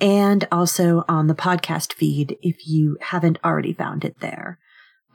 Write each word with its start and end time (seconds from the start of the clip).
and 0.01 0.49
also 0.51 1.05
on 1.07 1.27
the 1.27 1.35
podcast 1.35 1.93
feed 1.93 2.37
if 2.41 2.67
you 2.67 2.97
haven't 2.99 3.39
already 3.45 3.71
found 3.71 4.03
it 4.03 4.19
there. 4.19 4.59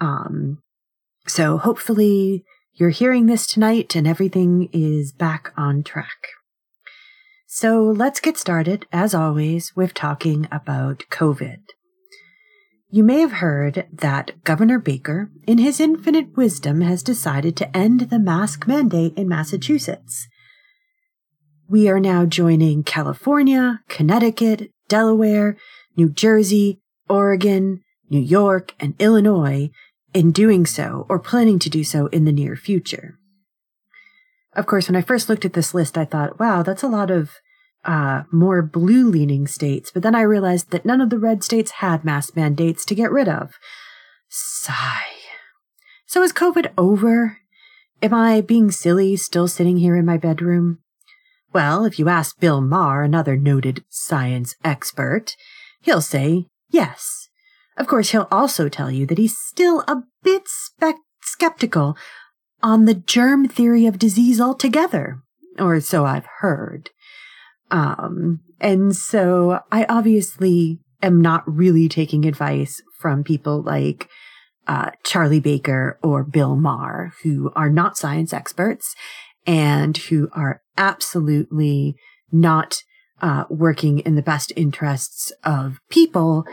Um, 0.00 0.62
so 1.26 1.58
hopefully 1.58 2.44
you're 2.76 2.90
hearing 2.90 3.26
this 3.26 3.46
tonight 3.46 3.94
and 3.94 4.06
everything 4.06 4.68
is 4.72 5.12
back 5.12 5.52
on 5.56 5.84
track. 5.84 6.28
So 7.46 7.84
let's 7.84 8.18
get 8.18 8.36
started, 8.36 8.86
as 8.92 9.14
always, 9.14 9.72
with 9.76 9.94
talking 9.94 10.48
about 10.50 11.04
COVID. 11.08 11.58
You 12.90 13.04
may 13.04 13.20
have 13.20 13.34
heard 13.34 13.86
that 13.92 14.42
Governor 14.42 14.80
Baker, 14.80 15.30
in 15.46 15.58
his 15.58 15.78
infinite 15.78 16.36
wisdom, 16.36 16.80
has 16.80 17.04
decided 17.04 17.56
to 17.56 17.76
end 17.76 18.00
the 18.00 18.18
mask 18.18 18.66
mandate 18.66 19.16
in 19.16 19.28
Massachusetts. 19.28 20.26
We 21.68 21.88
are 21.88 22.00
now 22.00 22.24
joining 22.24 22.82
California, 22.82 23.82
Connecticut, 23.88 24.70
Delaware, 24.88 25.56
New 25.96 26.10
Jersey, 26.10 26.80
Oregon, 27.08 27.82
New 28.10 28.20
York, 28.20 28.74
and 28.80 28.94
Illinois 28.98 29.70
in 30.14 30.32
doing 30.32 30.64
so 30.64 31.04
or 31.08 31.18
planning 31.18 31.58
to 31.58 31.68
do 31.68 31.84
so 31.84 32.06
in 32.06 32.24
the 32.24 32.32
near 32.32 32.56
future. 32.56 33.18
Of 34.54 34.66
course, 34.66 34.88
when 34.88 34.96
I 34.96 35.02
first 35.02 35.28
looked 35.28 35.44
at 35.44 35.52
this 35.52 35.74
list, 35.74 35.98
I 35.98 36.04
thought, 36.04 36.38
wow, 36.38 36.62
that's 36.62 36.84
a 36.84 36.88
lot 36.88 37.10
of 37.10 37.32
uh, 37.84 38.22
more 38.30 38.62
blue 38.62 39.10
leaning 39.10 39.46
states, 39.46 39.90
but 39.90 40.02
then 40.02 40.14
I 40.14 40.22
realized 40.22 40.70
that 40.70 40.86
none 40.86 41.00
of 41.00 41.10
the 41.10 41.18
red 41.18 41.42
states 41.42 41.72
had 41.72 42.04
mask 42.04 42.36
mandates 42.36 42.84
to 42.86 42.94
get 42.94 43.10
rid 43.10 43.28
of. 43.28 43.54
Sigh. 44.28 45.02
So 46.06 46.22
is 46.22 46.32
COVID 46.32 46.72
over? 46.78 47.38
Am 48.00 48.14
I 48.14 48.40
being 48.40 48.70
silly 48.70 49.16
still 49.16 49.48
sitting 49.48 49.78
here 49.78 49.96
in 49.96 50.06
my 50.06 50.16
bedroom? 50.16 50.78
Well, 51.52 51.84
if 51.84 51.98
you 51.98 52.08
ask 52.08 52.38
Bill 52.38 52.60
Maher, 52.60 53.02
another 53.02 53.36
noted 53.36 53.84
science 53.88 54.56
expert, 54.64 55.36
he'll 55.80 56.00
say 56.00 56.46
yes. 56.70 57.28
Of 57.76 57.86
course, 57.86 58.10
he'll 58.10 58.28
also 58.30 58.68
tell 58.68 58.90
you 58.90 59.06
that 59.06 59.18
he's 59.18 59.36
still 59.36 59.80
a 59.88 60.02
bit 60.22 60.44
skeptical 61.22 61.96
on 62.62 62.84
the 62.84 62.94
germ 62.94 63.48
theory 63.48 63.86
of 63.86 63.98
disease 63.98 64.40
altogether, 64.40 65.20
or 65.58 65.80
so 65.80 66.04
I've 66.04 66.28
heard. 66.38 66.90
Um, 67.70 68.40
and 68.60 68.94
so 68.94 69.60
I 69.72 69.84
obviously 69.88 70.78
am 71.02 71.20
not 71.20 71.42
really 71.46 71.88
taking 71.88 72.24
advice 72.24 72.80
from 72.98 73.24
people 73.24 73.62
like 73.62 74.08
uh, 74.66 74.90
Charlie 75.04 75.40
Baker 75.40 75.98
or 76.02 76.24
Bill 76.24 76.56
Maher, 76.56 77.12
who 77.22 77.52
are 77.54 77.68
not 77.68 77.98
science 77.98 78.32
experts 78.32 78.94
and 79.46 79.96
who 79.96 80.28
are 80.32 80.62
absolutely 80.78 81.96
not 82.32 82.76
uh, 83.20 83.44
working 83.50 83.98
in 84.00 84.14
the 84.14 84.22
best 84.22 84.52
interests 84.56 85.32
of 85.44 85.78
people, 85.90 86.44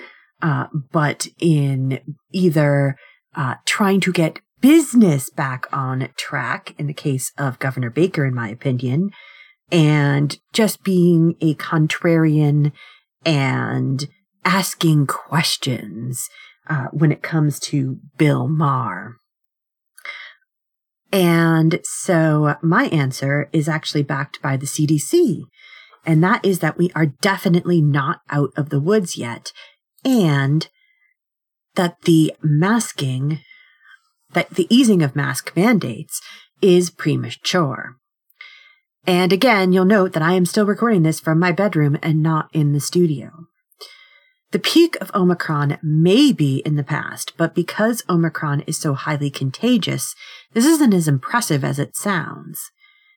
uh, 0.41 0.67
but 0.91 1.27
in 1.39 1.99
either 2.31 2.97
uh, 3.35 3.55
trying 3.65 3.99
to 4.01 4.11
get 4.11 4.39
business 4.61 5.29
back 5.29 5.65
on 5.73 6.09
track, 6.17 6.75
in 6.77 6.87
the 6.87 6.93
case 6.93 7.31
of 7.37 7.59
Governor 7.59 7.89
Baker, 7.89 8.25
in 8.25 8.33
my 8.33 8.49
opinion, 8.49 9.11
and 9.71 10.37
just 10.53 10.83
being 10.83 11.35
a 11.41 11.55
contrarian 11.55 12.71
and 13.25 14.07
asking 14.43 15.07
questions 15.07 16.27
uh, 16.69 16.87
when 16.91 17.11
it 17.11 17.21
comes 17.21 17.59
to 17.59 17.97
Bill 18.17 18.47
Maher. 18.47 19.15
And 21.11 21.81
so 21.83 22.55
my 22.61 22.85
answer 22.85 23.49
is 23.51 23.67
actually 23.67 24.03
backed 24.03 24.41
by 24.41 24.57
the 24.57 24.65
CDC. 24.65 25.41
And 26.05 26.23
that 26.23 26.43
is 26.43 26.59
that 26.59 26.77
we 26.77 26.91
are 26.95 27.05
definitely 27.05 27.81
not 27.81 28.21
out 28.29 28.51
of 28.55 28.69
the 28.69 28.79
woods 28.79 29.17
yet. 29.17 29.51
And 30.03 30.67
that 31.75 32.01
the 32.01 32.33
masking, 32.41 33.39
that 34.33 34.49
the 34.51 34.67
easing 34.69 35.01
of 35.01 35.15
mask 35.15 35.55
mandates 35.55 36.21
is 36.61 36.89
premature. 36.89 37.97
And 39.05 39.33
again, 39.33 39.73
you'll 39.73 39.85
note 39.85 40.13
that 40.13 40.23
I 40.23 40.33
am 40.33 40.45
still 40.45 40.65
recording 40.65 41.03
this 41.03 41.19
from 41.19 41.39
my 41.39 41.51
bedroom 41.51 41.97
and 42.03 42.21
not 42.21 42.49
in 42.53 42.73
the 42.73 42.79
studio. 42.79 43.47
The 44.51 44.59
peak 44.59 44.97
of 44.99 45.11
Omicron 45.15 45.77
may 45.81 46.33
be 46.33 46.61
in 46.65 46.75
the 46.75 46.83
past, 46.83 47.33
but 47.37 47.55
because 47.55 48.03
Omicron 48.09 48.61
is 48.67 48.77
so 48.77 48.93
highly 48.93 49.29
contagious, 49.29 50.13
this 50.53 50.65
isn't 50.65 50.93
as 50.93 51.07
impressive 51.07 51.63
as 51.63 51.79
it 51.79 51.95
sounds. 51.95 52.69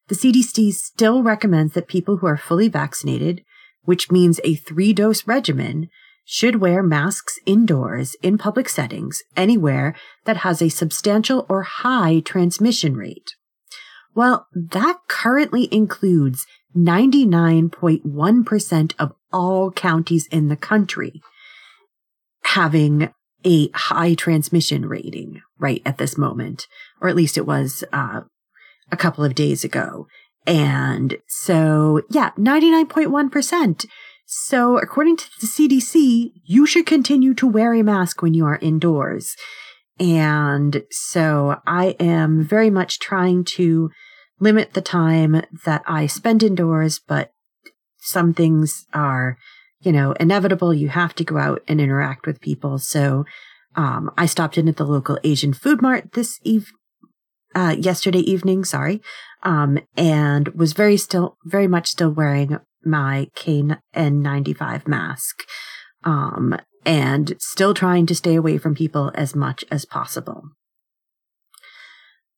The 0.08 0.14
CDC 0.14 0.72
still 0.74 1.22
recommends 1.22 1.74
that 1.74 1.88
people 1.88 2.18
who 2.18 2.26
are 2.26 2.36
fully 2.36 2.68
vaccinated, 2.68 3.42
which 3.82 4.12
means 4.12 4.40
a 4.44 4.54
three 4.54 4.92
dose 4.92 5.26
regimen, 5.26 5.90
should 6.24 6.60
wear 6.60 6.82
masks 6.82 7.38
indoors 7.46 8.16
in 8.22 8.38
public 8.38 8.68
settings 8.68 9.22
anywhere 9.36 9.94
that 10.24 10.38
has 10.38 10.60
a 10.62 10.68
substantial 10.68 11.46
or 11.48 11.62
high 11.62 12.18
transmission 12.20 12.96
rate. 12.96 13.34
Well, 14.14 14.46
that 14.52 14.98
currently 15.08 15.68
includes 15.72 16.46
99.1% 16.76 18.94
of 18.98 19.12
all 19.32 19.70
counties 19.70 20.26
in 20.30 20.48
the 20.48 20.56
country 20.56 21.22
having 22.42 23.10
a 23.44 23.70
high 23.70 24.14
transmission 24.14 24.86
rating 24.86 25.40
right 25.58 25.82
at 25.84 25.98
this 25.98 26.16
moment, 26.16 26.66
or 27.00 27.08
at 27.08 27.16
least 27.16 27.36
it 27.36 27.46
was 27.46 27.82
uh, 27.92 28.20
a 28.90 28.96
couple 28.96 29.24
of 29.24 29.34
days 29.34 29.64
ago. 29.64 30.06
And 30.46 31.18
so, 31.26 32.02
yeah, 32.10 32.30
99.1%. 32.38 33.86
So, 34.26 34.78
according 34.78 35.18
to 35.18 35.26
the 35.40 35.46
CDC, 35.46 36.32
you 36.44 36.66
should 36.66 36.86
continue 36.86 37.34
to 37.34 37.46
wear 37.46 37.74
a 37.74 37.82
mask 37.82 38.22
when 38.22 38.34
you 38.34 38.46
are 38.46 38.58
indoors. 38.62 39.36
And 40.00 40.82
so 40.90 41.60
I 41.66 41.96
am 42.00 42.42
very 42.42 42.70
much 42.70 42.98
trying 42.98 43.44
to 43.56 43.90
limit 44.40 44.74
the 44.74 44.80
time 44.80 45.42
that 45.64 45.82
I 45.86 46.06
spend 46.06 46.42
indoors, 46.42 46.98
but 46.98 47.32
some 47.98 48.34
things 48.34 48.86
are, 48.92 49.38
you 49.80 49.92
know, 49.92 50.12
inevitable. 50.12 50.74
You 50.74 50.88
have 50.88 51.14
to 51.16 51.24
go 51.24 51.38
out 51.38 51.62
and 51.68 51.80
interact 51.80 52.26
with 52.26 52.40
people. 52.40 52.78
So, 52.78 53.24
um, 53.76 54.10
I 54.16 54.26
stopped 54.26 54.56
in 54.56 54.68
at 54.68 54.76
the 54.76 54.86
local 54.86 55.18
Asian 55.22 55.52
food 55.52 55.82
mart 55.82 56.12
this 56.12 56.38
eve, 56.42 56.72
uh, 57.54 57.76
yesterday 57.78 58.20
evening, 58.20 58.64
sorry, 58.64 59.02
um, 59.42 59.78
and 59.96 60.48
was 60.48 60.72
very 60.72 60.96
still, 60.96 61.36
very 61.44 61.66
much 61.66 61.88
still 61.88 62.10
wearing 62.10 62.58
my 62.84 63.28
KN95 63.36 64.86
mask. 64.86 65.44
Um, 66.04 66.56
and 66.86 67.34
still 67.38 67.74
trying 67.74 68.06
to 68.06 68.14
stay 68.14 68.34
away 68.34 68.58
from 68.58 68.74
people 68.74 69.10
as 69.14 69.34
much 69.34 69.64
as 69.70 69.84
possible. 69.84 70.50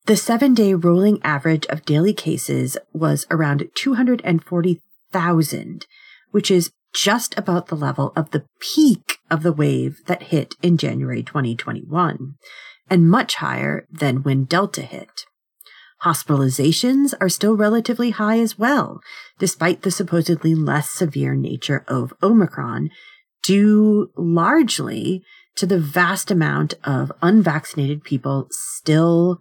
The 0.07 0.17
seven 0.17 0.55
day 0.55 0.75
rolling 0.75 1.21
average 1.25 1.67
of 1.67 1.85
daily 1.85 2.15
cases 2.15 2.79
was 2.93 3.27
around 3.29 3.69
240,000, 3.75 5.87
which 6.31 6.51
is 6.51 6.71
just 6.95 7.37
about 7.37 7.67
the 7.67 7.75
level 7.75 8.13
of 8.15 8.31
the 8.31 8.45
peak 8.61 9.19
of 9.31 9.43
the 9.43 9.53
wave 9.53 9.99
that 10.07 10.23
hit 10.25 10.55
in 10.63 10.79
January 10.79 11.25
2021, 11.25 12.37
and 12.89 13.11
much 13.11 13.35
higher 13.37 13.87
than 13.91 14.23
when 14.23 14.45
Delta 14.45 14.83
hit. 14.83 15.25
Hospitalizations 16.05 17.15
are 17.21 17.29
still 17.29 17.57
relatively 17.57 18.11
high 18.11 18.39
as 18.39 18.59
well, 18.59 19.01
despite 19.39 19.83
the 19.83 19.91
supposedly 19.91 20.55
less 20.55 20.91
severe 20.91 21.35
nature 21.35 21.85
of 21.89 22.13
Omicron, 22.23 22.91
due 23.43 24.11
largely 24.17 25.23
to 25.57 25.67
the 25.67 25.79
vast 25.79 26.31
amount 26.31 26.75
of 26.85 27.11
unvaccinated 27.23 28.05
people 28.05 28.47
still 28.51 29.39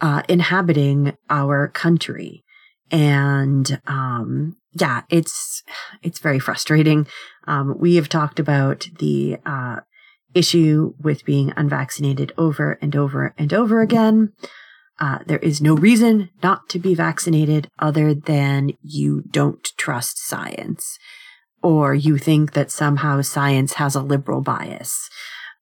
uh, 0.00 0.22
inhabiting 0.28 1.16
our 1.30 1.68
country. 1.68 2.44
And, 2.90 3.80
um, 3.86 4.56
yeah, 4.72 5.02
it's, 5.08 5.62
it's 6.02 6.18
very 6.18 6.38
frustrating. 6.38 7.06
Um, 7.46 7.76
we 7.78 7.96
have 7.96 8.08
talked 8.08 8.38
about 8.38 8.86
the, 8.98 9.38
uh, 9.46 9.80
issue 10.34 10.94
with 11.00 11.24
being 11.24 11.52
unvaccinated 11.56 12.32
over 12.38 12.78
and 12.80 12.94
over 12.94 13.34
and 13.36 13.52
over 13.52 13.80
again. 13.80 14.32
Uh, 15.00 15.20
there 15.26 15.38
is 15.38 15.62
no 15.62 15.74
reason 15.74 16.28
not 16.42 16.68
to 16.68 16.78
be 16.78 16.94
vaccinated 16.94 17.68
other 17.78 18.12
than 18.12 18.72
you 18.82 19.22
don't 19.30 19.72
trust 19.78 20.18
science 20.18 20.98
or 21.62 21.94
you 21.94 22.18
think 22.18 22.52
that 22.52 22.70
somehow 22.70 23.22
science 23.22 23.72
has 23.74 23.94
a 23.94 24.02
liberal 24.02 24.40
bias, 24.40 25.10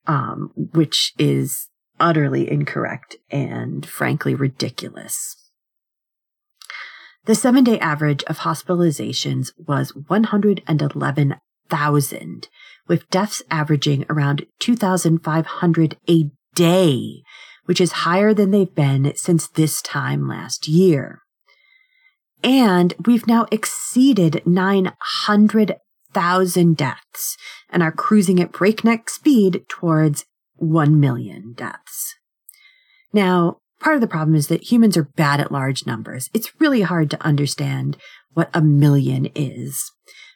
um, 0.06 0.52
which 0.55 1.12
is 1.19 1.67
utterly 2.00 2.50
incorrect 2.50 3.17
and 3.31 3.85
frankly 3.87 4.35
ridiculous. 4.35 5.37
The 7.25 7.35
seven 7.35 7.64
day 7.64 7.81
average 7.81 8.23
of 8.25 8.38
hospitalizations 8.38 9.50
was 9.58 9.94
111,000, 9.94 12.49
with 12.87 13.11
deaths 13.11 13.43
averaging 13.50 14.06
around 14.08 14.46
2,500 14.61 15.96
a 16.08 16.31
day, 16.55 17.23
which 17.68 17.80
is 17.82 17.92
higher 17.92 18.32
than 18.32 18.50
they've 18.50 18.74
been 18.74 19.12
since 19.14 19.46
this 19.46 19.82
time 19.82 20.26
last 20.26 20.66
year. 20.66 21.20
And 22.42 22.94
we've 23.04 23.26
now 23.26 23.46
exceeded 23.52 24.40
900,000 24.46 26.76
deaths 26.78 27.36
and 27.68 27.82
are 27.82 27.92
cruising 27.92 28.40
at 28.40 28.52
breakneck 28.52 29.10
speed 29.10 29.66
towards 29.68 30.24
1 30.56 30.98
million 30.98 31.52
deaths. 31.52 32.14
Now, 33.12 33.58
part 33.80 33.96
of 33.96 34.00
the 34.00 34.06
problem 34.06 34.34
is 34.34 34.46
that 34.46 34.72
humans 34.72 34.96
are 34.96 35.10
bad 35.16 35.38
at 35.38 35.52
large 35.52 35.84
numbers. 35.84 36.30
It's 36.32 36.58
really 36.58 36.80
hard 36.80 37.10
to 37.10 37.22
understand 37.22 37.98
what 38.32 38.48
a 38.54 38.62
million 38.62 39.26
is. 39.34 39.92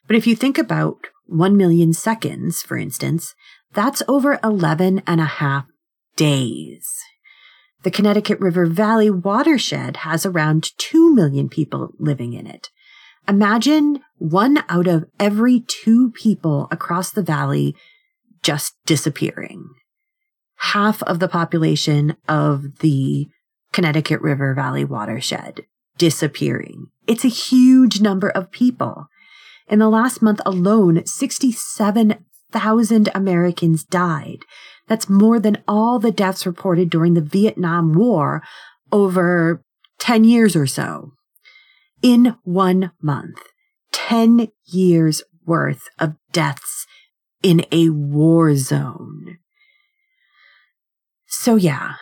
But 0.07 0.17
if 0.17 0.27
you 0.27 0.37
think 0.37 0.59
about 0.59 1.07
1 1.25 1.57
million 1.57 1.95
seconds, 1.95 2.61
for 2.61 2.77
instance, 2.77 3.35
that's 3.73 4.03
over 4.07 4.39
11 4.45 5.03
and 5.07 5.23
a 5.23 5.25
half 5.25 5.65
days. 6.15 6.87
The 7.83 7.91
Connecticut 7.91 8.39
River 8.39 8.67
Valley 8.67 9.11
watershed 9.11 9.97
has 9.99 10.25
around 10.25 10.71
2 10.79 11.15
million 11.15 11.49
people 11.49 11.91
living 11.99 12.33
in 12.33 12.47
it. 12.47 12.71
Imagine 13.29 14.01
one 14.19 14.63
out 14.69 14.87
of 14.87 15.05
every 15.19 15.65
two 15.67 16.13
people 16.13 16.69
across 16.71 17.11
the 17.11 17.23
valley 17.23 17.75
just 18.43 18.75
disappearing. 18.87 19.69
Half 20.57 21.03
of 21.05 21.19
the 21.19 21.29
population 21.29 22.17
of 22.29 22.79
the 22.79 23.29
Connecticut 23.73 24.21
River 24.21 24.55
Valley 24.55 24.85
watershed 24.85 25.67
disappearing. 25.99 26.87
It's 27.07 27.25
a 27.25 27.29
huge 27.29 28.01
number 28.01 28.31
of 28.31 28.51
people. 28.51 29.07
In 29.69 29.79
the 29.79 29.89
last 29.89 30.23
month 30.23 30.41
alone, 30.45 31.07
67,000 31.07 33.09
Americans 33.15 33.85
died. 33.85 34.39
That's 34.93 35.09
more 35.09 35.41
than 35.41 35.57
all 35.67 35.99
the 35.99 36.11
deaths 36.11 36.45
reported 36.45 36.91
during 36.91 37.15
the 37.15 37.23
Vietnam 37.23 37.95
War 37.95 38.43
over 38.93 39.65
10 40.01 40.25
years 40.25 40.55
or 40.55 40.67
so. 40.67 41.13
In 42.03 42.37
one 42.45 42.93
month, 43.01 43.39
10 43.93 44.49
years 44.67 45.23
worth 45.47 45.89
of 45.99 46.17
deaths 46.31 46.87
in 47.43 47.65
a 47.73 47.89
war 47.89 48.55
zone. 48.55 49.39
So 51.27 51.57
yeah, 51.57 51.95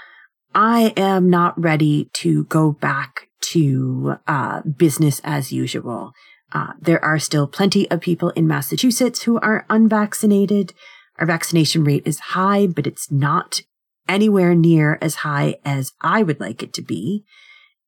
I 0.53 0.93
am 0.97 1.31
not 1.31 1.57
ready 1.57 2.11
to 2.15 2.43
go 2.47 2.73
back 2.73 3.29
to 3.53 4.17
uh, 4.27 4.63
business 4.63 5.21
as 5.23 5.53
usual. 5.53 6.11
Uh, 6.51 6.73
there 6.81 7.05
are 7.05 7.21
still 7.21 7.47
plenty 7.47 7.89
of 7.89 8.01
people 8.01 8.31
in 8.31 8.49
Massachusetts 8.49 9.23
who 9.23 9.39
are 9.39 9.65
unvaccinated. 9.71 10.75
Our 11.21 11.27
vaccination 11.27 11.85
rate 11.85 12.03
is 12.07 12.19
high, 12.19 12.67
but 12.67 12.87
it's 12.87 13.13
not 13.13 13.61
anywhere 14.09 14.55
near 14.55 14.99
as 15.03 15.17
high 15.17 15.57
as 15.65 15.93
I 16.01 16.23
would 16.23 16.41
like 16.41 16.63
it 16.63 16.73
to 16.75 16.83
be. 16.83 17.25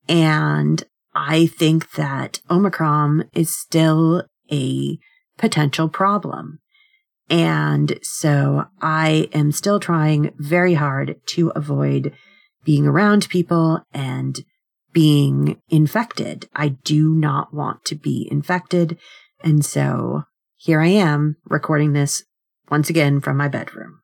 And 0.07 0.85
I 1.15 1.47
think 1.47 1.93
that 1.93 2.41
Omicron 2.51 3.31
is 3.33 3.59
still 3.59 4.25
a 4.51 4.99
potential 5.39 5.89
problem. 5.89 6.61
And 7.31 7.99
so 8.03 8.67
I 8.81 9.29
am 9.33 9.53
still 9.53 9.81
trying 9.81 10.33
very 10.37 10.75
hard 10.75 11.17
to 11.29 11.51
avoid 11.51 12.13
being 12.65 12.87
around 12.87 13.29
people 13.31 13.81
and 13.93 14.45
being 14.93 15.59
infected. 15.71 16.49
I 16.55 16.69
do 16.69 17.15
not 17.15 17.55
want 17.55 17.85
to 17.87 17.95
be 17.95 18.29
infected. 18.31 18.99
And 19.43 19.65
so 19.65 20.25
here 20.57 20.81
I 20.81 20.89
am 20.89 21.37
recording 21.47 21.95
this 21.95 22.23
once 22.71 22.89
again 22.91 23.21
from 23.21 23.37
my 23.37 23.49
bedroom. 23.49 24.01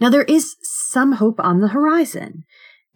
Now 0.00 0.10
there 0.10 0.24
is 0.24 0.56
some 0.62 1.12
hope 1.12 1.40
on 1.40 1.60
the 1.60 1.68
horizon. 1.68 2.44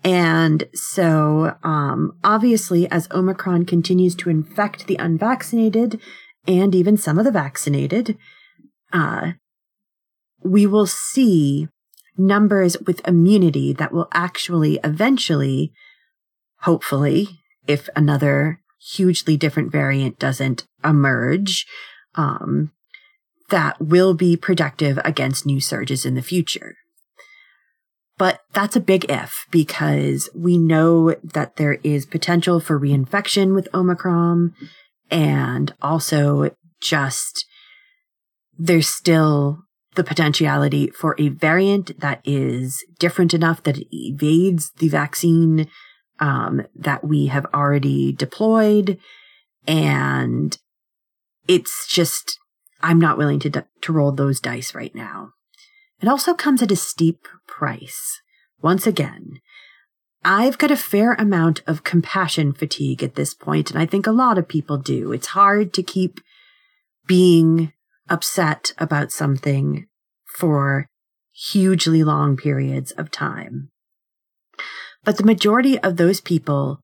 And 0.04 0.68
so, 0.74 1.56
um, 1.62 2.18
obviously, 2.24 2.90
as 2.90 3.08
Omicron 3.12 3.66
continues 3.66 4.16
to 4.16 4.30
infect 4.30 4.86
the 4.86 4.96
unvaccinated 4.96 6.00
and 6.46 6.74
even 6.74 6.96
some 6.96 7.18
of 7.18 7.24
the 7.24 7.30
vaccinated, 7.30 8.18
uh, 8.92 9.32
we 10.42 10.66
will 10.66 10.86
see 10.86 11.68
numbers 12.18 12.76
with 12.84 13.06
immunity 13.06 13.72
that 13.72 13.92
will 13.92 14.08
actually 14.12 14.80
eventually, 14.82 15.72
hopefully, 16.60 17.28
if 17.66 17.88
another 17.94 18.60
hugely 18.80 19.36
different 19.36 19.70
variant 19.70 20.18
doesn't 20.18 20.66
emerge, 20.84 21.64
um, 22.16 22.72
that 23.52 23.80
will 23.80 24.14
be 24.14 24.34
productive 24.34 24.98
against 25.04 25.44
new 25.44 25.60
surges 25.60 26.06
in 26.06 26.14
the 26.14 26.22
future. 26.22 26.74
But 28.16 28.40
that's 28.52 28.76
a 28.76 28.80
big 28.80 29.04
if 29.10 29.46
because 29.50 30.30
we 30.34 30.56
know 30.56 31.14
that 31.22 31.56
there 31.56 31.74
is 31.84 32.06
potential 32.06 32.60
for 32.60 32.80
reinfection 32.80 33.54
with 33.54 33.68
Omicron 33.74 34.54
and 35.10 35.74
also 35.82 36.54
just 36.80 37.44
there's 38.58 38.88
still 38.88 39.58
the 39.96 40.04
potentiality 40.04 40.88
for 40.88 41.14
a 41.18 41.28
variant 41.28 42.00
that 42.00 42.22
is 42.24 42.82
different 42.98 43.34
enough 43.34 43.62
that 43.64 43.76
it 43.76 43.88
evades 43.90 44.70
the 44.78 44.88
vaccine 44.88 45.68
um, 46.20 46.62
that 46.74 47.04
we 47.04 47.26
have 47.26 47.44
already 47.52 48.12
deployed. 48.12 48.98
And 49.66 50.56
it's 51.46 51.86
just 51.86 52.38
I'm 52.82 52.98
not 52.98 53.18
willing 53.18 53.38
to, 53.40 53.64
to 53.82 53.92
roll 53.92 54.12
those 54.12 54.40
dice 54.40 54.74
right 54.74 54.94
now. 54.94 55.32
It 56.00 56.08
also 56.08 56.34
comes 56.34 56.62
at 56.62 56.72
a 56.72 56.76
steep 56.76 57.26
price. 57.46 58.20
Once 58.60 58.86
again, 58.86 59.40
I've 60.24 60.58
got 60.58 60.70
a 60.70 60.76
fair 60.76 61.14
amount 61.14 61.62
of 61.66 61.84
compassion 61.84 62.52
fatigue 62.52 63.02
at 63.02 63.14
this 63.14 63.34
point, 63.34 63.70
and 63.70 63.78
I 63.78 63.86
think 63.86 64.06
a 64.06 64.12
lot 64.12 64.38
of 64.38 64.48
people 64.48 64.78
do. 64.78 65.12
It's 65.12 65.28
hard 65.28 65.72
to 65.74 65.82
keep 65.82 66.20
being 67.06 67.72
upset 68.08 68.72
about 68.78 69.10
something 69.10 69.86
for 70.26 70.86
hugely 71.32 72.04
long 72.04 72.36
periods 72.36 72.92
of 72.92 73.10
time. 73.10 73.70
But 75.04 75.16
the 75.16 75.24
majority 75.24 75.78
of 75.80 75.96
those 75.96 76.20
people 76.20 76.80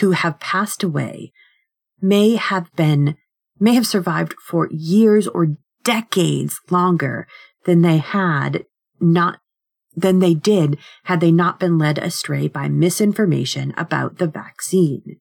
who 0.00 0.12
have 0.12 0.40
passed 0.40 0.82
away 0.82 1.32
may 2.00 2.36
have 2.36 2.74
been 2.74 3.16
may 3.60 3.74
have 3.74 3.86
survived 3.86 4.34
for 4.44 4.68
years 4.72 5.28
or 5.28 5.56
decades 5.84 6.58
longer 6.70 7.26
than 7.64 7.82
they 7.82 7.98
had 7.98 8.64
not 8.98 9.40
than 9.96 10.20
they 10.20 10.34
did 10.34 10.78
had 11.04 11.20
they 11.20 11.32
not 11.32 11.58
been 11.58 11.76
led 11.76 11.98
astray 11.98 12.48
by 12.48 12.68
misinformation 12.68 13.74
about 13.76 14.18
the 14.18 14.26
vaccine. 14.26 15.18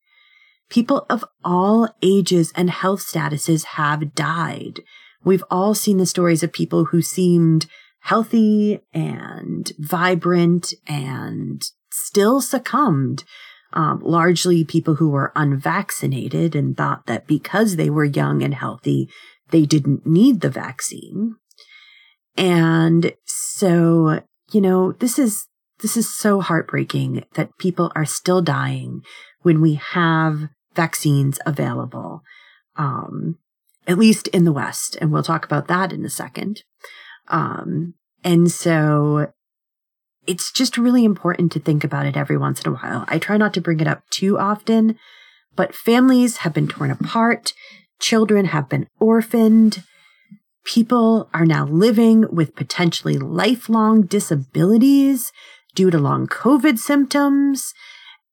People 0.70 1.06
of 1.10 1.26
all 1.44 1.90
ages 2.02 2.54
and 2.56 2.70
health 2.70 3.02
statuses 3.02 3.66
have 3.66 4.14
died. 4.14 4.82
We've 5.24 5.44
all 5.50 5.74
seen 5.74 5.98
the 5.98 6.06
stories 6.06 6.44
of 6.44 6.54
people 6.54 6.86
who 6.86 7.02
seemed 7.02 7.66
healthy 8.02 8.80
and 8.94 9.72
vibrant 9.80 10.74
and 10.88 11.62
still 11.92 12.40
succumbed 12.40 13.24
um, 13.74 14.00
largely 14.02 14.64
people 14.64 14.96
who 14.96 15.10
were 15.10 15.32
unvaccinated 15.36 16.56
and 16.56 16.76
thought 16.76 17.06
that 17.06 17.28
because 17.28 17.76
they 17.76 17.90
were 17.90 18.06
young 18.06 18.42
and 18.42 18.54
healthy, 18.54 19.10
they 19.50 19.66
didn't 19.66 20.06
need 20.06 20.42
the 20.42 20.50
vaccine. 20.50 21.36
And 22.36 23.14
so, 23.26 24.22
you 24.52 24.62
know, 24.62 24.94
this 24.94 25.20
is, 25.20 25.48
this 25.80 25.96
is 25.98 26.14
so 26.14 26.42
heartbreaking 26.42 27.26
that 27.36 27.58
people 27.58 27.92
are 27.96 28.06
still 28.06 28.42
dying 28.42 29.04
when 29.42 29.62
we 29.62 29.76
have 29.76 30.50
vaccines 30.76 31.40
available. 31.46 32.22
Um, 32.76 33.38
at 33.90 33.98
least 33.98 34.28
in 34.28 34.44
the 34.44 34.54
West. 34.54 34.98
And 35.02 35.12
we'll 35.12 35.24
talk 35.24 35.44
about 35.44 35.68
that 35.68 35.92
in 35.92 36.06
a 36.06 36.10
second. 36.10 36.64
Um, 37.28 37.96
and 38.24 38.52
so 38.52 39.34
it's 40.30 40.52
just 40.52 40.78
really 40.78 41.04
important 41.04 41.52
to 41.52 41.60
think 41.60 41.84
about 41.84 42.06
it 42.06 42.16
every 42.16 42.38
once 42.38 42.62
in 42.62 42.72
a 42.72 42.76
while. 42.76 43.04
I 43.08 43.18
try 43.18 43.36
not 43.36 43.52
to 43.56 43.62
bring 43.62 43.80
it 43.80 43.88
up 43.88 44.08
too 44.12 44.38
often, 44.38 44.98
But 45.56 45.76
families 45.76 46.38
have 46.38 46.54
been 46.54 46.68
torn 46.68 46.92
apart. 46.92 47.54
Children 48.00 48.46
have 48.46 48.70
been 48.70 48.88
orphaned. 49.00 49.84
People 50.64 51.30
are 51.34 51.46
now 51.46 51.66
living 51.66 52.34
with 52.34 52.56
potentially 52.56 53.18
lifelong 53.18 54.04
disabilities 54.04 55.34
due 55.76 55.90
to 55.90 55.98
long 55.98 56.28
COVID 56.28 56.78
symptoms. 56.78 57.74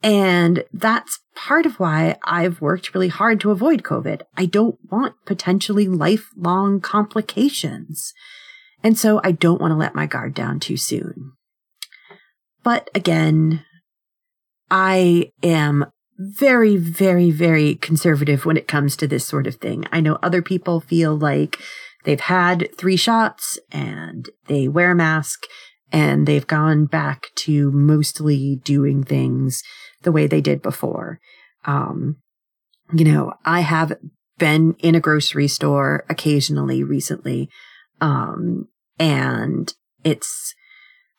And 0.03 0.65
that's 0.73 1.19
part 1.35 1.67
of 1.67 1.81
why 1.81 2.17
I've 2.25 2.61
worked 2.61 2.95
really 2.95 3.09
hard 3.09 3.41
to 3.41 3.51
avoid 3.51 3.83
COVID. 3.83 4.23
I 4.37 4.47
don't 4.47 4.79
want 4.91 5.15
potentially 5.25 5.89
lifelong 5.89 6.81
complications. 6.81 8.13
And 8.85 8.97
so 8.97 9.21
I 9.25 9.33
don't 9.33 9.61
want 9.61 9.73
to 9.73 9.77
let 9.77 9.95
my 9.95 10.07
guard 10.07 10.35
down 10.35 10.61
too 10.61 10.77
soon. 10.77 11.33
But 12.67 12.91
again, 12.97 13.65
I 14.73 15.31
am 15.41 15.87
very, 16.19 16.77
very, 16.77 17.31
very 17.31 17.77
conservative 17.77 18.45
when 18.45 18.57
it 18.57 18.67
comes 18.67 18.97
to 18.97 19.07
this 19.07 19.25
sort 19.25 19.47
of 19.47 19.55
thing. 19.55 19.85
I 19.93 20.01
know 20.01 20.19
other 20.21 20.43
people 20.43 20.81
feel 20.81 21.17
like 21.17 21.61
they've 22.03 22.19
had 22.19 22.77
three 22.77 22.97
shots 22.97 23.61
and 23.71 24.29
they 24.49 24.67
wear 24.67 24.91
a 24.91 24.95
mask 24.97 25.45
and 25.93 26.27
they've 26.27 26.49
gone 26.49 26.87
back 26.87 27.29
to 27.37 27.71
mostly 27.71 28.57
doing 28.65 29.05
things 29.05 29.63
the 30.03 30.11
way 30.11 30.27
they 30.27 30.41
did 30.41 30.61
before. 30.61 31.21
Um, 31.67 32.17
you 32.93 33.05
know, 33.05 33.35
I 33.45 33.61
have 33.61 33.93
been 34.39 34.75
in 34.81 34.97
a 34.97 35.01
grocery 35.01 35.47
store 35.47 36.05
occasionally 36.09 36.83
recently. 36.83 37.49
Um, 38.01 38.67
and 38.99 39.73
it's 40.03 40.56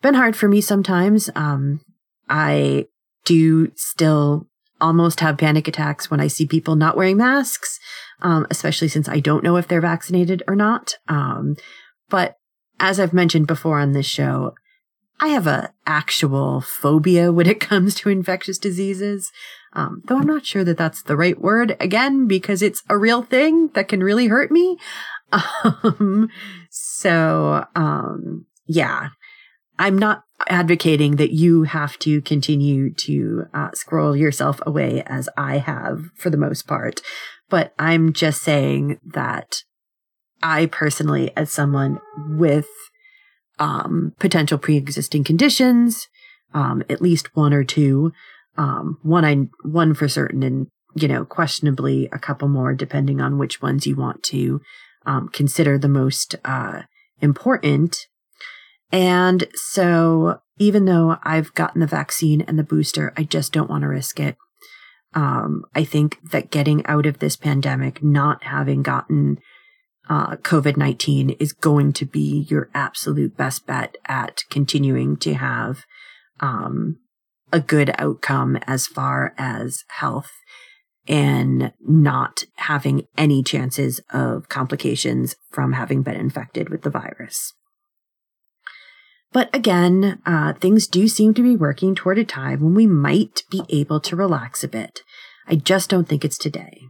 been 0.02 0.14
hard 0.14 0.36
for 0.36 0.48
me 0.48 0.62
sometimes. 0.62 1.30
Um, 1.36 1.82
I 2.30 2.88
do 3.26 3.72
still 3.76 4.48
almost 4.80 5.20
have 5.22 5.38
panic 5.38 5.68
attacks 5.68 6.10
when 6.10 6.20
I 6.20 6.28
see 6.28 6.46
people 6.46 6.76
not 6.76 6.96
wearing 6.96 7.18
masks, 7.18 7.80
um, 8.22 8.46
especially 8.50 8.88
since 8.88 9.10
I 9.10 9.20
don't 9.20 9.44
know 9.44 9.58
if 9.58 9.68
they're 9.68 9.82
vaccinated 9.82 10.44
or 10.48 10.56
not. 10.56 10.96
Um, 11.08 11.56
but 12.10 12.36
as 12.80 13.00
I've 13.00 13.14
mentioned 13.14 13.48
before 13.48 13.80
on 13.80 13.94
this 13.94 14.06
show, 14.06 14.54
I 15.20 15.30
have 15.30 15.48
a 15.48 15.74
actual 15.86 16.62
phobia 16.62 17.32
when 17.34 17.48
it 17.48 17.60
comes 17.60 17.96
to 17.96 18.10
infectious 18.10 18.58
diseases. 18.58 19.32
Um, 19.74 20.02
though 20.06 20.18
I'm 20.18 20.28
not 20.28 20.46
sure 20.46 20.64
that 20.64 20.78
that's 20.78 21.04
the 21.04 21.18
right 21.18 21.40
word 21.40 21.76
again, 21.80 22.28
because 22.28 22.62
it's 22.62 22.84
a 22.90 22.98
real 22.98 23.22
thing 23.22 23.70
that 23.74 23.88
can 23.88 24.02
really 24.02 24.28
hurt 24.28 24.52
me. 24.52 24.78
Um, 25.84 26.30
so, 26.70 27.66
um, 27.76 28.46
yeah, 28.66 29.10
I'm 29.80 29.98
not 29.98 30.24
advocating 30.48 31.18
that 31.18 31.32
you 31.32 31.64
have 31.64 31.98
to 32.00 32.22
continue 32.22 32.94
to 32.94 33.46
uh, 33.54 33.70
scroll 33.74 34.16
yourself 34.16 34.60
away 34.66 35.04
as 35.06 35.30
I 35.38 35.58
have 35.58 36.10
for 36.16 36.30
the 36.30 36.38
most 36.38 36.68
part. 36.68 37.02
But 37.50 37.74
I'm 37.80 38.14
just 38.14 38.42
saying 38.42 39.00
that 39.06 39.64
I 40.44 40.68
personally, 40.68 41.32
as 41.36 41.52
someone 41.52 42.00
with 42.18 42.68
um, 43.60 44.14
potential 44.20 44.58
pre-existing 44.58 45.24
conditions, 45.24 46.08
um, 46.54 46.84
at 46.90 47.02
least 47.02 47.36
one 47.36 47.54
or 47.54 47.64
two, 47.64 48.12
um, 48.58 48.98
one 49.02 49.26
I 49.26 49.48
one 49.64 49.94
for 49.94 50.08
certain, 50.08 50.44
and 50.44 50.68
you 50.96 51.08
know, 51.08 51.26
questionably 51.26 52.10
a 52.12 52.20
couple 52.20 52.48
more, 52.48 52.74
depending 52.74 53.22
on 53.22 53.38
which 53.38 53.62
ones 53.62 53.86
you 53.86 53.96
want 53.96 54.24
to 54.24 54.62
um, 55.06 55.30
consider 55.30 55.78
the 55.78 55.88
most 55.88 56.36
uh, 56.44 56.84
important. 57.22 58.08
And 58.92 59.48
so, 59.54 60.40
even 60.58 60.86
though 60.86 61.18
I've 61.24 61.54
gotten 61.54 61.82
the 61.82 61.88
vaccine 61.88 62.42
and 62.42 62.58
the 62.58 62.64
booster, 62.64 63.14
I 63.18 63.24
just 63.24 63.52
don't 63.52 63.70
want 63.70 63.82
to 63.82 63.88
risk 63.88 64.20
it. 64.20 64.38
Um, 65.14 65.64
I 65.76 65.84
think 65.84 66.20
that 66.32 66.52
getting 66.52 66.86
out 66.86 67.06
of 67.06 67.20
this 67.20 67.36
pandemic, 67.36 68.04
not 68.04 68.44
having 68.44 68.84
gotten 68.84 69.40
uh, 70.10 70.38
COVID 70.38 70.78
19 70.78 71.32
is 71.32 71.54
going 71.54 71.94
to 71.94 72.06
be 72.06 72.48
your 72.50 72.70
absolute 72.74 73.36
best 73.36 73.66
bet 73.66 73.98
at 74.06 74.44
continuing 74.50 75.18
to 75.18 75.34
have 75.34 75.84
um, 76.40 76.98
a 77.52 77.60
good 77.60 77.94
outcome 77.98 78.58
as 78.68 78.88
far 78.88 79.34
as 79.38 79.84
health 79.90 80.32
and 81.08 81.72
not 81.80 82.44
having 82.56 83.08
any 83.18 83.42
chances 83.42 84.02
of 84.12 84.50
complications 84.50 85.36
from 85.52 85.74
having 85.74 86.04
been 86.04 86.16
infected 86.16 86.70
with 86.70 86.82
the 86.82 86.90
virus. 86.90 87.54
But 89.34 89.54
again, 89.54 90.22
uh, 90.26 90.54
things 90.54 90.88
do 90.88 91.08
seem 91.08 91.34
to 91.34 91.44
be 91.44 91.56
working 91.56 91.96
toward 91.96 92.18
a 92.18 92.24
time 92.24 92.62
when 92.62 92.74
we 92.74 92.88
might 92.88 93.44
be 93.52 93.64
able 93.70 94.00
to 94.02 94.16
relax 94.16 94.64
a 94.64 94.68
bit. 94.68 95.02
I 95.48 95.56
just 95.56 95.90
don't 95.90 96.08
think 96.08 96.24
it's 96.24 96.38
today. 96.38 96.82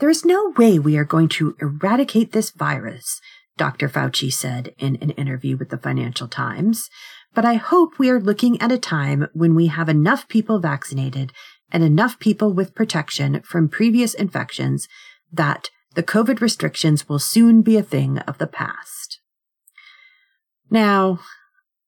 There 0.00 0.10
is 0.10 0.24
no 0.24 0.52
way 0.56 0.78
we 0.78 0.96
are 0.96 1.04
going 1.04 1.28
to 1.30 1.56
eradicate 1.60 2.32
this 2.32 2.50
virus, 2.50 3.20
Dr. 3.56 3.88
Fauci 3.88 4.32
said 4.32 4.74
in 4.78 4.96
an 4.96 5.10
interview 5.10 5.56
with 5.56 5.70
the 5.70 5.78
Financial 5.78 6.28
Times. 6.28 6.88
But 7.34 7.44
I 7.44 7.54
hope 7.54 7.98
we 7.98 8.10
are 8.10 8.20
looking 8.20 8.60
at 8.60 8.72
a 8.72 8.78
time 8.78 9.28
when 9.32 9.54
we 9.54 9.68
have 9.68 9.88
enough 9.88 10.28
people 10.28 10.58
vaccinated 10.58 11.32
and 11.70 11.82
enough 11.82 12.18
people 12.18 12.52
with 12.52 12.74
protection 12.74 13.40
from 13.42 13.68
previous 13.68 14.14
infections 14.14 14.86
that 15.32 15.70
the 15.94 16.02
COVID 16.02 16.40
restrictions 16.40 17.08
will 17.08 17.18
soon 17.18 17.62
be 17.62 17.76
a 17.76 17.82
thing 17.82 18.18
of 18.18 18.38
the 18.38 18.46
past. 18.46 19.20
Now, 20.74 21.20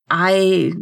I 0.08 0.72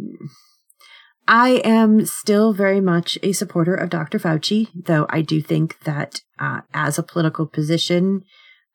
I 1.27 1.59
am 1.63 2.05
still 2.05 2.53
very 2.53 2.79
much 2.79 3.17
a 3.23 3.31
supporter 3.31 3.73
of 3.73 3.89
Dr. 3.89 4.19
Fauci, 4.19 4.67
though 4.75 5.07
I 5.09 5.23
do 5.23 5.41
think 5.41 5.79
that 5.85 6.21
uh, 6.37 6.61
as 6.71 6.99
a 6.99 7.03
political 7.03 7.47
position, 7.47 8.21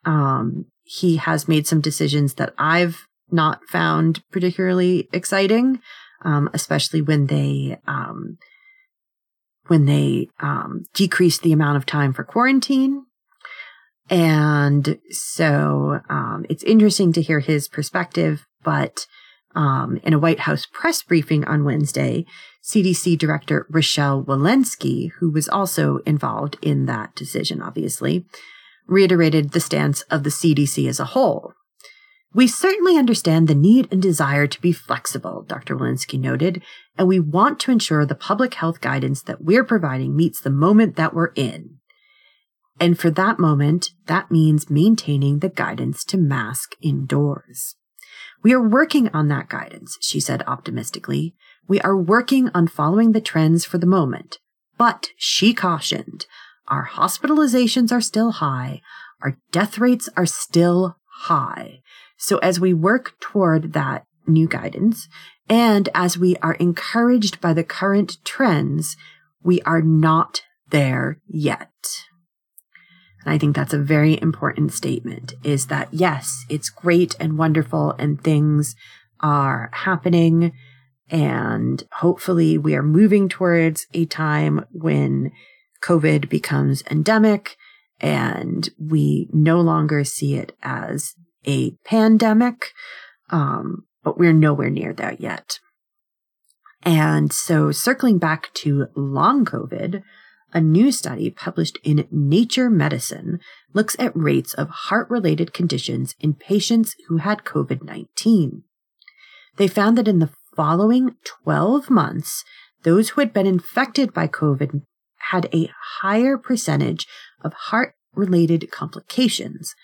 um, 0.04 0.64
he 0.82 1.18
has 1.18 1.46
made 1.46 1.68
some 1.68 1.80
decisions 1.80 2.34
that 2.34 2.52
I've 2.58 3.06
not 3.30 3.60
found 3.68 4.24
particularly 4.32 5.08
exciting, 5.12 5.78
um, 6.24 6.50
especially 6.52 7.00
when 7.00 7.26
they 7.26 7.78
um, 7.86 8.36
when 9.68 9.84
they 9.84 10.26
um, 10.40 10.86
decreased 10.92 11.42
the 11.42 11.52
amount 11.52 11.76
of 11.76 11.86
time 11.86 12.12
for 12.12 12.24
quarantine. 12.24 13.04
And 14.10 14.98
so 15.10 16.00
um, 16.10 16.44
it's 16.50 16.64
interesting 16.64 17.12
to 17.12 17.22
hear 17.22 17.38
his 17.38 17.68
perspective, 17.68 18.44
but 18.64 19.06
um, 19.54 20.00
in 20.02 20.12
a 20.12 20.18
White 20.18 20.40
House 20.40 20.66
press 20.72 21.02
briefing 21.02 21.44
on 21.44 21.64
Wednesday, 21.64 22.24
CDC 22.62 23.18
Director 23.18 23.66
Rochelle 23.70 24.22
Walensky, 24.22 25.10
who 25.18 25.30
was 25.30 25.48
also 25.48 25.98
involved 26.06 26.56
in 26.62 26.86
that 26.86 27.14
decision, 27.14 27.60
obviously, 27.60 28.26
reiterated 28.86 29.50
the 29.50 29.60
stance 29.60 30.02
of 30.02 30.24
the 30.24 30.30
CDC 30.30 30.88
as 30.88 31.00
a 31.00 31.06
whole. 31.06 31.52
We 32.32 32.46
certainly 32.46 32.96
understand 32.96 33.48
the 33.48 33.56
need 33.56 33.88
and 33.90 34.00
desire 34.00 34.46
to 34.46 34.60
be 34.60 34.72
flexible, 34.72 35.42
Dr. 35.48 35.76
Walensky 35.76 36.18
noted, 36.18 36.62
and 36.96 37.08
we 37.08 37.18
want 37.18 37.58
to 37.60 37.72
ensure 37.72 38.06
the 38.06 38.14
public 38.14 38.54
health 38.54 38.80
guidance 38.80 39.22
that 39.22 39.42
we're 39.42 39.64
providing 39.64 40.16
meets 40.16 40.40
the 40.40 40.50
moment 40.50 40.94
that 40.94 41.12
we're 41.12 41.32
in. 41.34 41.78
And 42.78 42.98
for 42.98 43.10
that 43.10 43.38
moment, 43.38 43.90
that 44.06 44.30
means 44.30 44.70
maintaining 44.70 45.40
the 45.40 45.48
guidance 45.48 46.04
to 46.04 46.16
mask 46.16 46.76
indoors. 46.80 47.74
We 48.42 48.52
are 48.54 48.66
working 48.66 49.08
on 49.08 49.28
that 49.28 49.48
guidance, 49.48 49.98
she 50.00 50.20
said 50.20 50.42
optimistically. 50.46 51.34
We 51.68 51.80
are 51.80 51.96
working 51.96 52.50
on 52.54 52.68
following 52.68 53.12
the 53.12 53.20
trends 53.20 53.64
for 53.64 53.78
the 53.78 53.86
moment. 53.86 54.38
But 54.78 55.10
she 55.16 55.52
cautioned, 55.52 56.26
our 56.68 56.88
hospitalizations 56.92 57.92
are 57.92 58.00
still 58.00 58.32
high. 58.32 58.80
Our 59.22 59.36
death 59.52 59.78
rates 59.78 60.08
are 60.16 60.26
still 60.26 60.96
high. 61.22 61.80
So 62.16 62.38
as 62.38 62.58
we 62.58 62.72
work 62.72 63.14
toward 63.20 63.72
that 63.74 64.04
new 64.26 64.46
guidance 64.46 65.08
and 65.48 65.88
as 65.94 66.16
we 66.16 66.36
are 66.36 66.54
encouraged 66.54 67.40
by 67.40 67.52
the 67.52 67.64
current 67.64 68.18
trends, 68.24 68.96
we 69.42 69.60
are 69.62 69.82
not 69.82 70.42
there 70.70 71.18
yet. 71.26 71.70
And 73.24 73.34
I 73.34 73.38
think 73.38 73.54
that's 73.54 73.74
a 73.74 73.78
very 73.78 74.20
important 74.20 74.72
statement 74.72 75.34
is 75.44 75.66
that 75.66 75.88
yes, 75.92 76.44
it's 76.48 76.70
great 76.70 77.16
and 77.20 77.38
wonderful 77.38 77.92
and 77.98 78.22
things 78.22 78.74
are 79.20 79.70
happening. 79.72 80.52
And 81.08 81.82
hopefully 81.92 82.56
we 82.56 82.74
are 82.74 82.82
moving 82.82 83.28
towards 83.28 83.86
a 83.92 84.06
time 84.06 84.64
when 84.70 85.32
COVID 85.82 86.28
becomes 86.28 86.82
endemic 86.90 87.56
and 88.00 88.68
we 88.78 89.28
no 89.32 89.60
longer 89.60 90.04
see 90.04 90.36
it 90.36 90.56
as 90.62 91.14
a 91.46 91.72
pandemic. 91.84 92.72
Um, 93.30 93.84
but 94.02 94.18
we're 94.18 94.32
nowhere 94.32 94.70
near 94.70 94.92
that 94.94 95.20
yet. 95.20 95.58
And 96.82 97.32
so 97.32 97.72
circling 97.72 98.18
back 98.18 98.52
to 98.54 98.86
long 98.96 99.44
COVID, 99.44 100.02
a 100.52 100.60
new 100.60 100.90
study 100.90 101.30
published 101.30 101.78
in 101.84 102.06
Nature 102.10 102.70
Medicine 102.70 103.40
looks 103.72 103.96
at 103.98 104.16
rates 104.16 104.54
of 104.54 104.68
heart 104.68 105.08
related 105.10 105.52
conditions 105.52 106.14
in 106.20 106.34
patients 106.34 106.94
who 107.08 107.18
had 107.18 107.44
COVID 107.44 107.82
19. 107.82 108.62
They 109.56 109.68
found 109.68 109.98
that 109.98 110.08
in 110.08 110.18
the 110.18 110.30
following 110.56 111.16
12 111.44 111.90
months, 111.90 112.44
those 112.82 113.10
who 113.10 113.20
had 113.20 113.32
been 113.32 113.46
infected 113.46 114.12
by 114.12 114.26
COVID 114.26 114.82
had 115.30 115.48
a 115.54 115.70
higher 116.00 116.36
percentage 116.38 117.06
of 117.42 117.52
heart 117.52 117.94
related 118.14 118.70
complications, 118.70 119.74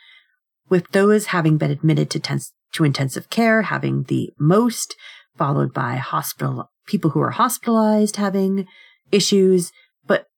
with 0.69 0.91
those 0.91 1.27
having 1.27 1.59
been 1.59 1.71
admitted 1.71 2.11
to, 2.11 2.19
tens- 2.19 2.53
to 2.73 2.85
intensive 2.85 3.31
care 3.31 3.63
having 3.63 4.05
the 4.05 4.33
most, 4.39 4.97
followed 5.37 5.73
by 5.73 5.97
hospital 5.97 6.71
people 6.87 7.11
who 7.11 7.21
are 7.21 7.31
hospitalized 7.31 8.17
having 8.17 8.67
issues, 9.13 9.73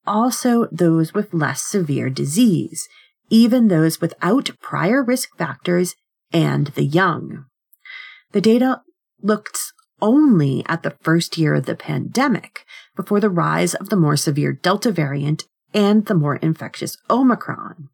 also 0.09 0.67
those 0.71 1.13
with 1.13 1.33
less 1.33 1.61
severe 1.61 2.09
disease, 2.09 2.87
even 3.29 3.67
those 3.67 4.01
without 4.01 4.49
prior 4.61 5.03
risk 5.03 5.37
factors 5.37 5.95
and 6.33 6.67
the 6.67 6.83
young. 6.83 7.45
The 8.31 8.41
data 8.41 8.81
looked 9.21 9.71
only 10.01 10.63
at 10.67 10.83
the 10.83 10.95
first 11.01 11.37
year 11.37 11.53
of 11.55 11.65
the 11.65 11.75
pandemic 11.75 12.65
before 12.95 13.19
the 13.19 13.29
rise 13.29 13.73
of 13.75 13.89
the 13.89 13.95
more 13.95 14.17
severe 14.17 14.53
Delta 14.53 14.91
variant 14.91 15.45
and 15.73 16.05
the 16.05 16.15
more 16.15 16.37
infectious 16.37 16.97
Omicron. 17.09 17.89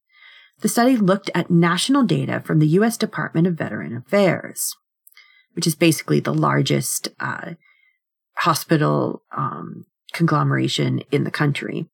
The 0.62 0.70
study 0.70 0.96
looked 0.96 1.30
at 1.36 1.52
national 1.52 2.04
data 2.04 2.40
from 2.40 2.60
the 2.60 2.68
U.S. 2.68 2.98
Department 2.98 3.48
of 3.48 3.56
Veteran 3.56 3.96
Affairs, 3.96 4.76
which 5.54 5.68
is 5.68 5.76
basically 5.76 6.20
the 6.20 6.34
largest 6.34 7.10
uh, 7.20 7.56
hospital 8.38 9.24
um, 9.36 9.86
conglomeration 10.14 11.02
in 11.12 11.26
the 11.26 11.32
country. 11.32 11.88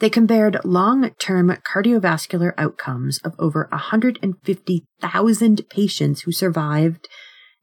They 0.00 0.10
compared 0.10 0.64
long 0.64 1.10
term 1.18 1.54
cardiovascular 1.64 2.52
outcomes 2.56 3.18
of 3.18 3.34
over 3.38 3.68
150,000 3.70 5.68
patients 5.68 6.22
who 6.22 6.32
survived 6.32 7.06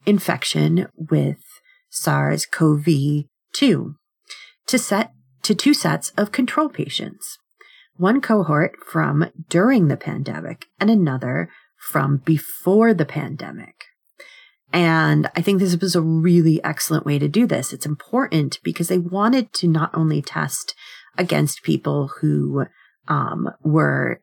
infection 0.06 0.86
with 0.96 1.38
SARS 1.90 2.46
CoV 2.46 2.86
2 3.52 3.96
to 4.66 4.78
set 4.78 5.12
to 5.42 5.54
two 5.54 5.74
sets 5.74 6.10
of 6.16 6.30
control 6.30 6.68
patients. 6.68 7.38
One 7.96 8.20
cohort 8.20 8.72
from 8.86 9.30
during 9.48 9.88
the 9.88 9.96
pandemic 9.96 10.66
and 10.78 10.88
another 10.90 11.50
from 11.90 12.18
before 12.18 12.94
the 12.94 13.06
pandemic. 13.06 13.86
And 14.72 15.28
I 15.34 15.42
think 15.42 15.58
this 15.58 15.76
was 15.80 15.96
a 15.96 16.02
really 16.02 16.62
excellent 16.62 17.04
way 17.04 17.18
to 17.18 17.26
do 17.26 17.46
this. 17.46 17.72
It's 17.72 17.86
important 17.86 18.60
because 18.62 18.86
they 18.88 18.98
wanted 18.98 19.52
to 19.54 19.66
not 19.66 19.90
only 19.94 20.22
test 20.22 20.74
against 21.18 21.62
people 21.62 22.08
who 22.20 22.64
um, 23.08 23.50
were 23.62 24.20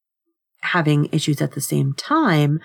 having 0.62 1.10
issues 1.12 1.42
at 1.42 1.52
the 1.52 1.62
same 1.62 1.94
time, 1.94 2.60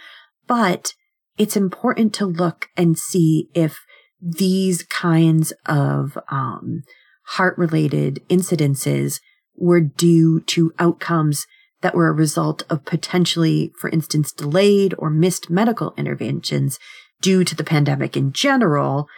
but 0.46 0.94
it's 1.37 1.56
important 1.56 2.14
to 2.14 2.26
look 2.26 2.68
and 2.76 2.99
see 2.99 3.49
if 3.54 3.80
these 4.20 4.82
kinds 4.84 5.52
of 5.66 6.18
um, 6.30 6.82
heart 7.26 7.56
related 7.56 8.22
incidences 8.28 9.20
were 9.56 9.80
due 9.80 10.40
to 10.40 10.72
outcomes 10.78 11.46
that 11.82 11.94
were 11.94 12.08
a 12.08 12.12
result 12.12 12.62
of 12.68 12.84
potentially, 12.84 13.72
for 13.78 13.88
instance, 13.90 14.32
delayed 14.32 14.94
or 14.99 15.10
missed 15.10 15.49
medical 15.49 15.94
interventions 15.96 16.78
due 17.20 17.44
to 17.44 17.54
the 17.54 17.64
pandemic 17.64 18.16
in 18.16 18.32
general, 18.32 19.08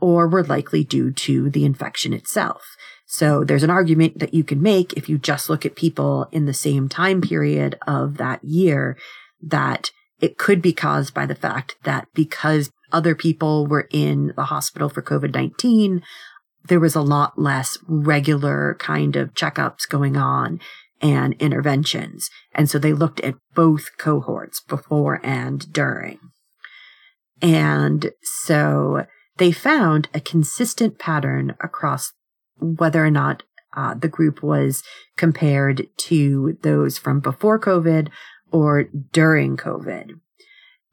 or 0.00 0.28
were 0.28 0.44
likely 0.44 0.84
due 0.84 1.12
to 1.12 1.50
the 1.50 1.64
infection 1.64 2.12
itself. 2.12 2.76
So 3.12 3.42
there's 3.42 3.64
an 3.64 3.70
argument 3.70 4.20
that 4.20 4.34
you 4.34 4.44
can 4.44 4.62
make 4.62 4.92
if 4.92 5.08
you 5.08 5.18
just 5.18 5.50
look 5.50 5.66
at 5.66 5.74
people 5.74 6.28
in 6.30 6.46
the 6.46 6.54
same 6.54 6.88
time 6.88 7.20
period 7.20 7.76
of 7.84 8.18
that 8.18 8.44
year 8.44 8.96
that 9.42 9.90
it 10.20 10.38
could 10.38 10.62
be 10.62 10.72
caused 10.72 11.12
by 11.12 11.26
the 11.26 11.34
fact 11.34 11.74
that 11.82 12.06
because 12.14 12.70
other 12.92 13.16
people 13.16 13.66
were 13.66 13.88
in 13.90 14.32
the 14.36 14.44
hospital 14.44 14.88
for 14.88 15.02
COVID-19, 15.02 16.02
there 16.68 16.78
was 16.78 16.94
a 16.94 17.02
lot 17.02 17.36
less 17.36 17.76
regular 17.88 18.76
kind 18.78 19.16
of 19.16 19.34
checkups 19.34 19.88
going 19.88 20.16
on 20.16 20.60
and 21.00 21.34
interventions. 21.40 22.30
And 22.54 22.70
so 22.70 22.78
they 22.78 22.92
looked 22.92 23.18
at 23.22 23.34
both 23.56 23.98
cohorts 23.98 24.60
before 24.60 25.20
and 25.24 25.72
during. 25.72 26.20
And 27.42 28.12
so 28.22 29.06
they 29.38 29.50
found 29.50 30.08
a 30.14 30.20
consistent 30.20 31.00
pattern 31.00 31.56
across 31.60 32.12
whether 32.60 33.04
or 33.04 33.10
not 33.10 33.42
uh, 33.76 33.94
the 33.94 34.08
group 34.08 34.42
was 34.42 34.82
compared 35.16 35.86
to 35.96 36.58
those 36.62 36.98
from 36.98 37.20
before 37.20 37.58
COVID 37.58 38.08
or 38.50 38.84
during 39.12 39.56
COVID. 39.56 40.20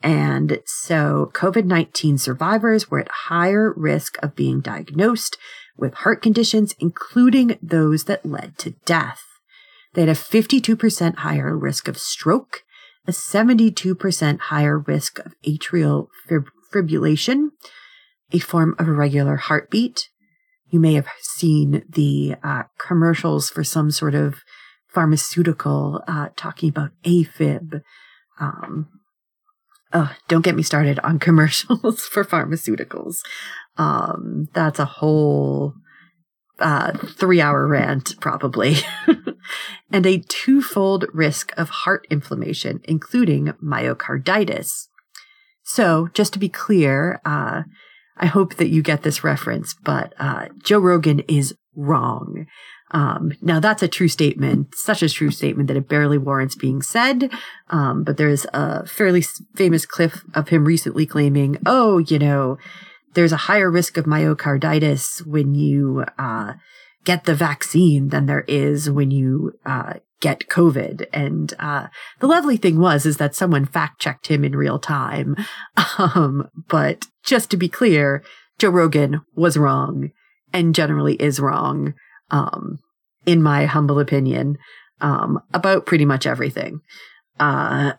And 0.03 0.59
so 0.65 1.31
COVID 1.33 1.65
19 1.65 2.17
survivors 2.17 2.89
were 2.89 2.99
at 2.99 3.09
higher 3.09 3.73
risk 3.75 4.17
of 4.21 4.35
being 4.35 4.61
diagnosed 4.61 5.37
with 5.75 5.95
heart 5.95 6.21
conditions, 6.21 6.75
including 6.79 7.57
those 7.61 8.03
that 8.03 8.25
led 8.25 8.57
to 8.59 8.71
death. 8.85 9.23
They 9.93 10.01
had 10.01 10.09
a 10.09 10.13
52% 10.13 11.15
higher 11.15 11.57
risk 11.57 11.87
of 11.87 11.97
stroke 11.97 12.63
a 13.07 13.11
72% 13.11 14.39
higher 14.39 14.77
risk 14.77 15.19
of 15.19 15.33
atrial 15.47 16.07
fib- 16.27 16.49
fibrillation, 16.73 17.51
a 18.31 18.39
form 18.39 18.75
of 18.77 18.87
irregular 18.87 19.37
heartbeat. 19.37 20.09
You 20.69 20.79
may 20.79 20.93
have 20.93 21.07
seen 21.21 21.83
the 21.89 22.35
uh, 22.43 22.63
commercials 22.77 23.49
for 23.49 23.63
some 23.63 23.91
sort 23.91 24.15
of 24.15 24.43
pharmaceutical 24.87 26.03
uh, 26.07 26.29
talking 26.35 26.69
about 26.69 26.91
AFib. 27.03 27.81
Um, 28.39 28.87
oh, 29.93 30.13
don't 30.27 30.43
get 30.43 30.55
me 30.55 30.63
started 30.63 30.99
on 30.99 31.19
commercials 31.27 32.01
for 32.01 32.23
pharmaceuticals. 32.23 33.17
Um, 33.77 34.47
that's 34.53 34.79
a 34.79 34.85
whole 34.85 35.73
uh, 36.59 36.91
three 36.93 37.39
hour 37.39 37.67
rant, 37.67 38.19
probably. 38.19 38.77
and 39.91 40.05
a 40.05 40.23
twofold 40.27 41.05
risk 41.13 41.53
of 41.57 41.69
heart 41.69 42.07
inflammation, 42.09 42.81
including 42.83 43.53
myocarditis. 43.63 44.87
So, 45.63 46.09
just 46.13 46.33
to 46.33 46.39
be 46.39 46.49
clear, 46.49 47.21
uh, 47.25 47.63
I 48.19 48.25
hope 48.25 48.55
that 48.55 48.69
you 48.69 48.81
get 48.81 49.03
this 49.03 49.23
reference, 49.23 49.73
but 49.73 50.13
uh, 50.19 50.47
Joe 50.63 50.79
Rogan 50.79 51.19
is 51.21 51.55
wrong. 51.75 52.47
Um, 52.91 53.33
now 53.41 53.59
that's 53.59 53.83
a 53.83 53.87
true 53.87 54.07
statement, 54.07 54.73
such 54.75 55.03
a 55.03 55.09
true 55.09 55.31
statement 55.31 55.67
that 55.67 55.77
it 55.77 55.89
barely 55.89 56.17
warrants 56.17 56.55
being 56.55 56.81
said. 56.81 57.29
Um, 57.69 58.03
but 58.03 58.17
there's 58.17 58.45
a 58.53 58.85
fairly 58.85 59.23
famous 59.55 59.85
clip 59.85 60.13
of 60.33 60.49
him 60.49 60.65
recently 60.65 61.05
claiming, 61.05 61.57
"Oh, 61.65 61.97
you 61.97 62.17
know, 62.17 62.57
there's 63.13 63.33
a 63.33 63.37
higher 63.37 63.69
risk 63.69 63.97
of 63.97 64.05
myocarditis 64.05 65.25
when 65.25 65.53
you 65.53 66.05
uh, 66.17 66.53
get 67.07 67.23
the 67.23 67.33
vaccine 67.33 68.09
than 68.09 68.25
there 68.25 68.43
is 68.49 68.91
when 68.91 69.11
you 69.11 69.53
uh, 69.65 69.93
get 70.19 70.49
COVID. 70.49 71.05
And 71.13 71.53
uh, 71.57 71.87
the 72.19 72.27
lovely 72.27 72.57
thing 72.57 72.81
was 72.81 73.05
is 73.05 73.15
that 73.15 73.33
someone 73.33 73.63
fact 73.63 74.01
checked 74.01 74.27
him 74.27 74.43
in 74.43 74.55
real 74.55 74.77
time. 74.77 75.35
Um, 75.99 76.49
but 76.67 77.05
just 77.23 77.49
to 77.49 77.57
be 77.57 77.69
clear, 77.69 78.23
Joe 78.59 78.69
Rogan 78.69 79.21
was 79.35 79.57
wrong 79.57 80.11
and 80.53 80.75
generally 80.75 81.15
is 81.15 81.39
wrong, 81.39 81.95
um, 82.29 82.77
in 83.25 83.41
my 83.41 83.65
humble 83.65 83.99
opinion, 83.99 84.57
um, 85.01 85.39
about 85.53 85.87
pretty 85.87 86.05
much 86.05 86.27
everything. 86.27 86.81
Uh, 87.39 87.93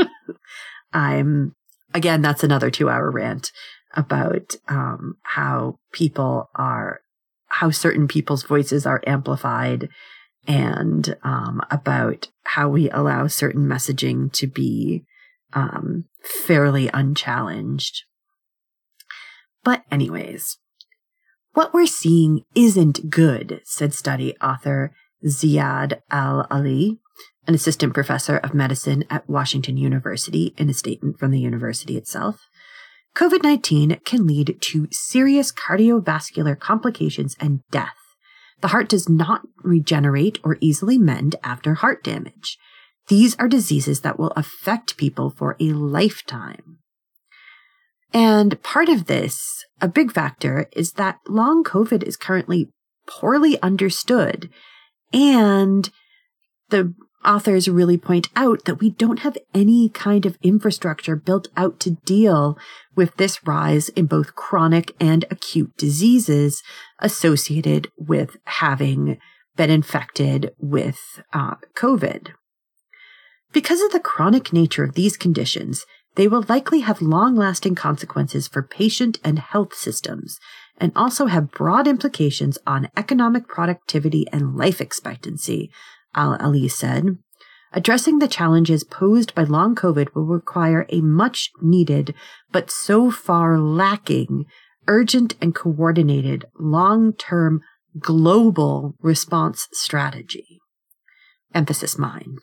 I'm 0.94 1.54
again, 1.92 2.22
that's 2.22 2.44
another 2.44 2.70
two 2.70 2.88
hour 2.88 3.10
rant 3.10 3.52
about 3.94 4.54
um, 4.68 5.16
how 5.22 5.78
people 5.92 6.48
are, 6.54 7.00
how 7.60 7.70
certain 7.70 8.08
people's 8.08 8.42
voices 8.44 8.86
are 8.86 9.02
amplified, 9.06 9.88
and 10.46 11.16
um, 11.22 11.60
about 11.70 12.28
how 12.44 12.68
we 12.68 12.90
allow 12.90 13.26
certain 13.26 13.66
messaging 13.66 14.32
to 14.32 14.46
be 14.46 15.04
um, 15.52 16.04
fairly 16.44 16.88
unchallenged. 16.92 18.02
But, 19.62 19.84
anyways, 19.90 20.58
what 21.52 21.74
we're 21.74 21.86
seeing 21.86 22.42
isn't 22.54 23.10
good, 23.10 23.60
said 23.64 23.92
study 23.94 24.34
author 24.40 24.92
Ziyad 25.24 26.00
Al 26.10 26.46
Aly, 26.50 26.98
an 27.46 27.54
assistant 27.54 27.92
professor 27.92 28.38
of 28.38 28.54
medicine 28.54 29.04
at 29.10 29.28
Washington 29.28 29.76
University, 29.76 30.54
in 30.56 30.70
a 30.70 30.74
statement 30.74 31.18
from 31.18 31.30
the 31.30 31.40
university 31.40 31.96
itself. 31.96 32.48
COVID 33.16 33.42
19 33.42 34.00
can 34.04 34.26
lead 34.26 34.56
to 34.60 34.88
serious 34.90 35.52
cardiovascular 35.52 36.58
complications 36.58 37.36
and 37.38 37.60
death. 37.70 37.96
The 38.60 38.68
heart 38.68 38.88
does 38.88 39.08
not 39.08 39.42
regenerate 39.62 40.38
or 40.42 40.56
easily 40.60 40.96
mend 40.96 41.36
after 41.42 41.74
heart 41.74 42.02
damage. 42.02 42.58
These 43.08 43.36
are 43.36 43.48
diseases 43.48 44.00
that 44.00 44.18
will 44.18 44.32
affect 44.36 44.96
people 44.96 45.30
for 45.30 45.56
a 45.60 45.72
lifetime. 45.72 46.78
And 48.14 48.62
part 48.62 48.88
of 48.88 49.06
this, 49.06 49.64
a 49.80 49.88
big 49.88 50.12
factor, 50.12 50.68
is 50.72 50.92
that 50.92 51.18
long 51.28 51.64
COVID 51.64 52.02
is 52.02 52.16
currently 52.16 52.70
poorly 53.06 53.60
understood. 53.62 54.48
And 55.12 55.90
the 56.68 56.94
authors 57.24 57.68
really 57.68 57.96
point 57.96 58.28
out 58.36 58.64
that 58.64 58.80
we 58.80 58.90
don't 58.90 59.20
have 59.20 59.36
any 59.54 59.88
kind 59.88 60.26
of 60.26 60.38
infrastructure 60.42 61.16
built 61.16 61.48
out 61.56 61.80
to 61.80 61.96
deal 62.04 62.58
with 62.94 63.16
this 63.16 63.46
rise 63.46 63.88
in 63.90 64.06
both 64.06 64.34
chronic 64.34 64.92
and 65.00 65.24
acute 65.30 65.76
diseases 65.76 66.62
associated 66.98 67.88
with 67.96 68.36
having 68.44 69.18
been 69.56 69.70
infected 69.70 70.52
with 70.58 70.98
uh, 71.32 71.56
COVID. 71.74 72.32
Because 73.52 73.82
of 73.82 73.92
the 73.92 74.00
chronic 74.00 74.52
nature 74.52 74.84
of 74.84 74.94
these 74.94 75.16
conditions, 75.16 75.84
they 76.14 76.28
will 76.28 76.44
likely 76.48 76.80
have 76.80 77.02
long 77.02 77.36
lasting 77.36 77.74
consequences 77.74 78.48
for 78.48 78.62
patient 78.62 79.18
and 79.24 79.38
health 79.38 79.74
systems 79.74 80.38
and 80.78 80.92
also 80.96 81.26
have 81.26 81.50
broad 81.50 81.86
implications 81.86 82.58
on 82.66 82.88
economic 82.96 83.46
productivity 83.46 84.26
and 84.32 84.56
life 84.56 84.80
expectancy, 84.80 85.70
Aly 86.16 86.68
said. 86.68 87.18
Addressing 87.72 88.18
the 88.18 88.28
challenges 88.28 88.84
posed 88.84 89.34
by 89.34 89.44
long 89.44 89.74
COVID 89.74 90.14
will 90.14 90.26
require 90.26 90.84
a 90.90 91.00
much 91.00 91.50
needed, 91.62 92.14
but 92.50 92.70
so 92.70 93.10
far 93.10 93.58
lacking, 93.58 94.44
urgent 94.86 95.36
and 95.40 95.54
coordinated 95.54 96.44
long 96.58 97.14
term 97.14 97.62
global 97.98 98.94
response 99.00 99.68
strategy. 99.72 100.60
Emphasis 101.54 101.98
mine. 101.98 102.36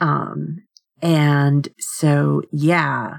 Um, 0.00 0.58
and 1.02 1.68
so, 1.78 2.42
yeah, 2.52 3.18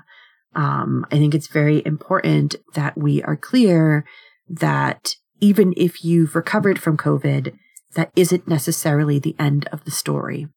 um, 0.56 1.06
I 1.12 1.18
think 1.18 1.36
it's 1.36 1.48
very 1.48 1.86
important 1.86 2.56
that 2.74 2.98
we 2.98 3.22
are 3.24 3.36
clear 3.36 4.06
that 4.48 5.16
even 5.42 5.74
if 5.76 6.04
you've 6.04 6.36
recovered 6.36 6.80
from 6.80 6.98
COVID, 6.98 7.54
that 7.96 8.12
isn't 8.16 8.48
necessarily 8.48 9.20
the 9.20 9.36
end 9.40 9.68
of 9.72 9.84
the 9.86 9.92
story. 9.92 10.48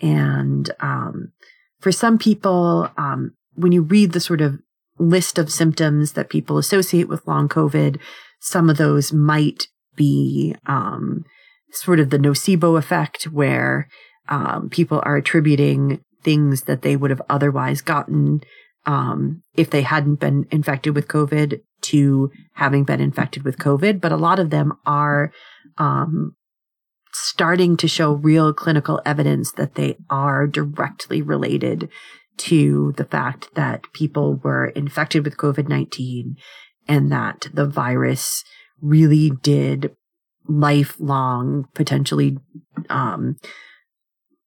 And 0.00 0.70
um, 0.80 1.32
for 1.80 1.92
some 1.92 2.18
people, 2.18 2.90
um, 2.96 3.32
when 3.54 3.72
you 3.72 3.82
read 3.82 4.12
the 4.12 4.20
sort 4.20 4.40
of 4.40 4.60
list 4.98 5.38
of 5.38 5.50
symptoms 5.50 6.12
that 6.12 6.30
people 6.30 6.58
associate 6.58 7.08
with 7.08 7.26
long 7.26 7.48
COVID, 7.48 7.98
some 8.40 8.68
of 8.68 8.76
those 8.76 9.12
might 9.12 9.68
be 9.96 10.54
um, 10.66 11.24
sort 11.70 12.00
of 12.00 12.10
the 12.10 12.18
nocebo 12.18 12.78
effect, 12.78 13.24
where 13.24 13.88
um, 14.28 14.68
people 14.70 15.00
are 15.04 15.16
attributing 15.16 16.00
things 16.22 16.62
that 16.62 16.82
they 16.82 16.96
would 16.96 17.10
have 17.10 17.22
otherwise 17.28 17.80
gotten 17.80 18.40
um, 18.86 19.42
if 19.54 19.70
they 19.70 19.82
hadn't 19.82 20.16
been 20.16 20.46
infected 20.50 20.94
with 20.94 21.08
COVID 21.08 21.60
to 21.82 22.30
having 22.54 22.84
been 22.84 23.00
infected 23.00 23.44
with 23.44 23.58
COVID. 23.58 24.00
But 24.00 24.12
a 24.12 24.16
lot 24.16 24.38
of 24.38 24.50
them 24.50 24.72
are 24.86 25.32
um, 25.78 26.34
starting 27.14 27.76
to 27.78 27.88
show 27.88 28.12
real 28.12 28.52
clinical 28.52 29.00
evidence 29.04 29.52
that 29.52 29.74
they 29.74 29.96
are 30.10 30.46
directly 30.46 31.22
related 31.22 31.88
to 32.36 32.92
the 32.96 33.04
fact 33.04 33.54
that 33.54 33.92
people 33.92 34.36
were 34.36 34.66
infected 34.66 35.24
with 35.24 35.36
COVID 35.36 35.68
19 35.68 36.36
and 36.88 37.12
that 37.12 37.48
the 37.52 37.66
virus 37.66 38.42
really 38.80 39.30
did 39.30 39.94
lifelong, 40.46 41.66
potentially 41.74 42.38
um, 42.90 43.36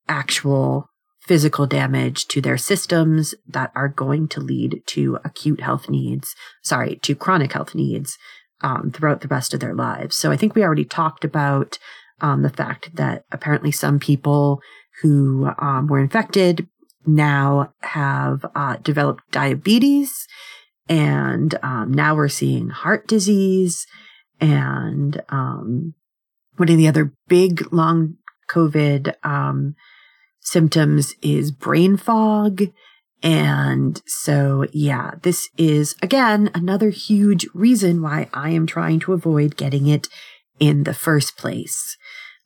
actual 0.08 0.90
physical 1.22 1.68
damage 1.68 2.26
to 2.28 2.40
their 2.40 2.58
systems 2.58 3.36
that 3.46 3.72
are 3.76 3.90
going 3.90 4.28
to 4.30 4.40
lead 4.40 4.82
to 4.88 5.20
acute 5.26 5.60
health 5.60 5.90
needs, 5.90 6.34
sorry, 6.64 6.98
to 7.02 7.16
chronic 7.16 7.52
health 7.52 7.76
needs 7.76 8.18
um, 8.62 8.92
throughout 8.92 9.22
the 9.22 9.28
rest 9.28 9.54
of 9.54 9.60
their 9.60 9.74
lives. 9.74 10.16
So 10.16 10.32
I 10.32 10.38
think 10.38 10.56
we 10.56 10.64
already 10.64 10.86
talked 10.86 11.26
about 11.26 11.78
um, 12.22 12.42
the 12.42 12.50
fact 12.50 12.96
that 12.96 13.24
apparently 13.32 13.72
some 13.72 14.00
people 14.00 14.62
who 15.02 15.50
um, 15.60 15.88
were 15.88 16.00
infected 16.00 16.68
now 17.06 17.74
have 17.82 18.46
uh, 18.56 18.78
developed 18.78 19.24
diabetes, 19.32 20.28
and 20.90 21.58
um, 21.64 21.94
now 21.94 22.16
we're 22.16 22.28
seeing 22.28 22.70
heart 22.70 23.08
disease. 23.08 23.86
And 24.40 25.22
um, 25.30 25.94
one 26.58 26.70
of 26.70 26.78
the 26.78 26.88
other 26.88 27.14
big 27.28 27.72
long 27.74 28.16
COVID 28.50 29.14
um, 29.24 29.76
symptoms 30.40 31.14
is 31.22 31.52
brain 31.52 31.98
fog. 31.98 32.64
And 33.24 34.02
so, 34.06 34.66
yeah, 34.72 35.16
this 35.24 35.50
is 35.58 35.96
again 36.02 36.52
another 36.54 36.90
huge 36.90 37.48
reason 37.54 38.02
why 38.02 38.30
I 38.34 38.52
am 38.52 38.68
trying 38.68 39.00
to 39.02 39.14
avoid 39.14 39.58
getting 39.58 39.88
it 39.88 40.08
in 40.60 40.84
the 40.84 40.94
first 40.94 41.38
place. 41.38 41.98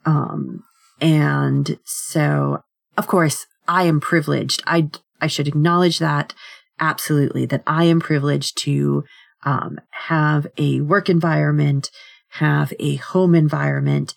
Um, 0.05 0.63
and 0.99 1.77
so, 1.85 2.63
of 2.97 3.07
course, 3.07 3.47
I 3.67 3.83
am 3.83 3.99
privileged. 3.99 4.63
I, 4.67 4.89
I 5.19 5.27
should 5.27 5.47
acknowledge 5.47 5.99
that 5.99 6.33
absolutely 6.79 7.45
that 7.45 7.63
I 7.67 7.85
am 7.85 7.99
privileged 7.99 8.57
to, 8.59 9.03
um, 9.43 9.79
have 10.07 10.47
a 10.57 10.81
work 10.81 11.09
environment, 11.09 11.89
have 12.29 12.73
a 12.79 12.95
home 12.95 13.35
environment, 13.35 14.13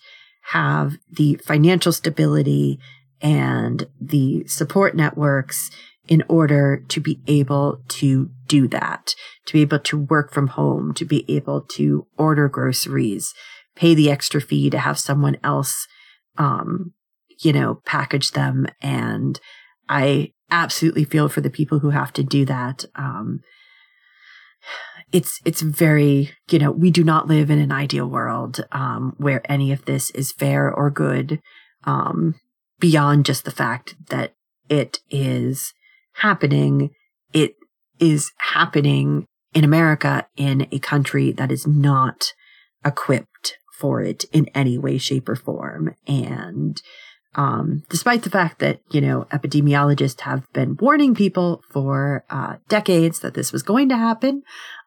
have 0.51 0.97
the 1.11 1.35
financial 1.43 1.91
stability 1.91 2.79
and 3.21 3.87
the 3.99 4.45
support 4.47 4.95
networks 4.95 5.71
in 6.07 6.23
order 6.29 6.83
to 6.87 6.99
be 6.99 7.19
able 7.27 7.81
to 7.87 8.29
do 8.47 8.67
that, 8.67 9.15
to 9.45 9.53
be 9.53 9.61
able 9.61 9.79
to 9.79 9.97
work 9.97 10.31
from 10.31 10.47
home, 10.47 10.93
to 10.93 11.05
be 11.05 11.25
able 11.27 11.61
to 11.61 12.05
order 12.17 12.47
groceries, 12.47 13.33
pay 13.75 13.93
the 13.93 14.09
extra 14.09 14.41
fee 14.41 14.69
to 14.69 14.79
have 14.79 14.99
someone 14.99 15.37
else, 15.43 15.87
um, 16.37 16.93
you 17.39 17.53
know, 17.53 17.81
package 17.85 18.31
them. 18.31 18.67
And 18.81 19.39
I 19.89 20.33
absolutely 20.51 21.03
feel 21.03 21.29
for 21.29 21.41
the 21.41 21.49
people 21.49 21.79
who 21.79 21.89
have 21.89 22.13
to 22.13 22.23
do 22.23 22.45
that. 22.45 22.85
Um, 22.95 23.41
it's 25.11 25.39
it's 25.45 25.61
very 25.61 26.31
you 26.49 26.59
know 26.59 26.71
we 26.71 26.91
do 26.91 27.03
not 27.03 27.27
live 27.27 27.49
in 27.49 27.59
an 27.59 27.71
ideal 27.71 28.07
world 28.07 28.65
um, 28.71 29.13
where 29.17 29.41
any 29.51 29.71
of 29.71 29.85
this 29.85 30.09
is 30.11 30.31
fair 30.31 30.71
or 30.71 30.89
good 30.89 31.39
um, 31.83 32.35
beyond 32.79 33.25
just 33.25 33.45
the 33.45 33.51
fact 33.51 33.95
that 34.09 34.33
it 34.69 34.99
is 35.09 35.73
happening 36.15 36.89
it 37.33 37.55
is 37.99 38.31
happening 38.37 39.25
in 39.53 39.63
america 39.63 40.27
in 40.35 40.67
a 40.71 40.79
country 40.79 41.31
that 41.31 41.51
is 41.51 41.67
not 41.67 42.33
equipped 42.83 43.27
for 43.77 44.01
it 44.01 44.25
in 44.31 44.47
any 44.55 44.77
way, 44.77 44.97
shape, 44.97 45.29
or 45.29 45.35
form. 45.35 45.95
And 46.07 46.81
um, 47.35 47.83
despite 47.89 48.23
the 48.23 48.29
fact 48.29 48.59
that, 48.59 48.79
you 48.91 49.01
know, 49.01 49.27
epidemiologists 49.31 50.21
have 50.21 50.51
been 50.53 50.77
warning 50.79 51.13
people 51.13 51.61
for 51.69 52.23
uh, 52.29 52.57
decades 52.69 53.19
that 53.19 53.33
this 53.33 53.51
was 53.51 53.61
going 53.61 53.89
to 53.89 53.97
happen, 53.97 54.43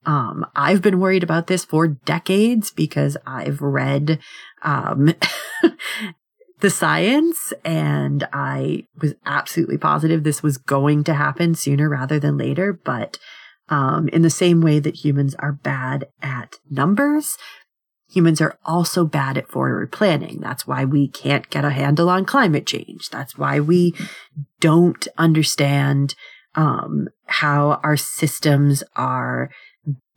um, 0.06 0.46
I've 0.56 0.80
been 0.80 1.00
worried 1.00 1.22
about 1.22 1.46
this 1.46 1.64
for 1.64 1.86
decades 1.86 2.70
because 2.70 3.16
I've 3.26 3.60
read 3.60 4.18
um, 4.62 5.12
the 6.60 6.70
science 6.70 7.52
and 7.64 8.26
I 8.32 8.84
was 9.00 9.14
absolutely 9.26 9.78
positive 9.78 10.24
this 10.24 10.42
was 10.42 10.56
going 10.56 11.04
to 11.04 11.14
happen 11.14 11.54
sooner 11.54 11.88
rather 11.88 12.18
than 12.18 12.38
later. 12.38 12.72
But 12.72 13.18
um, 13.68 14.08
in 14.08 14.22
the 14.22 14.30
same 14.30 14.62
way 14.62 14.78
that 14.78 15.04
humans 15.04 15.34
are 15.38 15.52
bad 15.52 16.08
at 16.22 16.56
numbers, 16.70 17.36
Humans 18.10 18.40
are 18.40 18.58
also 18.64 19.04
bad 19.04 19.36
at 19.36 19.48
forward 19.48 19.92
planning. 19.92 20.38
That's 20.40 20.66
why 20.66 20.84
we 20.84 21.08
can't 21.08 21.48
get 21.50 21.64
a 21.64 21.70
handle 21.70 22.08
on 22.08 22.24
climate 22.24 22.66
change. 22.66 23.10
That's 23.10 23.36
why 23.36 23.60
we 23.60 23.94
don't 24.60 25.06
understand 25.18 26.14
um, 26.54 27.08
how 27.26 27.80
our 27.82 27.96
systems 27.96 28.82
are 28.96 29.50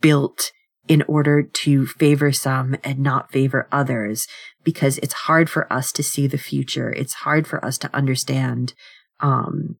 built 0.00 0.52
in 0.88 1.02
order 1.02 1.42
to 1.42 1.86
favor 1.86 2.32
some 2.32 2.76
and 2.82 2.98
not 2.98 3.30
favor 3.30 3.68
others, 3.70 4.26
because 4.64 4.98
it's 4.98 5.14
hard 5.14 5.48
for 5.48 5.70
us 5.72 5.92
to 5.92 6.02
see 6.02 6.26
the 6.26 6.38
future. 6.38 6.90
It's 6.90 7.14
hard 7.14 7.46
for 7.46 7.64
us 7.64 7.78
to 7.78 7.94
understand 7.94 8.74
um, 9.20 9.76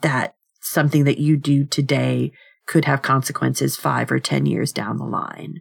that 0.00 0.34
something 0.60 1.04
that 1.04 1.18
you 1.18 1.36
do 1.36 1.64
today 1.64 2.32
could 2.66 2.84
have 2.84 3.02
consequences 3.02 3.76
five 3.76 4.12
or 4.12 4.18
10 4.20 4.46
years 4.46 4.72
down 4.72 4.98
the 4.98 5.04
line. 5.04 5.60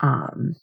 Um, 0.00 0.54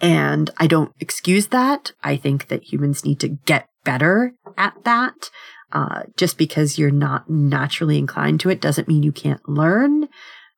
and 0.00 0.50
I 0.58 0.66
don't 0.66 0.92
excuse 1.00 1.48
that. 1.48 1.92
I 2.02 2.16
think 2.16 2.48
that 2.48 2.72
humans 2.72 3.04
need 3.04 3.20
to 3.20 3.28
get 3.28 3.68
better 3.84 4.32
at 4.56 4.74
that. 4.84 5.30
Uh, 5.70 6.04
just 6.16 6.38
because 6.38 6.78
you're 6.78 6.90
not 6.90 7.28
naturally 7.28 7.98
inclined 7.98 8.40
to 8.40 8.48
it 8.48 8.58
doesn't 8.58 8.88
mean 8.88 9.02
you 9.02 9.12
can't 9.12 9.46
learn. 9.46 10.08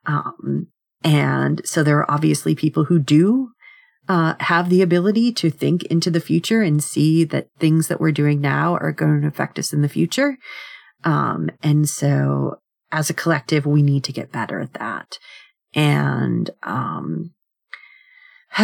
Um, 0.07 0.69
and 1.03 1.61
so 1.65 1.83
there 1.83 1.99
are 1.99 2.11
obviously 2.11 2.55
people 2.55 2.85
who 2.85 3.01
do 3.01 3.51
uh, 4.09 4.35
have 4.41 4.71
the 4.71 4.83
ability 4.83 5.33
to 5.33 5.51
think 5.51 5.83
into 5.85 6.11
the 6.11 6.21
future 6.21 6.63
and 6.63 6.83
see 6.83 7.25
that 7.25 7.49
things 7.59 7.89
that 7.89 8.01
we're 8.01 8.13
doing 8.13 8.41
now 8.41 8.75
are 8.77 8.93
going 8.93 9.23
to 9.23 9.29
affect 9.29 9.59
us 9.59 9.73
in 9.73 9.83
the 9.83 9.89
future. 9.89 10.37
Um, 11.05 11.51
and 11.63 11.89
so 11.89 12.57
as 12.93 13.11
a 13.11 13.15
collective, 13.15 13.67
we 13.67 13.83
need 13.83 14.05
to 14.05 14.13
get 14.13 14.33
better 14.33 14.61
at 14.61 14.75
that. 14.75 15.19
And, 15.75 16.51
um, 16.63 17.33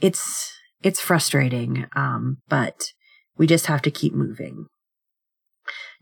it's 0.00 0.52
it's 0.82 1.00
frustrating, 1.00 1.86
um, 1.96 2.38
but 2.48 2.92
we 3.36 3.46
just 3.46 3.66
have 3.66 3.82
to 3.82 3.90
keep 3.90 4.14
moving. 4.14 4.66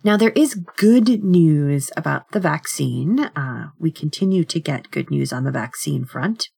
Now, 0.02 0.18
there 0.18 0.30
is 0.30 0.60
good 0.76 1.24
news 1.24 1.90
about 1.96 2.32
the 2.32 2.40
vaccine. 2.40 3.20
Uh, 3.20 3.68
we 3.78 3.90
continue 3.90 4.44
to 4.44 4.60
get 4.60 4.90
good 4.90 5.10
news 5.10 5.32
on 5.32 5.44
the 5.44 5.50
vaccine 5.50 6.04
front. 6.04 6.48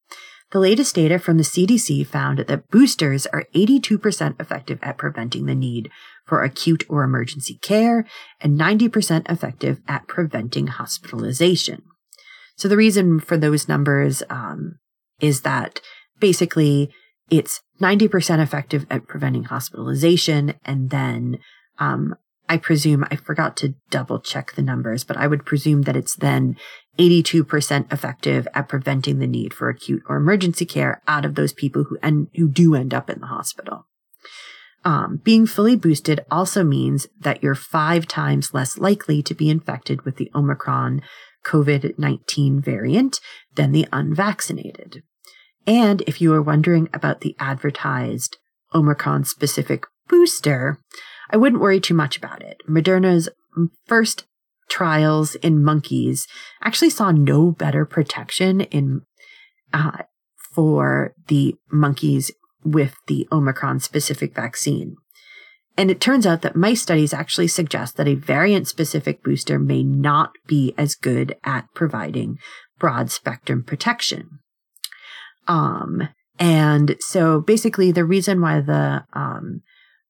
The 0.50 0.58
latest 0.58 0.94
data 0.94 1.18
from 1.18 1.36
the 1.36 1.44
CDC 1.44 2.06
found 2.06 2.38
that 2.38 2.70
boosters 2.70 3.26
are 3.26 3.46
82% 3.54 4.40
effective 4.40 4.78
at 4.82 4.98
preventing 4.98 5.46
the 5.46 5.54
need 5.54 5.90
for 6.24 6.42
acute 6.42 6.84
or 6.88 7.02
emergency 7.02 7.58
care 7.62 8.06
and 8.40 8.58
90% 8.58 9.30
effective 9.30 9.80
at 9.86 10.06
preventing 10.08 10.68
hospitalization. 10.68 11.82
So 12.56 12.68
the 12.68 12.76
reason 12.76 13.20
for 13.20 13.36
those 13.36 13.68
numbers 13.68 14.22
um, 14.30 14.78
is 15.20 15.42
that 15.42 15.80
basically 16.18 16.92
it's 17.30 17.60
90% 17.80 18.40
effective 18.40 18.86
at 18.90 19.06
preventing 19.06 19.44
hospitalization. 19.44 20.54
And 20.64 20.90
then 20.90 21.38
um, 21.78 22.14
I 22.48 22.56
presume, 22.56 23.04
I 23.10 23.16
forgot 23.16 23.56
to 23.58 23.74
double 23.90 24.20
check 24.20 24.52
the 24.52 24.62
numbers, 24.62 25.04
but 25.04 25.16
I 25.16 25.26
would 25.26 25.44
presume 25.44 25.82
that 25.82 25.96
it's 25.96 26.16
then 26.16 26.56
82% 26.98 27.92
effective 27.92 28.48
at 28.54 28.68
preventing 28.68 29.18
the 29.18 29.26
need 29.26 29.52
for 29.52 29.68
acute 29.68 30.02
or 30.08 30.16
emergency 30.16 30.64
care 30.64 31.02
out 31.06 31.24
of 31.24 31.34
those 31.34 31.52
people 31.52 31.84
who, 31.84 31.98
and 32.02 32.28
who 32.36 32.48
do 32.48 32.74
end 32.74 32.94
up 32.94 33.10
in 33.10 33.20
the 33.20 33.26
hospital. 33.26 33.86
Um, 34.84 35.20
being 35.24 35.46
fully 35.46 35.74
boosted 35.74 36.24
also 36.30 36.62
means 36.62 37.08
that 37.18 37.42
you're 37.42 37.56
five 37.56 38.06
times 38.06 38.54
less 38.54 38.78
likely 38.78 39.20
to 39.24 39.34
be 39.34 39.50
infected 39.50 40.02
with 40.02 40.16
the 40.16 40.30
Omicron 40.32 41.02
COVID 41.44 41.98
19 41.98 42.60
variant 42.60 43.20
than 43.54 43.72
the 43.72 43.88
unvaccinated. 43.92 45.02
And 45.66 46.02
if 46.02 46.20
you 46.20 46.32
are 46.32 46.42
wondering 46.42 46.88
about 46.92 47.20
the 47.20 47.34
advertised 47.38 48.36
Omicron 48.74 49.24
specific 49.24 49.84
booster, 50.08 50.78
I 51.30 51.36
wouldn't 51.36 51.62
worry 51.62 51.80
too 51.80 51.94
much 51.94 52.16
about 52.16 52.42
it. 52.42 52.62
Moderna's 52.68 53.28
first 53.86 54.26
trials 54.68 55.34
in 55.36 55.62
monkeys 55.62 56.26
actually 56.62 56.90
saw 56.90 57.10
no 57.10 57.50
better 57.50 57.84
protection 57.84 58.62
in 58.62 59.02
uh, 59.72 60.02
for 60.52 61.14
the 61.28 61.56
monkeys 61.70 62.30
with 62.64 62.96
the 63.06 63.28
Omicron 63.30 63.80
specific 63.80 64.34
vaccine. 64.34 64.96
And 65.76 65.90
it 65.90 66.00
turns 66.00 66.26
out 66.26 66.42
that 66.42 66.56
mice 66.56 66.80
studies 66.80 67.12
actually 67.12 67.48
suggest 67.48 67.96
that 67.96 68.08
a 68.08 68.14
variant 68.14 68.66
specific 68.66 69.22
booster 69.22 69.58
may 69.58 69.82
not 69.82 70.30
be 70.46 70.74
as 70.78 70.94
good 70.94 71.36
at 71.44 71.66
providing 71.74 72.38
broad 72.78 73.10
spectrum 73.10 73.62
protection. 73.62 74.38
Um, 75.48 76.08
and 76.38 76.96
so 77.00 77.40
basically 77.40 77.92
the 77.92 78.04
reason 78.04 78.40
why 78.40 78.60
the, 78.60 79.04
um, 79.12 79.62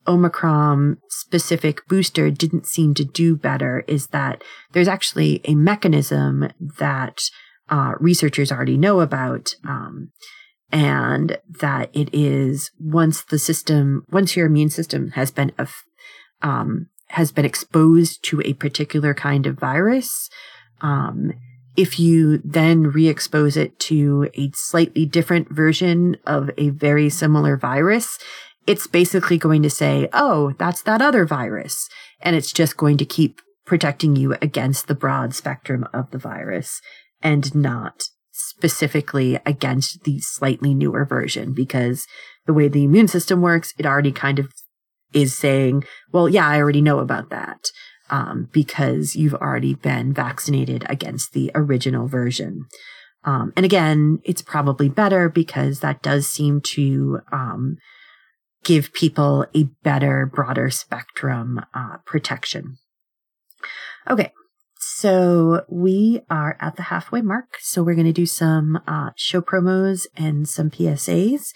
Omicron 0.08 0.98
specific 1.08 1.86
booster 1.88 2.30
didn't 2.30 2.66
seem 2.66 2.94
to 2.94 3.04
do 3.04 3.36
better 3.36 3.84
is 3.88 4.08
that 4.08 4.42
there's 4.72 4.86
actually 4.86 5.40
a 5.44 5.56
mechanism 5.56 6.48
that 6.78 7.22
uh, 7.68 7.94
researchers 7.98 8.52
already 8.52 8.76
know 8.76 9.00
about. 9.00 9.54
Um, 9.66 10.12
and 10.72 11.38
that 11.60 11.90
it 11.94 12.08
is 12.12 12.70
once 12.78 13.22
the 13.24 13.38
system, 13.38 14.04
once 14.10 14.36
your 14.36 14.46
immune 14.46 14.70
system 14.70 15.10
has 15.10 15.30
been, 15.30 15.52
um, 16.42 16.88
has 17.08 17.30
been 17.30 17.44
exposed 17.44 18.24
to 18.24 18.42
a 18.44 18.52
particular 18.54 19.14
kind 19.14 19.46
of 19.46 19.58
virus, 19.58 20.28
um, 20.80 21.32
if 21.76 21.98
you 21.98 22.38
then 22.44 22.84
re-expose 22.84 23.56
it 23.56 23.78
to 23.80 24.28
a 24.34 24.50
slightly 24.54 25.04
different 25.04 25.50
version 25.50 26.16
of 26.26 26.50
a 26.56 26.70
very 26.70 27.08
similar 27.10 27.56
virus, 27.56 28.18
it's 28.66 28.86
basically 28.86 29.38
going 29.38 29.62
to 29.62 29.70
say, 29.70 30.08
oh, 30.12 30.52
that's 30.58 30.82
that 30.82 31.02
other 31.02 31.24
virus. 31.24 31.88
And 32.20 32.34
it's 32.34 32.52
just 32.52 32.76
going 32.76 32.96
to 32.98 33.04
keep 33.04 33.40
protecting 33.64 34.16
you 34.16 34.34
against 34.40 34.86
the 34.88 34.94
broad 34.94 35.34
spectrum 35.34 35.86
of 35.92 36.10
the 36.10 36.18
virus 36.18 36.80
and 37.22 37.54
not 37.54 38.04
specifically 38.32 39.38
against 39.46 40.04
the 40.04 40.18
slightly 40.20 40.74
newer 40.74 41.04
version 41.04 41.52
because 41.52 42.06
the 42.46 42.52
way 42.52 42.68
the 42.68 42.84
immune 42.84 43.08
system 43.08 43.40
works, 43.40 43.72
it 43.78 43.86
already 43.86 44.12
kind 44.12 44.38
of 44.38 44.52
is 45.12 45.36
saying, 45.36 45.84
well, 46.12 46.28
yeah, 46.28 46.46
I 46.46 46.58
already 46.58 46.82
know 46.82 46.98
about 46.98 47.30
that. 47.30 47.58
Um, 48.08 48.48
because 48.52 49.16
you've 49.16 49.34
already 49.34 49.74
been 49.74 50.12
vaccinated 50.12 50.86
against 50.88 51.32
the 51.32 51.50
original 51.54 52.06
version. 52.06 52.66
Um, 53.24 53.52
and 53.56 53.64
again, 53.64 54.20
it's 54.22 54.42
probably 54.42 54.88
better 54.88 55.28
because 55.28 55.80
that 55.80 56.02
does 56.02 56.28
seem 56.28 56.60
to 56.60 57.20
um, 57.32 57.78
give 58.62 58.92
people 58.92 59.46
a 59.54 59.64
better, 59.82 60.26
broader 60.26 60.70
spectrum 60.70 61.60
uh, 61.74 61.96
protection. 62.06 62.78
Okay, 64.08 64.32
so 64.78 65.64
we 65.68 66.20
are 66.30 66.56
at 66.60 66.76
the 66.76 66.84
halfway 66.84 67.20
mark. 67.20 67.56
So 67.60 67.82
we're 67.82 67.94
going 67.94 68.06
to 68.06 68.12
do 68.12 68.26
some 68.26 68.80
uh, 68.86 69.10
show 69.16 69.40
promos 69.40 70.06
and 70.16 70.48
some 70.48 70.70
PSAs. 70.70 71.52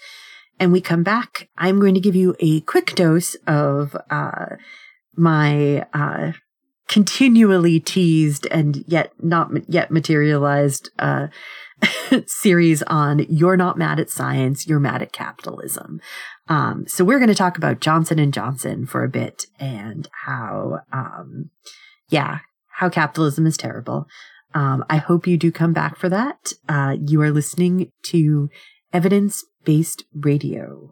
And 0.59 0.71
we 0.71 0.81
come 0.81 1.03
back. 1.03 1.49
I'm 1.57 1.79
going 1.79 1.93
to 1.95 1.99
give 1.99 2.15
you 2.15 2.35
a 2.39 2.61
quick 2.61 2.93
dose 2.93 3.35
of 3.47 3.95
uh, 4.09 4.57
my 5.15 5.85
uh, 5.93 6.33
continually 6.87 7.79
teased 7.79 8.47
and 8.51 8.83
yet 8.87 9.13
not 9.19 9.49
yet 9.69 9.91
materialized 9.91 10.89
uh, 10.99 11.27
series 12.27 12.83
on 12.83 13.25
"You're 13.29 13.57
not 13.57 13.77
mad 13.77 13.99
at 13.99 14.09
science, 14.09 14.67
you're 14.67 14.79
mad 14.79 15.01
at 15.01 15.13
capitalism." 15.13 16.01
Um, 16.51 16.85
so 16.85 17.05
we're 17.05 17.19
going 17.19 17.29
to 17.29 17.35
talk 17.35 17.57
about 17.57 17.79
Johnson 17.79 18.19
and 18.19 18.33
Johnson 18.33 18.85
for 18.85 19.05
a 19.05 19.09
bit 19.09 19.45
and 19.57 20.09
how, 20.25 20.79
um, 20.91 21.49
yeah, 22.09 22.39
how 22.67 22.89
capitalism 22.89 23.47
is 23.47 23.55
terrible. 23.55 24.05
Um, 24.53 24.83
I 24.89 24.97
hope 24.97 25.27
you 25.27 25.37
do 25.37 25.49
come 25.49 25.71
back 25.71 25.97
for 25.97 26.09
that. 26.09 26.51
Uh, 26.67 26.97
you 26.99 27.21
are 27.21 27.31
listening 27.31 27.91
to 28.07 28.49
evidence 28.91 29.45
based 29.63 30.03
radio. 30.13 30.91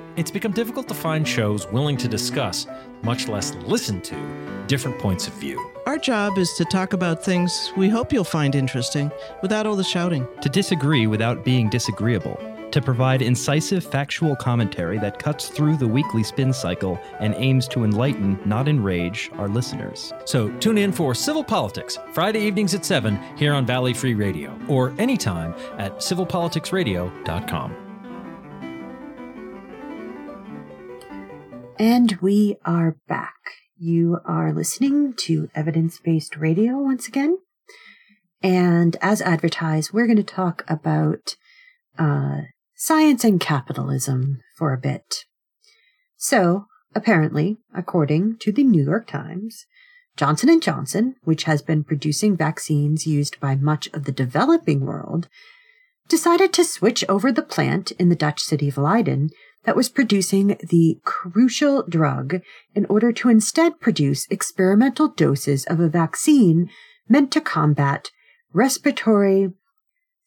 it's 0.15 0.31
become 0.31 0.51
difficult 0.51 0.87
to 0.87 0.93
find 0.93 1.27
shows 1.27 1.67
willing 1.67 1.97
to 1.97 2.07
discuss, 2.07 2.67
much 3.03 3.27
less 3.27 3.55
listen 3.65 4.01
to, 4.01 4.15
different 4.67 4.99
points 4.99 5.27
of 5.27 5.33
view. 5.33 5.71
Our 5.85 5.97
job 5.97 6.37
is 6.37 6.53
to 6.53 6.65
talk 6.65 6.93
about 6.93 7.23
things 7.23 7.71
we 7.75 7.89
hope 7.89 8.13
you'll 8.13 8.23
find 8.23 8.55
interesting 8.55 9.11
without 9.41 9.65
all 9.65 9.75
the 9.75 9.83
shouting. 9.83 10.27
To 10.41 10.49
disagree 10.49 11.07
without 11.07 11.43
being 11.43 11.69
disagreeable. 11.69 12.39
To 12.71 12.81
provide 12.81 13.21
incisive 13.21 13.85
factual 13.85 14.35
commentary 14.35 14.97
that 14.99 15.19
cuts 15.19 15.49
through 15.49 15.75
the 15.75 15.87
weekly 15.87 16.23
spin 16.23 16.53
cycle 16.53 16.97
and 17.19 17.35
aims 17.35 17.67
to 17.69 17.83
enlighten, 17.83 18.39
not 18.45 18.69
enrage, 18.69 19.29
our 19.33 19.49
listeners. 19.49 20.13
So 20.23 20.49
tune 20.59 20.77
in 20.77 20.93
for 20.93 21.13
Civil 21.13 21.43
Politics, 21.43 21.97
Friday 22.13 22.39
evenings 22.39 22.73
at 22.73 22.85
7 22.85 23.19
here 23.35 23.53
on 23.53 23.65
Valley 23.65 23.93
Free 23.93 24.13
Radio, 24.13 24.57
or 24.69 24.93
anytime 24.99 25.53
at 25.77 25.97
civilpoliticsradio.com. 25.97 27.80
And 31.81 32.19
we 32.21 32.57
are 32.63 32.97
back. 33.07 33.33
You 33.75 34.19
are 34.23 34.53
listening 34.53 35.15
to 35.21 35.49
evidence 35.55 35.97
based 35.97 36.37
radio 36.37 36.77
once 36.77 37.07
again. 37.07 37.39
And 38.43 38.95
as 39.01 39.19
advertised, 39.19 39.91
we're 39.91 40.05
going 40.05 40.17
to 40.17 40.23
talk 40.23 40.63
about 40.67 41.35
uh, 41.97 42.41
science 42.75 43.23
and 43.23 43.39
capitalism 43.39 44.41
for 44.59 44.73
a 44.73 44.77
bit. 44.77 45.25
So, 46.17 46.65
apparently, 46.93 47.57
according 47.73 48.37
to 48.41 48.51
the 48.51 48.63
New 48.63 48.83
York 48.83 49.07
Times, 49.07 49.65
Johnson 50.15 50.59
& 50.59 50.61
Johnson, 50.61 51.15
which 51.23 51.45
has 51.45 51.63
been 51.63 51.83
producing 51.83 52.37
vaccines 52.37 53.07
used 53.07 53.39
by 53.39 53.55
much 53.55 53.87
of 53.87 54.03
the 54.03 54.11
developing 54.11 54.81
world, 54.81 55.29
decided 56.07 56.53
to 56.53 56.63
switch 56.63 57.03
over 57.09 57.31
the 57.31 57.41
plant 57.41 57.89
in 57.93 58.09
the 58.09 58.15
Dutch 58.15 58.41
city 58.41 58.67
of 58.67 58.77
Leiden 58.77 59.31
that 59.63 59.75
was 59.75 59.89
producing 59.89 60.57
the 60.69 60.99
crucial 61.03 61.83
drug 61.87 62.41
in 62.73 62.85
order 62.85 63.11
to 63.11 63.29
instead 63.29 63.79
produce 63.79 64.27
experimental 64.29 65.07
doses 65.07 65.65
of 65.65 65.79
a 65.79 65.89
vaccine 65.89 66.69
meant 67.07 67.31
to 67.31 67.41
combat 67.41 68.09
respiratory 68.53 69.51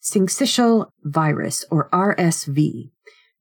syncytial 0.01 0.87
virus 1.03 1.65
or 1.69 1.89
RSV. 1.89 2.91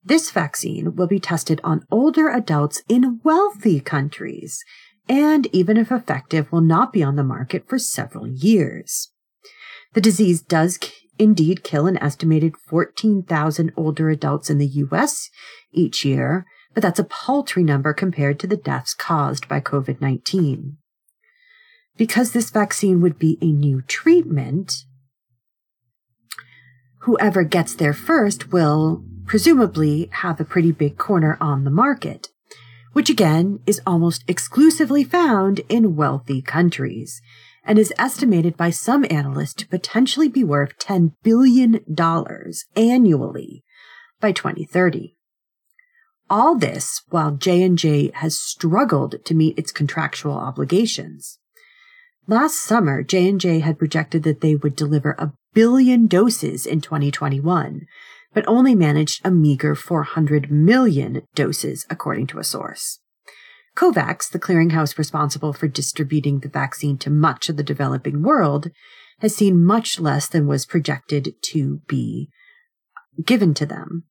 This 0.03 0.31
vaccine 0.31 0.97
will 0.97 1.07
be 1.07 1.21
tested 1.21 1.61
on 1.63 1.87
older 1.91 2.29
adults 2.29 2.83
in 2.89 3.21
wealthy 3.23 3.81
countries 3.81 4.63
and 5.09 5.47
even 5.53 5.77
if 5.77 5.93
effective 5.93 6.51
will 6.51 6.61
not 6.61 6.93
be 6.93 7.03
on 7.03 7.17
the 7.17 7.25
market 7.25 7.69
for 7.69 7.79
several 7.79 8.27
years. 8.27 9.11
The 9.93 10.01
disease 10.01 10.43
does 10.43 10.79
indeed 11.18 11.64
kill 11.64 11.87
an 11.87 11.96
estimated 11.98 12.57
14,000 12.57 13.72
older 13.77 14.11
adults 14.11 14.50
in 14.50 14.59
the 14.59 14.66
US 14.66 15.31
each 15.72 16.05
year, 16.05 16.46
but 16.72 16.83
that's 16.83 16.98
a 16.98 17.05
paltry 17.05 17.62
number 17.62 17.92
compared 17.92 18.38
to 18.40 18.46
the 18.46 18.57
deaths 18.57 18.94
caused 18.94 19.48
by 19.48 19.61
COVID 19.61 20.00
19. 20.00 20.77
Because 21.96 22.33
this 22.33 22.50
vaccine 22.50 23.00
would 23.00 23.18
be 23.18 23.38
a 23.40 23.46
new 23.46 23.83
treatment, 23.83 24.85
whoever 27.00 27.44
gets 27.44 27.74
there 27.74 27.92
first 27.92 28.53
will 28.53 29.05
presumably 29.27 30.09
have 30.12 30.40
a 30.40 30.44
pretty 30.44 30.72
big 30.72 30.98
corner 30.98 31.38
on 31.40 31.64
the 31.64 31.70
market, 31.70 32.29
which 32.92 33.09
again 33.09 33.61
is 33.66 33.81
almost 33.87 34.24
exclusively 34.27 35.05
found 35.05 35.61
in 35.68 35.94
wealthy 35.94 36.42
countries 36.42 37.22
and 37.64 37.79
is 37.79 37.92
estimated 37.98 38.57
by 38.57 38.70
some 38.70 39.07
analysts 39.11 39.55
to 39.55 39.68
potentially 39.68 40.29
be 40.29 40.44
worth 40.44 40.79
$10 40.79 41.12
billion 41.22 41.81
annually 42.77 43.64
by 44.20 44.33
2030. 44.33 45.16
All 46.29 46.55
this 46.55 47.03
while 47.11 47.33
J&J 47.33 48.11
has 48.14 48.38
struggled 48.38 49.24
to 49.24 49.35
meet 49.35 49.59
its 49.59 49.72
contractual 49.72 50.35
obligations. 50.35 51.38
Last 52.27 52.62
summer, 52.62 53.03
J&J 53.03 53.61
had 53.61 53.79
projected 53.79 54.22
that 54.22 54.40
they 54.40 54.57
would 54.57 54.74
deliver 54.74 55.14
a 55.18 55.33
billion 55.53 56.07
doses 56.07 56.64
in 56.64 56.81
2021, 56.81 57.87
but 58.33 58.48
only 58.48 58.74
managed 58.74 59.24
a 59.24 59.31
meager 59.31 59.74
400 59.74 60.50
million 60.50 61.22
doses, 61.35 61.87
according 61.90 62.27
to 62.29 62.38
a 62.38 62.44
source. 62.44 63.00
COVAX, 63.77 64.31
the 64.31 64.39
clearinghouse 64.39 64.99
responsible 64.99 65.53
for 65.53 65.67
distributing 65.67 66.41
the 66.41 66.49
vaccine 66.49 66.97
to 66.99 67.11
much 67.11 67.49
of 67.49 67.57
the 67.57 67.63
developing 67.63 68.23
world, 68.23 68.71
has 69.21 69.35
seen 69.35 69.65
much 69.65 69.99
less 69.99 70.29
than 70.29 70.47
was 70.47 70.67
projected 70.67 71.35
to 71.43 71.81
be 71.89 72.29
given 73.25 73.55
to 73.55 73.67
them. 73.67 74.05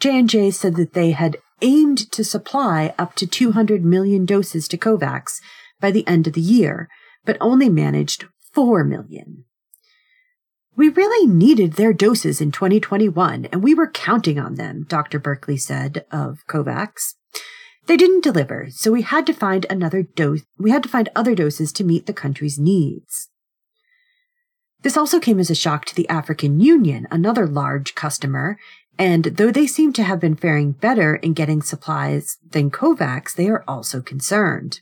J&J 0.00 0.52
said 0.52 0.76
that 0.76 0.94
they 0.94 1.12
had 1.12 1.38
aimed 1.60 2.10
to 2.12 2.24
supply 2.24 2.94
up 2.98 3.14
to 3.16 3.26
200 3.26 3.84
million 3.84 4.24
doses 4.24 4.68
to 4.68 4.78
COVAX 4.78 5.40
by 5.80 5.90
the 5.90 6.06
end 6.06 6.26
of 6.26 6.32
the 6.32 6.40
year, 6.40 6.88
but 7.24 7.36
only 7.40 7.68
managed 7.68 8.26
4 8.52 8.84
million. 8.84 9.44
We 10.76 10.88
really 10.88 11.26
needed 11.26 11.72
their 11.72 11.92
doses 11.92 12.40
in 12.40 12.52
2021, 12.52 13.46
and 13.46 13.62
we 13.64 13.74
were 13.74 13.90
counting 13.90 14.38
on 14.38 14.54
them, 14.54 14.86
Dr. 14.88 15.18
Berkley 15.18 15.56
said 15.56 16.04
of 16.12 16.38
COVAX. 16.48 17.14
They 17.88 17.96
didn't 17.96 18.22
deliver, 18.22 18.68
so 18.70 18.92
we 18.92 19.00
had 19.00 19.26
to 19.26 19.32
find 19.32 19.64
another 19.70 20.02
dose. 20.02 20.42
We 20.58 20.70
had 20.70 20.82
to 20.82 20.90
find 20.90 21.08
other 21.16 21.34
doses 21.34 21.72
to 21.72 21.84
meet 21.84 22.04
the 22.04 22.12
country's 22.12 22.58
needs. 22.58 23.30
This 24.82 24.96
also 24.96 25.18
came 25.18 25.40
as 25.40 25.48
a 25.48 25.54
shock 25.54 25.86
to 25.86 25.94
the 25.94 26.08
African 26.10 26.60
Union, 26.60 27.08
another 27.10 27.46
large 27.46 27.94
customer, 27.94 28.58
and 28.98 29.24
though 29.24 29.50
they 29.50 29.66
seem 29.66 29.94
to 29.94 30.02
have 30.02 30.20
been 30.20 30.36
faring 30.36 30.72
better 30.72 31.16
in 31.16 31.32
getting 31.32 31.62
supplies 31.62 32.36
than 32.46 32.70
COVAX, 32.70 33.34
they 33.34 33.48
are 33.48 33.64
also 33.66 34.02
concerned. 34.02 34.80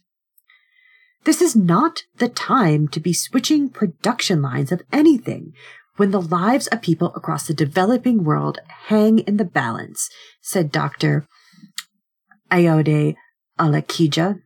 This 1.23 1.41
is 1.41 1.55
not 1.55 2.03
the 2.17 2.29
time 2.29 2.89
to 2.89 2.99
be 2.99 3.13
switching 3.13 3.69
production 3.69 4.43
lines 4.43 4.73
of 4.73 4.83
anything 4.93 5.53
when 5.97 6.11
the 6.11 6.21
lives 6.21 6.67
of 6.69 6.83
people 6.83 7.13
across 7.15 7.47
the 7.47 7.55
developing 7.55 8.25
world 8.25 8.59
hang 8.89 9.21
in 9.21 9.37
the 9.37 9.45
balance, 9.45 10.11
said 10.41 10.73
Dr. 10.73 11.27
Ayoade 12.51 13.17
Alakija, 13.59 14.41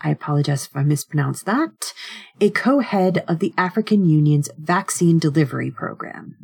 I 0.00 0.10
apologize 0.10 0.66
if 0.66 0.76
I 0.76 0.82
mispronounced 0.82 1.46
that, 1.46 1.92
a 2.40 2.50
co-head 2.50 3.24
of 3.26 3.38
the 3.38 3.54
African 3.56 4.08
Union's 4.08 4.50
vaccine 4.58 5.18
delivery 5.18 5.70
program. 5.70 6.36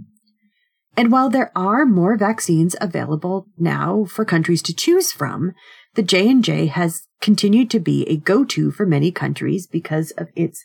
And 0.96 1.12
while 1.12 1.30
there 1.30 1.52
are 1.54 1.86
more 1.86 2.16
vaccines 2.16 2.74
available 2.80 3.46
now 3.58 4.04
for 4.04 4.24
countries 4.24 4.62
to 4.62 4.74
choose 4.74 5.12
from, 5.12 5.52
the 5.94 6.02
J&J 6.02 6.66
has 6.66 7.02
continued 7.20 7.70
to 7.70 7.80
be 7.80 8.04
a 8.08 8.16
go-to 8.16 8.70
for 8.70 8.86
many 8.86 9.10
countries 9.10 9.66
because 9.66 10.10
of 10.12 10.28
its 10.34 10.64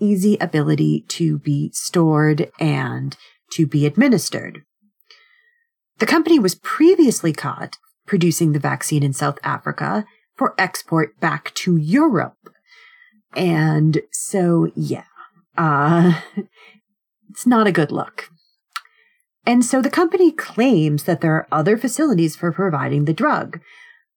easy 0.00 0.36
ability 0.40 1.04
to 1.08 1.38
be 1.38 1.70
stored 1.72 2.50
and 2.58 3.16
to 3.52 3.66
be 3.66 3.86
administered. 3.86 4.62
The 5.98 6.06
company 6.06 6.38
was 6.38 6.56
previously 6.56 7.32
caught 7.32 7.76
producing 8.06 8.52
the 8.52 8.58
vaccine 8.58 9.02
in 9.02 9.12
South 9.12 9.38
Africa 9.42 10.04
for 10.36 10.54
export 10.58 11.18
back 11.20 11.52
to 11.54 11.76
Europe. 11.76 12.36
And 13.36 14.00
so, 14.12 14.70
yeah, 14.74 15.04
uh, 15.56 16.20
it's 17.30 17.46
not 17.46 17.66
a 17.66 17.72
good 17.72 17.92
look. 17.92 18.28
And 19.46 19.64
so 19.64 19.82
the 19.82 19.90
company 19.90 20.32
claims 20.32 21.04
that 21.04 21.20
there 21.20 21.34
are 21.34 21.48
other 21.52 21.76
facilities 21.76 22.34
for 22.34 22.50
providing 22.52 23.04
the 23.04 23.12
drug. 23.12 23.60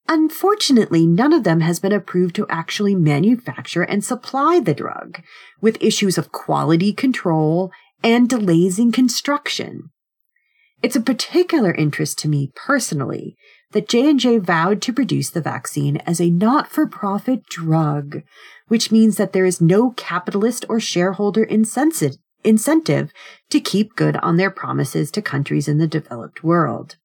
Unfortunately, 0.07 1.05
none 1.05 1.33
of 1.33 1.43
them 1.43 1.59
has 1.59 1.81
been 1.81 1.91
approved 1.91 2.35
to 2.35 2.47
actually 2.49 2.95
manufacture 2.95 3.83
and 3.83 4.05
supply 4.05 4.61
the 4.61 4.73
drug, 4.73 5.21
with 5.59 5.81
issues 5.81 6.17
of 6.17 6.31
quality 6.31 6.93
control 6.93 7.71
and 8.01 8.29
delays 8.29 8.79
in 8.79 8.93
construction. 8.93 9.89
It's 10.81 10.95
a 10.95 11.01
particular 11.01 11.73
interest 11.73 12.19
to 12.19 12.29
me 12.29 12.51
personally 12.55 13.35
that 13.71 13.89
J&J 13.89 14.37
vowed 14.37 14.81
to 14.83 14.93
produce 14.93 15.29
the 15.29 15.41
vaccine 15.41 15.97
as 15.97 16.21
a 16.21 16.29
not-for-profit 16.29 17.45
drug, 17.47 18.23
which 18.67 18.91
means 18.91 19.17
that 19.17 19.33
there 19.33 19.45
is 19.45 19.59
no 19.59 19.91
capitalist 19.91 20.65
or 20.69 20.79
shareholder 20.79 21.43
incentive 21.43 22.17
to 23.49 23.59
keep 23.59 23.95
good 23.95 24.17
on 24.17 24.37
their 24.37 24.51
promises 24.51 25.11
to 25.11 25.21
countries 25.21 25.67
in 25.67 25.77
the 25.77 25.87
developed 25.87 26.43
world. 26.43 26.95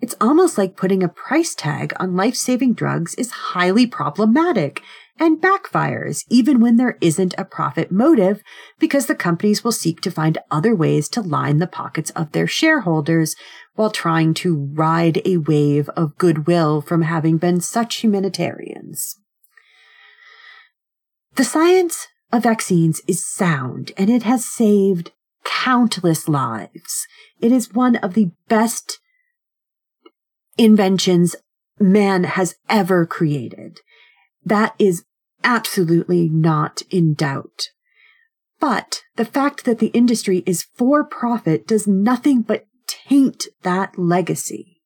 It's 0.00 0.16
almost 0.20 0.58
like 0.58 0.76
putting 0.76 1.04
a 1.04 1.08
price 1.08 1.54
tag 1.54 1.92
on 2.00 2.16
life-saving 2.16 2.74
drugs 2.74 3.14
is 3.14 3.30
highly 3.30 3.86
problematic 3.86 4.82
and 5.20 5.40
backfires 5.40 6.24
even 6.28 6.58
when 6.58 6.76
there 6.76 6.98
isn't 7.00 7.34
a 7.38 7.44
profit 7.44 7.92
motive 7.92 8.42
because 8.80 9.06
the 9.06 9.14
companies 9.14 9.62
will 9.62 9.70
seek 9.70 10.00
to 10.00 10.10
find 10.10 10.38
other 10.50 10.74
ways 10.74 11.08
to 11.10 11.20
line 11.20 11.58
the 11.58 11.68
pockets 11.68 12.10
of 12.10 12.32
their 12.32 12.48
shareholders 12.48 13.36
while 13.74 13.90
trying 13.90 14.34
to 14.34 14.70
ride 14.74 15.20
a 15.24 15.38
wave 15.38 15.88
of 15.90 16.18
goodwill 16.18 16.80
from 16.80 17.02
having 17.02 17.38
been 17.38 17.60
such 17.60 17.96
humanitarians. 17.96 19.18
The 21.36 21.44
science 21.44 22.08
of 22.30 22.42
vaccines 22.42 23.00
is 23.08 23.26
sound 23.26 23.92
and 23.96 24.10
it 24.10 24.24
has 24.24 24.44
saved 24.44 25.12
countless 25.44 26.28
lives. 26.28 27.06
It 27.40 27.52
is 27.52 27.72
one 27.72 27.96
of 27.96 28.14
the 28.14 28.30
best 28.48 29.00
inventions 30.58 31.34
man 31.80 32.24
has 32.24 32.56
ever 32.68 33.06
created. 33.06 33.80
That 34.44 34.74
is 34.78 35.04
absolutely 35.42 36.28
not 36.28 36.82
in 36.90 37.14
doubt. 37.14 37.68
But 38.60 39.02
the 39.16 39.24
fact 39.24 39.64
that 39.64 39.78
the 39.78 39.88
industry 39.88 40.42
is 40.46 40.62
for 40.62 41.02
profit 41.02 41.66
does 41.66 41.86
nothing 41.86 42.42
but 42.42 42.66
taint 42.86 43.46
that 43.62 43.98
legacy. 43.98 44.80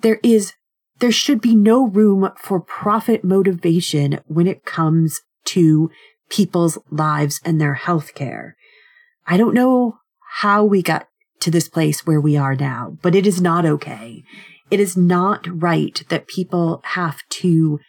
There 0.00 0.20
is, 0.22 0.54
there 1.00 1.12
should 1.12 1.40
be 1.40 1.54
no 1.54 1.86
room 1.86 2.30
for 2.38 2.60
profit 2.60 3.24
motivation 3.24 4.20
when 4.26 4.46
it 4.46 4.64
comes 4.64 5.20
to 5.46 5.90
people's 6.28 6.78
lives 6.90 7.40
and 7.44 7.60
their 7.60 7.74
health 7.74 8.14
care. 8.14 8.56
I 9.26 9.36
don't 9.36 9.54
know 9.54 9.98
how 10.40 10.64
we 10.64 10.82
got 10.82 11.08
to 11.40 11.50
this 11.50 11.68
place 11.68 12.06
where 12.06 12.20
we 12.20 12.36
are 12.36 12.54
now, 12.54 12.96
but 13.02 13.14
it 13.14 13.26
is 13.26 13.40
not 13.40 13.64
okay. 13.64 14.22
It 14.70 14.80
is 14.80 14.96
not 14.96 15.46
right 15.50 16.02
that 16.08 16.28
people 16.28 16.80
have 16.84 17.22
to 17.30 17.80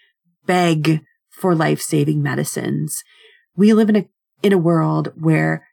beg 0.45 1.01
for 1.29 1.55
life 1.55 1.81
saving 1.81 2.21
medicines. 2.21 3.03
We 3.55 3.73
live 3.73 3.89
in 3.89 3.95
a, 3.95 4.05
in 4.41 4.53
a 4.53 4.57
world 4.57 5.11
where 5.15 5.67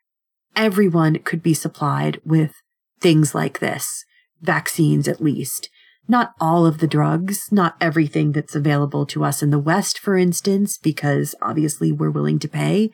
everyone 0.57 1.19
could 1.21 1.43
be 1.43 1.55
supplied 1.55 2.21
with 2.25 2.53
things 3.01 3.35
like 3.35 3.59
this, 3.59 4.05
vaccines 4.41 5.07
at 5.07 5.21
least. 5.21 5.69
Not 6.09 6.33
all 6.41 6.67
of 6.67 6.79
the 6.79 6.87
drugs, 6.87 7.49
not 7.51 7.77
everything 7.81 8.33
that's 8.33 8.55
available 8.55 9.07
to 9.07 9.25
us 9.25 9.43
in 9.43 9.51
the 9.51 9.59
West, 9.59 9.99
for 9.99 10.17
instance, 10.17 10.79
because 10.79 11.35
obviously 11.43 11.93
we're 11.93 12.11
willing 12.11 12.39
to 12.41 12.49
pay. 12.49 12.91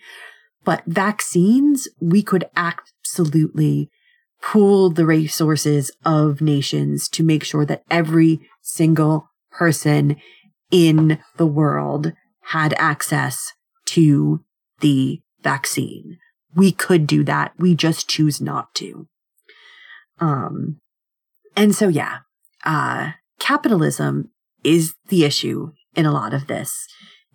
But 0.65 0.83
vaccines, 0.87 1.89
we 2.01 2.23
could 2.23 2.45
absolutely 2.57 3.91
pool 4.43 4.91
the 4.91 5.07
resources 5.07 5.91
of 6.05 6.41
nations 6.41 7.09
to 7.11 7.23
make 7.23 7.45
sure 7.45 7.65
that 7.67 7.83
every 7.91 8.41
single 8.63 9.29
person 9.51 10.17
in 10.71 11.19
the 11.37 11.47
world 11.47 12.13
had 12.47 12.75
access 12.79 13.53
to 13.87 14.43
the 14.81 15.21
vaccine. 15.43 16.19
We 16.55 16.73
could 16.73 17.07
do 17.07 17.25
that. 17.25 17.53
We 17.59 17.75
just 17.75 18.09
choose 18.09 18.41
not 18.41 18.75
to. 18.77 19.07
Um, 20.21 20.79
and 21.57 21.75
so, 21.75 21.89
yeah, 21.89 22.19
uh, 22.65 23.13
capitalism 23.39 24.31
is 24.65 24.95
the 25.09 25.25
issue 25.25 25.73
in 25.95 26.07
a 26.07 26.13
lot 26.13 26.35
of 26.35 26.47
this. 26.47 26.87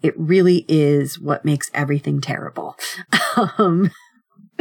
It 0.01 0.13
really 0.17 0.65
is 0.67 1.19
what 1.19 1.45
makes 1.45 1.71
everything 1.73 2.21
terrible. 2.21 2.75
um, 3.57 3.91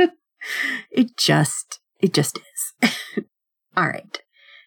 it 0.91 1.17
just, 1.17 1.81
it 2.01 2.15
just 2.15 2.39
is. 2.39 2.93
All 3.77 3.87
right. 3.87 4.23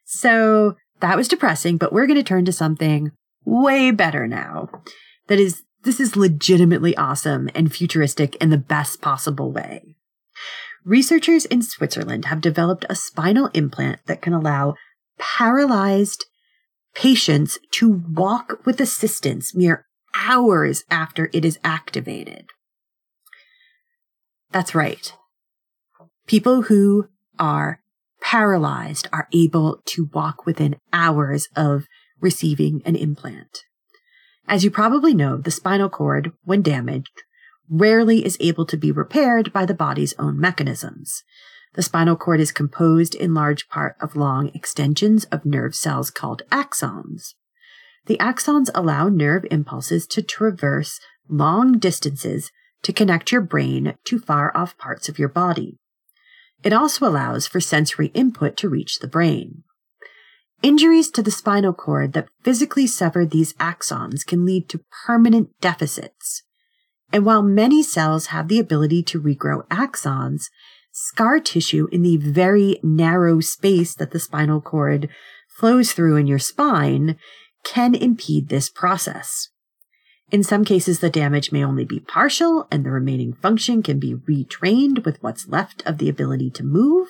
So 0.05 0.75
that 0.99 1.17
was 1.17 1.27
depressing, 1.27 1.77
but 1.77 1.91
we're 1.91 2.07
going 2.07 2.17
to 2.17 2.23
turn 2.23 2.45
to 2.45 2.51
something 2.51 3.11
way 3.45 3.91
better 3.91 4.27
now. 4.27 4.69
That 5.27 5.39
is, 5.39 5.63
this 5.83 5.99
is 5.99 6.15
legitimately 6.15 6.95
awesome 6.97 7.49
and 7.55 7.73
futuristic 7.73 8.35
in 8.35 8.49
the 8.49 8.57
best 8.57 9.01
possible 9.01 9.51
way. 9.51 9.95
Researchers 10.85 11.45
in 11.45 11.61
Switzerland 11.61 12.25
have 12.25 12.41
developed 12.41 12.85
a 12.89 12.95
spinal 12.95 13.49
implant 13.53 13.99
that 14.05 14.21
can 14.21 14.33
allow 14.33 14.75
paralyzed 15.17 16.25
patients 16.95 17.59
to 17.71 17.89
walk 17.89 18.65
with 18.65 18.81
assistance 18.81 19.53
mere 19.53 19.85
hours 20.15 20.83
after 20.89 21.29
it 21.33 21.45
is 21.45 21.59
activated. 21.63 22.47
That's 24.51 24.73
right. 24.73 25.13
People 26.25 26.63
who 26.63 27.07
are 27.37 27.81
paralyzed 28.21 29.07
are 29.13 29.27
able 29.33 29.81
to 29.85 30.09
walk 30.13 30.45
within 30.45 30.77
hours 30.91 31.47
of 31.55 31.85
receiving 32.19 32.81
an 32.85 32.95
implant. 32.95 33.63
As 34.49 34.63
you 34.63 34.71
probably 34.71 35.13
know, 35.13 35.37
the 35.37 35.51
spinal 35.51 35.89
cord, 35.89 36.31
when 36.43 36.63
damaged, 36.63 37.21
rarely 37.69 38.25
is 38.25 38.35
able 38.39 38.65
to 38.65 38.77
be 38.77 38.91
repaired 38.91 39.53
by 39.53 39.63
the 39.63 39.75
body's 39.75 40.15
own 40.17 40.39
mechanisms. 40.39 41.23
The 41.75 41.83
spinal 41.83 42.15
cord 42.15 42.39
is 42.39 42.51
composed 42.51 43.13
in 43.13 43.35
large 43.35 43.69
part 43.69 43.95
of 44.01 44.15
long 44.15 44.49
extensions 44.55 45.25
of 45.25 45.45
nerve 45.45 45.75
cells 45.75 46.09
called 46.09 46.41
axons. 46.51 47.35
The 48.07 48.17
axons 48.17 48.71
allow 48.73 49.07
nerve 49.07 49.45
impulses 49.51 50.07
to 50.07 50.23
traverse 50.23 50.99
long 51.29 51.77
distances 51.77 52.51
to 52.81 52.91
connect 52.91 53.31
your 53.31 53.41
brain 53.41 53.93
to 54.05 54.17
far 54.17 54.51
off 54.57 54.79
parts 54.79 55.07
of 55.07 55.19
your 55.19 55.29
body. 55.29 55.77
It 56.63 56.73
also 56.73 57.07
allows 57.07 57.45
for 57.45 57.59
sensory 57.59 58.07
input 58.15 58.57
to 58.57 58.69
reach 58.69 58.97
the 58.97 59.07
brain. 59.07 59.63
Injuries 60.61 61.09
to 61.11 61.21
the 61.21 61.31
spinal 61.31 61.73
cord 61.73 62.13
that 62.13 62.27
physically 62.43 62.85
sever 62.85 63.25
these 63.25 63.53
axons 63.53 64.25
can 64.25 64.45
lead 64.45 64.67
to 64.69 64.81
permanent 65.05 65.49
deficits. 65.61 66.43
And 67.13 67.25
while 67.25 67.41
many 67.41 67.81
cells 67.81 68.27
have 68.27 68.49
the 68.49 68.59
ability 68.59 69.03
to 69.03 69.21
regrow 69.21 69.65
axons, 69.67 70.49
scar 70.91 71.39
tissue 71.39 71.87
in 71.91 72.03
the 72.03 72.17
very 72.17 72.79
narrow 72.83 73.39
space 73.39 73.95
that 73.95 74.11
the 74.11 74.19
spinal 74.19 74.59
cord 74.59 75.07
flows 75.47 75.93
through 75.93 76.17
in 76.17 76.27
your 76.27 76.39
spine 76.39 77.17
can 77.63 77.95
impede 77.95 78.49
this 78.49 78.69
process. 78.69 79.49
In 80.31 80.43
some 80.43 80.63
cases, 80.63 80.99
the 80.99 81.09
damage 81.09 81.51
may 81.51 81.63
only 81.63 81.85
be 81.85 81.99
partial 81.99 82.67
and 82.69 82.85
the 82.85 82.91
remaining 82.91 83.33
function 83.33 83.81
can 83.81 83.99
be 83.99 84.13
retrained 84.13 85.05
with 85.05 85.21
what's 85.23 85.47
left 85.47 85.81
of 85.85 85.97
the 85.97 86.09
ability 86.09 86.51
to 86.51 86.63
move. 86.63 87.07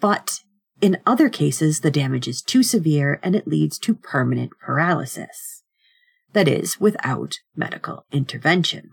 But 0.00 0.40
in 0.80 0.98
other 1.06 1.28
cases, 1.28 1.80
the 1.80 1.90
damage 1.90 2.28
is 2.28 2.42
too 2.42 2.62
severe 2.62 3.18
and 3.22 3.34
it 3.34 3.48
leads 3.48 3.78
to 3.80 3.94
permanent 3.94 4.52
paralysis. 4.60 5.62
That 6.32 6.46
is, 6.46 6.78
without 6.78 7.38
medical 7.56 8.04
intervention. 8.12 8.90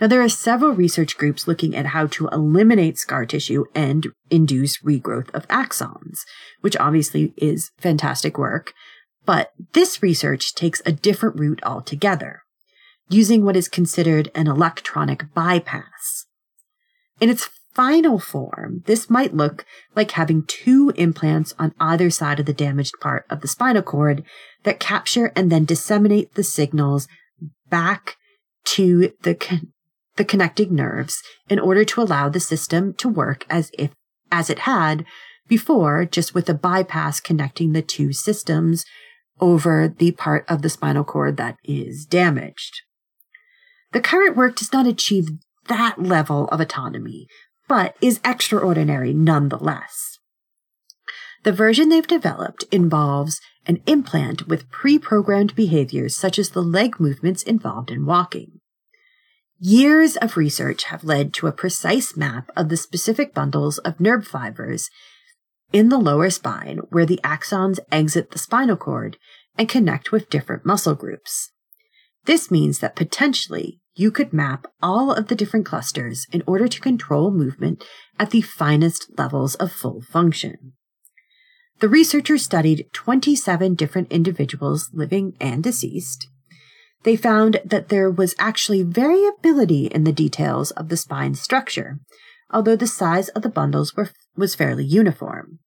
Now, 0.00 0.08
there 0.08 0.22
are 0.22 0.28
several 0.28 0.72
research 0.72 1.16
groups 1.16 1.46
looking 1.46 1.74
at 1.74 1.86
how 1.86 2.06
to 2.08 2.28
eliminate 2.28 2.98
scar 2.98 3.26
tissue 3.26 3.64
and 3.74 4.08
induce 4.28 4.78
regrowth 4.82 5.30
of 5.30 5.48
axons, 5.48 6.18
which 6.60 6.76
obviously 6.76 7.32
is 7.36 7.70
fantastic 7.78 8.36
work. 8.36 8.72
But 9.24 9.52
this 9.72 10.02
research 10.02 10.54
takes 10.54 10.82
a 10.84 10.92
different 10.92 11.38
route 11.38 11.62
altogether, 11.62 12.42
using 13.08 13.44
what 13.44 13.56
is 13.56 13.68
considered 13.68 14.30
an 14.34 14.48
electronic 14.48 15.32
bypass. 15.32 16.26
In 17.20 17.30
its 17.30 17.48
final 17.74 18.18
form, 18.18 18.82
this 18.86 19.10
might 19.10 19.34
look 19.34 19.64
like 19.96 20.12
having 20.12 20.44
two 20.46 20.92
implants 20.96 21.54
on 21.58 21.74
either 21.80 22.10
side 22.10 22.40
of 22.40 22.46
the 22.46 22.52
damaged 22.52 22.94
part 23.00 23.26
of 23.28 23.40
the 23.40 23.48
spinal 23.48 23.82
cord 23.82 24.24
that 24.62 24.80
capture 24.80 25.32
and 25.34 25.50
then 25.50 25.64
disseminate 25.64 26.34
the 26.34 26.44
signals 26.44 27.08
back 27.68 28.16
to 28.64 29.12
the 29.22 29.62
the 30.16 30.24
connecting 30.24 30.74
nerves 30.74 31.20
in 31.48 31.58
order 31.58 31.84
to 31.84 32.00
allow 32.00 32.28
the 32.28 32.40
system 32.40 32.94
to 32.94 33.08
work 33.08 33.44
as 33.50 33.70
if 33.76 33.90
as 34.30 34.48
it 34.48 34.60
had 34.60 35.04
before, 35.48 36.04
just 36.04 36.34
with 36.34 36.48
a 36.48 36.54
bypass 36.54 37.20
connecting 37.20 37.72
the 37.72 37.82
two 37.82 38.12
systems 38.12 38.84
over 39.40 39.88
the 39.88 40.12
part 40.12 40.44
of 40.48 40.62
the 40.62 40.70
spinal 40.70 41.04
cord 41.04 41.36
that 41.36 41.56
is 41.64 42.06
damaged. 42.06 42.82
The 43.92 44.00
current 44.00 44.36
work 44.36 44.56
does 44.56 44.72
not 44.72 44.86
achieve 44.86 45.28
that 45.68 46.02
level 46.02 46.46
of 46.48 46.60
autonomy, 46.60 47.26
but 47.68 47.96
is 48.00 48.20
extraordinary 48.24 49.12
nonetheless. 49.12 50.18
The 51.44 51.52
version 51.52 51.88
they've 51.88 52.06
developed 52.06 52.64
involves 52.72 53.40
an 53.66 53.82
implant 53.86 54.48
with 54.48 54.70
pre-programmed 54.70 55.54
behaviors 55.54 56.16
such 56.16 56.38
as 56.38 56.50
the 56.50 56.62
leg 56.62 56.98
movements 56.98 57.42
involved 57.42 57.90
in 57.90 58.06
walking. 58.06 58.60
Years 59.58 60.16
of 60.16 60.36
research 60.36 60.84
have 60.84 61.04
led 61.04 61.32
to 61.34 61.46
a 61.46 61.52
precise 61.52 62.16
map 62.16 62.50
of 62.56 62.68
the 62.68 62.76
specific 62.76 63.32
bundles 63.32 63.78
of 63.78 64.00
nerve 64.00 64.26
fibers 64.26 64.90
in 65.72 65.88
the 65.88 65.98
lower 65.98 66.30
spine 66.30 66.78
where 66.90 67.06
the 67.06 67.20
axons 67.24 67.78
exit 67.90 68.30
the 68.30 68.38
spinal 68.38 68.76
cord 68.76 69.16
and 69.56 69.68
connect 69.68 70.12
with 70.12 70.30
different 70.30 70.66
muscle 70.66 70.94
groups. 70.94 71.50
This 72.24 72.50
means 72.50 72.78
that 72.80 72.96
potentially 72.96 73.80
you 73.94 74.10
could 74.10 74.32
map 74.32 74.66
all 74.82 75.12
of 75.12 75.28
the 75.28 75.34
different 75.34 75.66
clusters 75.66 76.26
in 76.32 76.42
order 76.46 76.68
to 76.68 76.80
control 76.80 77.30
movement 77.30 77.84
at 78.18 78.30
the 78.30 78.40
finest 78.40 79.10
levels 79.16 79.54
of 79.56 79.72
full 79.72 80.00
function. 80.02 80.72
The 81.80 81.88
researchers 81.88 82.42
studied 82.42 82.88
27 82.92 83.74
different 83.74 84.10
individuals 84.12 84.90
living 84.92 85.36
and 85.40 85.62
deceased 85.62 86.28
they 87.04 87.16
found 87.16 87.60
that 87.64 87.90
there 87.90 88.10
was 88.10 88.34
actually 88.38 88.82
variability 88.82 89.86
in 89.86 90.04
the 90.04 90.12
details 90.12 90.70
of 90.72 90.88
the 90.88 90.96
spine 90.96 91.34
structure, 91.34 92.00
although 92.50 92.76
the 92.76 92.86
size 92.86 93.28
of 93.30 93.42
the 93.42 93.48
bundles 93.48 93.94
were, 93.94 94.10
was 94.36 94.54
fairly 94.54 94.84
uniform. 94.84 95.60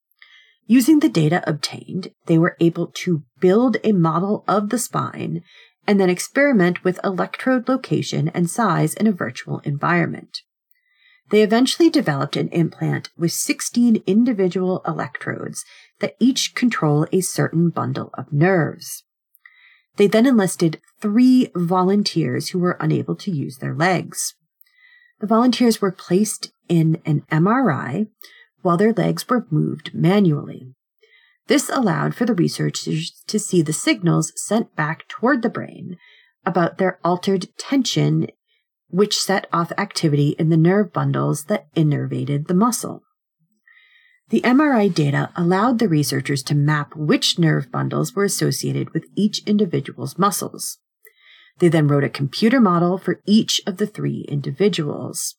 Using 0.65 0.99
the 0.99 1.09
data 1.09 1.43
obtained, 1.47 2.09
they 2.25 2.37
were 2.37 2.57
able 2.59 2.87
to 2.87 3.23
build 3.39 3.77
a 3.83 3.93
model 3.93 4.43
of 4.47 4.69
the 4.69 4.79
spine 4.79 5.41
and 5.87 5.99
then 5.99 6.09
experiment 6.09 6.83
with 6.83 6.99
electrode 7.03 7.69
location 7.69 8.27
and 8.29 8.49
size 8.49 8.93
in 8.93 9.07
a 9.07 9.11
virtual 9.11 9.59
environment. 9.59 10.41
They 11.29 11.41
eventually 11.41 11.89
developed 11.89 12.35
an 12.35 12.49
implant 12.49 13.09
with 13.17 13.31
16 13.31 14.03
individual 14.05 14.81
electrodes 14.85 15.65
that 15.99 16.15
each 16.19 16.53
control 16.53 17.07
a 17.11 17.21
certain 17.21 17.69
bundle 17.69 18.11
of 18.17 18.31
nerves. 18.31 19.03
They 19.95 20.07
then 20.07 20.25
enlisted 20.25 20.79
three 21.01 21.49
volunteers 21.55 22.49
who 22.49 22.59
were 22.59 22.77
unable 22.79 23.15
to 23.15 23.31
use 23.31 23.57
their 23.57 23.73
legs. 23.73 24.35
The 25.19 25.27
volunteers 25.27 25.81
were 25.81 25.91
placed 25.91 26.51
in 26.69 27.01
an 27.05 27.23
MRI 27.31 28.07
while 28.61 28.77
their 28.77 28.93
legs 28.93 29.27
were 29.27 29.47
moved 29.49 29.93
manually. 29.93 30.75
This 31.47 31.69
allowed 31.69 32.13
for 32.13 32.25
the 32.25 32.33
researchers 32.33 33.23
to 33.27 33.39
see 33.39 33.61
the 33.61 33.73
signals 33.73 34.33
sent 34.35 34.75
back 34.75 35.07
toward 35.07 35.41
the 35.41 35.49
brain 35.49 35.97
about 36.45 36.77
their 36.77 36.99
altered 37.03 37.47
tension, 37.57 38.27
which 38.89 39.17
set 39.17 39.47
off 39.51 39.71
activity 39.77 40.35
in 40.37 40.49
the 40.49 40.57
nerve 40.57 40.91
bundles 40.93 41.45
that 41.45 41.73
innervated 41.73 42.47
the 42.47 42.53
muscle. 42.53 43.03
The 44.29 44.41
MRI 44.41 44.93
data 44.93 45.31
allowed 45.37 45.79
the 45.79 45.87
researchers 45.87 46.43
to 46.43 46.55
map 46.55 46.93
which 46.95 47.39
nerve 47.39 47.71
bundles 47.71 48.13
were 48.13 48.25
associated 48.25 48.93
with 48.93 49.05
each 49.15 49.41
individual's 49.45 50.17
muscles. 50.17 50.79
They 51.59 51.69
then 51.69 51.87
wrote 51.87 52.03
a 52.03 52.09
computer 52.09 52.59
model 52.59 52.97
for 52.97 53.21
each 53.25 53.61
of 53.65 53.77
the 53.77 53.87
three 53.87 54.25
individuals. 54.27 55.35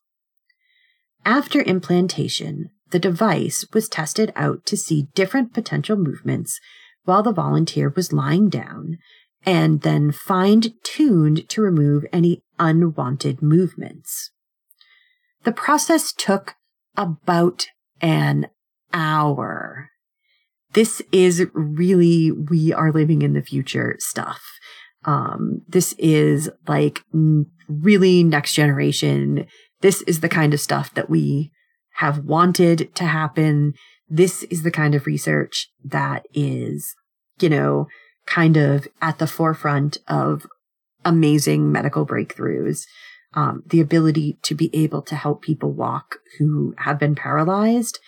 After 1.25 1.61
implantation, 1.61 2.71
the 2.91 2.99
device 2.99 3.67
was 3.73 3.89
tested 3.89 4.33
out 4.37 4.65
to 4.67 4.77
see 4.77 5.09
different 5.15 5.53
potential 5.53 5.97
movements 5.97 6.61
while 7.05 7.23
the 7.23 7.33
volunteer 7.33 7.93
was 7.95 8.13
lying 8.13 8.49
down 8.49 8.99
and 9.45 9.83
then 9.83 10.13
fine 10.13 10.63
tuned 10.83 11.49
to 11.49 11.63
remove 11.63 12.05
any 12.13 12.43
unwanted 12.59 13.41
movements. 13.41 14.31
The 15.45 15.53
process 15.53 16.13
took 16.13 16.55
about 16.97 17.69
an 18.01 18.49
hour. 18.93 19.91
This 20.73 21.01
is 21.13 21.47
really, 21.55 22.31
we 22.31 22.73
are 22.73 22.93
living 22.93 23.23
in 23.23 23.33
the 23.33 23.43
future 23.43 23.97
stuff. 23.99 24.43
Um, 25.05 25.63
this 25.69 25.95
is 25.99 26.51
like 26.67 27.03
really 27.69 28.23
next 28.23 28.55
generation. 28.55 29.47
This 29.81 30.03
is 30.03 30.21
the 30.21 30.29
kind 30.29 30.53
of 30.53 30.61
stuff 30.61 30.93
that 30.95 31.09
we 31.09 31.53
have 31.99 32.25
wanted 32.25 32.95
to 32.95 33.05
happen. 33.05 33.75
This 34.09 34.45
is 34.45 34.63
the 34.63 34.71
kind 34.71 34.95
of 34.95 35.05
research 35.05 35.69
that 35.85 36.27
is, 36.33 36.95
you 37.41 37.49
know, 37.49 37.89
kind 38.25 38.57
of 38.57 38.87
at 39.03 39.19
the 39.19 39.27
forefront 39.27 39.99
of 40.07 40.47
amazing 41.05 41.73
medical 41.73 42.07
breakthroughs. 42.07 42.85
Um, 43.35 43.63
the 43.67 43.81
ability 43.81 44.39
to 44.43 44.55
be 44.55 44.71
able 44.73 45.03
to 45.03 45.15
help 45.15 45.43
people 45.43 45.73
walk 45.73 46.21
who 46.39 46.75
have 46.79 46.99
been 46.99 47.15
paralyzed. 47.15 47.99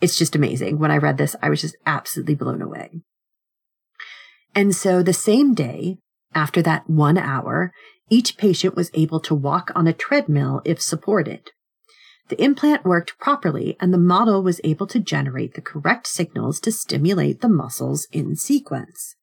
It's 0.00 0.16
just 0.16 0.34
amazing. 0.34 0.78
When 0.78 0.90
I 0.90 0.96
read 0.96 1.18
this, 1.18 1.36
I 1.42 1.50
was 1.50 1.60
just 1.60 1.76
absolutely 1.84 2.36
blown 2.36 2.62
away. 2.62 3.02
And 4.54 4.74
so 4.74 5.02
the 5.02 5.12
same 5.12 5.54
day, 5.54 5.98
after 6.34 6.62
that 6.62 6.88
one 6.88 7.18
hour, 7.18 7.72
each 8.08 8.38
patient 8.38 8.74
was 8.74 8.90
able 8.94 9.20
to 9.20 9.34
walk 9.34 9.70
on 9.74 9.86
a 9.86 9.92
treadmill 9.92 10.62
if 10.64 10.80
supported. 10.80 11.50
The 12.30 12.40
implant 12.40 12.84
worked 12.84 13.18
properly 13.18 13.76
and 13.80 13.92
the 13.92 13.98
model 13.98 14.40
was 14.40 14.60
able 14.62 14.86
to 14.86 15.00
generate 15.00 15.54
the 15.54 15.60
correct 15.60 16.06
signals 16.06 16.60
to 16.60 16.70
stimulate 16.70 17.40
the 17.40 17.48
muscles 17.48 18.06
in 18.12 18.36
sequence. 18.36 19.16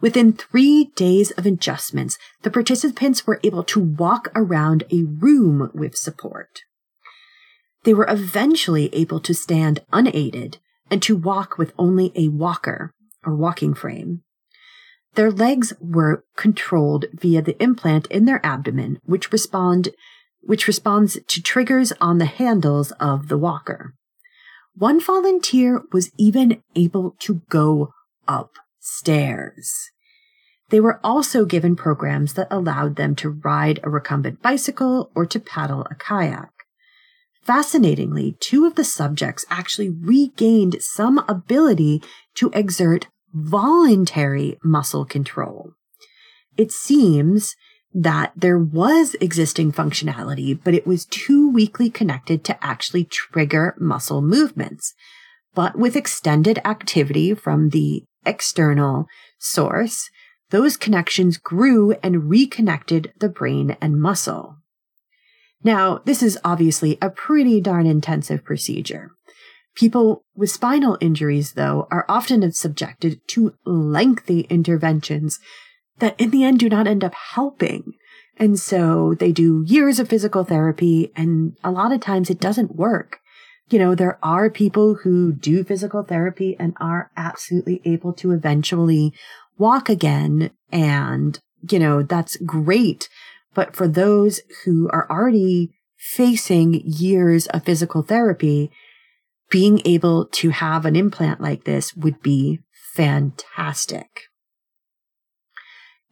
Within 0.00 0.32
three 0.32 0.90
days 0.96 1.30
of 1.30 1.46
adjustments, 1.46 2.18
the 2.42 2.50
participants 2.50 3.24
were 3.28 3.38
able 3.44 3.62
to 3.62 3.78
walk 3.78 4.28
around 4.34 4.82
a 4.90 5.04
room 5.04 5.70
with 5.72 5.94
support. 5.96 6.62
They 7.84 7.94
were 7.94 8.10
eventually 8.10 8.92
able 8.92 9.20
to 9.20 9.34
stand 9.34 9.84
unaided 9.92 10.58
and 10.90 11.00
to 11.04 11.14
walk 11.14 11.58
with 11.58 11.72
only 11.78 12.10
a 12.16 12.26
walker 12.26 12.92
or 13.24 13.36
walking 13.36 13.72
frame. 13.72 14.22
Their 15.14 15.30
legs 15.30 15.72
were 15.80 16.24
controlled 16.36 17.04
via 17.14 17.40
the 17.40 17.60
implant 17.62 18.08
in 18.08 18.24
their 18.24 18.44
abdomen, 18.44 18.98
which 19.04 19.30
respond 19.30 19.90
which 20.42 20.66
responds 20.66 21.18
to 21.26 21.42
triggers 21.42 21.92
on 22.00 22.18
the 22.18 22.26
handles 22.26 22.90
of 22.92 23.28
the 23.28 23.38
walker. 23.38 23.94
One 24.74 25.00
volunteer 25.00 25.82
was 25.92 26.10
even 26.18 26.62
able 26.74 27.14
to 27.20 27.42
go 27.48 27.92
upstairs. 28.26 29.90
They 30.70 30.80
were 30.80 31.00
also 31.04 31.44
given 31.44 31.76
programs 31.76 32.32
that 32.34 32.48
allowed 32.50 32.96
them 32.96 33.14
to 33.16 33.28
ride 33.28 33.78
a 33.82 33.90
recumbent 33.90 34.40
bicycle 34.40 35.10
or 35.14 35.26
to 35.26 35.38
paddle 35.38 35.86
a 35.90 35.94
kayak. 35.94 36.50
Fascinatingly, 37.42 38.36
two 38.40 38.64
of 38.64 38.76
the 38.76 38.84
subjects 38.84 39.44
actually 39.50 39.90
regained 39.90 40.76
some 40.80 41.18
ability 41.28 42.02
to 42.36 42.50
exert 42.54 43.08
voluntary 43.34 44.58
muscle 44.62 45.04
control. 45.04 45.72
It 46.56 46.72
seems 46.72 47.54
that 47.94 48.32
there 48.34 48.58
was 48.58 49.14
existing 49.20 49.72
functionality, 49.72 50.58
but 50.62 50.74
it 50.74 50.86
was 50.86 51.04
too 51.06 51.50
weakly 51.50 51.90
connected 51.90 52.44
to 52.44 52.64
actually 52.64 53.04
trigger 53.04 53.74
muscle 53.78 54.22
movements. 54.22 54.94
But 55.54 55.76
with 55.76 55.96
extended 55.96 56.58
activity 56.64 57.34
from 57.34 57.70
the 57.70 58.04
external 58.24 59.06
source, 59.38 60.08
those 60.50 60.76
connections 60.76 61.36
grew 61.36 61.92
and 62.02 62.30
reconnected 62.30 63.12
the 63.18 63.28
brain 63.28 63.76
and 63.80 64.00
muscle. 64.00 64.56
Now, 65.64 66.00
this 66.04 66.22
is 66.22 66.38
obviously 66.44 66.98
a 67.00 67.10
pretty 67.10 67.60
darn 67.60 67.86
intensive 67.86 68.44
procedure. 68.44 69.10
People 69.74 70.24
with 70.34 70.50
spinal 70.50 70.98
injuries, 71.00 71.52
though, 71.52 71.86
are 71.90 72.04
often 72.08 72.50
subjected 72.52 73.20
to 73.28 73.54
lengthy 73.64 74.40
interventions 74.42 75.38
that 76.02 76.20
in 76.20 76.30
the 76.30 76.42
end 76.42 76.58
do 76.58 76.68
not 76.68 76.88
end 76.88 77.04
up 77.04 77.14
helping. 77.14 77.94
And 78.36 78.58
so 78.58 79.14
they 79.14 79.30
do 79.30 79.62
years 79.68 80.00
of 80.00 80.08
physical 80.08 80.42
therapy 80.42 81.12
and 81.14 81.56
a 81.62 81.70
lot 81.70 81.92
of 81.92 82.00
times 82.00 82.28
it 82.28 82.40
doesn't 82.40 82.74
work. 82.74 83.20
You 83.70 83.78
know, 83.78 83.94
there 83.94 84.18
are 84.20 84.50
people 84.50 84.96
who 85.04 85.32
do 85.32 85.62
physical 85.62 86.02
therapy 86.02 86.56
and 86.58 86.74
are 86.80 87.12
absolutely 87.16 87.80
able 87.84 88.12
to 88.14 88.32
eventually 88.32 89.14
walk 89.56 89.88
again. 89.88 90.50
And, 90.72 91.38
you 91.70 91.78
know, 91.78 92.02
that's 92.02 92.36
great. 92.38 93.08
But 93.54 93.76
for 93.76 93.86
those 93.86 94.40
who 94.64 94.90
are 94.90 95.08
already 95.08 95.70
facing 95.96 96.82
years 96.84 97.46
of 97.46 97.62
physical 97.62 98.02
therapy, 98.02 98.72
being 99.50 99.80
able 99.84 100.26
to 100.32 100.50
have 100.50 100.84
an 100.84 100.96
implant 100.96 101.40
like 101.40 101.62
this 101.62 101.94
would 101.94 102.20
be 102.22 102.58
fantastic. 102.92 104.31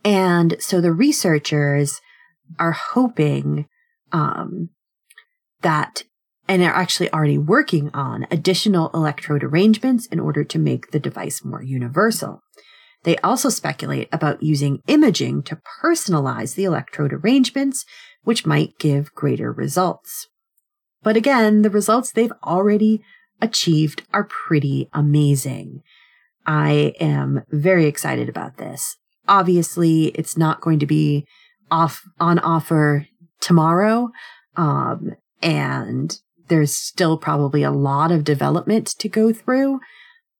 And 0.05 0.57
so 0.61 0.81
the 0.81 0.93
researchers 0.93 2.01
are 2.59 2.73
hoping 2.73 3.67
um, 4.13 4.71
that, 5.63 6.05
and 6.49 6.63
are 6.63 6.75
actually 6.75 7.13
already 7.13 7.39
working 7.39 7.91
on 7.95 8.27
additional 8.31 8.91
electrode 8.93 9.45
arrangements 9.45 10.07
in 10.07 10.19
order 10.19 10.43
to 10.45 10.59
make 10.59 10.91
the 10.91 10.99
device 10.99 11.45
more 11.45 11.63
universal. 11.63 12.43
They 13.05 13.17
also 13.19 13.49
speculate 13.49 14.09
about 14.13 14.43
using 14.43 14.83
imaging 14.87 15.45
to 15.45 15.61
personalize 15.83 16.55
the 16.55 16.65
electrode 16.65 17.13
arrangements, 17.13 17.85
which 18.23 18.47
might 18.47 18.79
give 18.79 19.15
greater 19.15 19.53
results. 19.53 20.29
But 21.03 21.17
again, 21.17 21.63
the 21.63 21.71
results 21.71 22.13
they've 22.13 22.33
already 22.45 23.03
achieved 23.41 24.03
are 24.13 24.25
pretty 24.25 24.89
amazing. 24.93 25.83
I 26.47 26.95
am 27.01 27.45
very 27.51 27.87
excited 27.87 28.29
about 28.29 28.59
this. 28.59 28.97
Obviously, 29.29 30.07
it's 30.09 30.37
not 30.37 30.61
going 30.61 30.79
to 30.79 30.87
be 30.87 31.27
off 31.71 32.03
on 32.19 32.39
offer 32.39 33.07
tomorrow. 33.41 34.11
Um, 34.57 35.13
and 35.43 36.17
there's 36.49 36.75
still 36.75 37.17
probably 37.17 37.63
a 37.63 37.71
lot 37.71 38.11
of 38.11 38.25
development 38.25 38.87
to 38.99 39.09
go 39.09 39.33
through, 39.33 39.81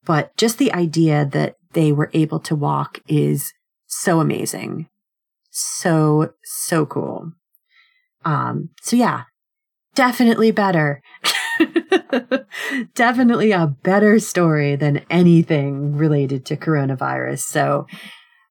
but 0.05 0.37
just 0.37 0.59
the 0.59 0.73
idea 0.73 1.25
that 1.25 1.55
they 1.73 1.93
were 1.93 2.11
able 2.13 2.41
to 2.41 2.57
walk 2.57 2.99
is 3.07 3.53
so 3.87 4.21
amazing. 4.21 4.89
So, 5.51 6.33
so 6.43 6.85
cool. 6.85 7.33
Um, 8.25 8.71
so 8.83 8.97
yeah, 8.97 9.25
definitely 9.95 10.51
better. 10.51 11.01
definitely 12.95 13.53
a 13.53 13.67
better 13.67 14.19
story 14.19 14.77
than 14.77 15.05
anything 15.11 15.97
related 15.97 16.45
to 16.47 16.57
coronavirus. 16.57 17.41
So 17.41 17.87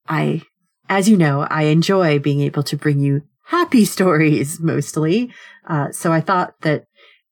I, 0.09 0.41
as 0.89 1.07
you 1.07 1.15
know, 1.15 1.41
I 1.49 1.63
enjoy 1.63 2.19
being 2.19 2.41
able 2.41 2.63
to 2.63 2.75
bring 2.75 2.99
you 2.99 3.21
happy 3.45 3.85
stories 3.85 4.59
mostly. 4.59 5.31
Uh, 5.67 5.91
so 5.91 6.11
I 6.11 6.19
thought 6.19 6.55
that 6.61 6.85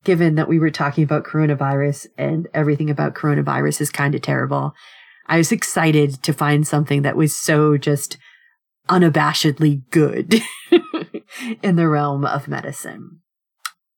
given 0.04 0.36
that 0.36 0.48
we 0.48 0.60
were 0.60 0.70
talking 0.70 1.04
about 1.04 1.26
coronavirus 1.26 2.08
and 2.18 2.48
everything 2.54 2.90
about 2.90 3.16
coronavirus 3.16 3.82
is 3.82 3.90
kind 3.90 4.16
of 4.16 4.22
terrible, 4.22 4.74
I 5.26 5.38
was 5.38 5.52
excited 5.52 6.24
to 6.24 6.32
find 6.32 6.66
something 6.66 7.02
that 7.02 7.18
was 7.18 7.36
so 7.36 7.78
just 7.78 8.18
unabashedly 8.88 9.82
good 9.90 10.42
in 11.62 11.76
the 11.76 11.90
realm 11.90 12.26
of 12.26 12.48
medicine. 12.48 13.20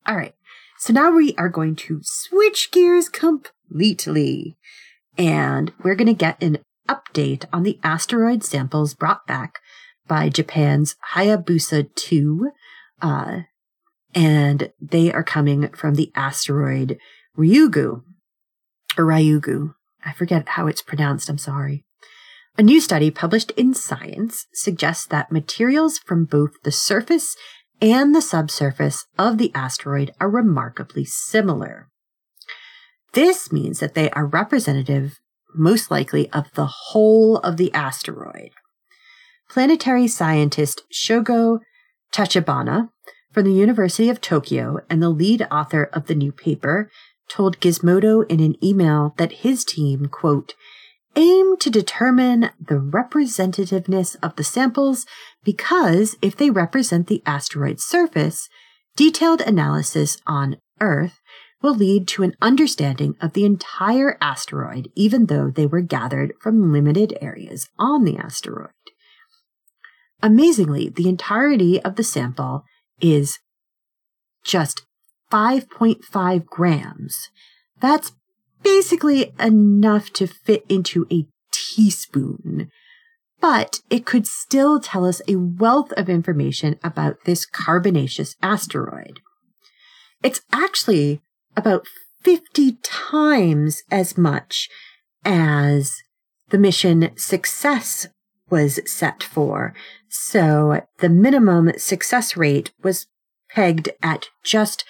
All 0.08 0.16
right. 0.16 0.34
So 0.80 0.94
now 0.94 1.12
we 1.12 1.36
are 1.38 1.50
going 1.50 1.76
to 1.76 2.00
switch 2.02 2.72
gears 2.72 3.10
completely 3.10 4.58
and 5.18 5.72
we're 5.84 5.96
going 5.96 6.08
to 6.08 6.14
get 6.14 6.42
an 6.42 6.58
update 6.90 7.46
on 7.54 7.64
the 7.64 7.80
asteroid 7.84 8.44
samples 8.44 8.94
brought 8.94 9.26
back 9.28 9.60
by 10.08 10.28
Japan's 10.28 10.96
Hayabusa 11.14 11.94
2. 11.96 12.52
Uh, 13.02 13.42
and 14.16 14.72
they 14.82 15.14
are 15.14 15.24
coming 15.24 15.70
from 15.70 15.96
the 15.96 16.12
asteroid 16.16 16.98
Ryugu 17.38 18.02
or 18.98 19.06
Ryugu. 19.06 19.76
I 20.04 20.14
forget 20.14 20.50
how 20.50 20.68
it's 20.68 20.82
pronounced. 20.82 21.30
I'm 21.30 21.38
sorry. 21.38 21.86
A 22.58 22.64
new 22.64 22.82
study 22.82 23.12
published 23.12 23.52
in 23.52 23.74
Science 23.74 24.48
suggests 24.54 25.06
that 25.08 25.32
materials 25.32 26.00
from 26.00 26.26
both 26.26 26.52
the 26.64 26.72
surface 26.72 27.36
and 27.82 28.14
the 28.14 28.22
subsurface 28.22 29.06
of 29.18 29.38
the 29.38 29.52
asteroid 29.56 30.12
are 30.20 30.30
remarkably 30.30 31.06
similar. 31.06 31.88
This 33.14 33.52
means 33.52 33.80
that 33.80 33.94
they 33.94 34.10
are 34.12 34.26
representative, 34.26 35.20
most 35.54 35.92
likely, 35.92 36.30
of 36.32 36.52
the 36.54 36.68
whole 36.68 37.38
of 37.38 37.58
the 37.58 37.74
asteroid. 37.74 38.52
Planetary 39.50 40.08
scientist 40.08 40.84
Shogo 40.94 41.60
Tachibana 42.14 42.90
from 43.32 43.46
the 43.46 43.54
University 43.54 44.10
of 44.10 44.22
Tokyo 44.22 44.80
and 44.90 45.02
the 45.02 45.10
lead 45.10 45.48
author 45.52 45.90
of 45.94 46.08
the 46.08 46.16
new 46.16 46.32
paper 46.32 46.90
told 47.30 47.60
Gizmodo 47.60 48.26
in 48.30 48.40
an 48.40 48.56
email 48.64 49.14
that 49.18 49.44
his 49.44 49.64
team, 49.64 50.08
quote, 50.08 50.54
aim 51.16 51.58
to 51.58 51.70
determine 51.70 52.52
the 52.60 52.76
representativeness 52.76 54.16
of 54.22 54.36
the 54.36 54.44
samples 54.44 55.06
because 55.44 56.16
if 56.22 56.36
they 56.36 56.50
represent 56.50 57.08
the 57.08 57.22
asteroid's 57.26 57.84
surface, 57.84 58.50
detailed 58.96 59.42
analysis 59.42 60.18
on 60.28 60.58
Earth 60.82 61.19
will 61.62 61.76
lead 61.76 62.08
to 62.08 62.24
an 62.24 62.34
understanding 62.42 63.16
of 63.22 63.34
the 63.34 63.46
entire 63.46 64.18
asteroid, 64.22 64.90
even 64.96 65.26
though 65.26 65.50
they 65.50 65.66
were 65.66 65.82
gathered 65.82 66.34
from 66.42 66.72
limited 66.72 67.18
areas 67.22 67.70
on 67.78 68.06
the 68.06 68.18
asteroid. 68.18 68.70
Amazingly, 70.22 70.90
the 70.90 71.08
entirety 71.08 71.82
of 71.82 71.96
the 71.96 72.04
sample 72.04 72.64
is 73.02 73.40
just 74.44 74.86
5.5 75.32 76.46
grams. 76.46 77.30
That's 77.80 78.12
basically 78.64 79.34
enough 79.40 80.12
to 80.14 80.28
fit 80.28 80.66
into 80.68 81.06
a 81.12 81.26
teaspoon. 81.52 82.70
But 83.42 83.80
it 83.90 84.06
could 84.06 84.28
still 84.28 84.80
tell 84.80 85.06
us 85.06 85.22
a 85.28 85.38
wealth 85.38 85.94
of 85.94 86.10
information 86.10 86.78
about 86.84 87.24
this 87.24 87.46
carbonaceous 87.46 88.36
asteroid. 88.42 89.22
It's 90.22 90.42
actually 90.52 91.22
about 91.60 91.86
50 92.24 92.78
times 92.82 93.84
as 93.92 94.18
much 94.18 94.68
as 95.24 95.96
the 96.50 96.58
mission 96.58 97.12
success 97.16 98.08
was 98.50 98.80
set 98.86 99.22
for. 99.22 99.74
So 100.10 100.82
the 100.98 101.10
minimum 101.10 101.72
success 101.78 102.36
rate 102.36 102.72
was 102.82 103.08
pegged 103.50 103.90
at 104.02 104.30
just 104.44 104.84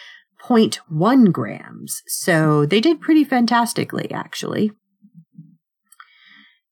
0.1 0.47 1.32
grams. 1.32 2.01
So 2.07 2.65
they 2.65 2.80
did 2.80 3.01
pretty 3.01 3.24
fantastically, 3.24 4.09
actually. 4.11 4.72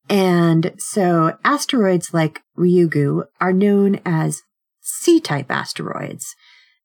And 0.10 0.74
so 0.78 1.38
asteroids 1.44 2.14
like 2.14 2.42
Ryugu 2.58 3.26
are 3.42 3.52
known 3.52 4.00
as 4.06 4.42
C 4.80 5.20
type 5.20 5.52
asteroids. 5.52 6.34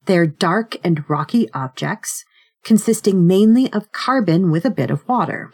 They're 0.07 0.27
dark 0.27 0.77
and 0.83 1.09
rocky 1.09 1.49
objects 1.53 2.25
consisting 2.65 3.27
mainly 3.27 3.73
of 3.73 3.93
carbon 3.93 4.51
with 4.51 4.65
a 4.65 4.71
bit 4.71 4.91
of 4.91 5.07
water 5.09 5.51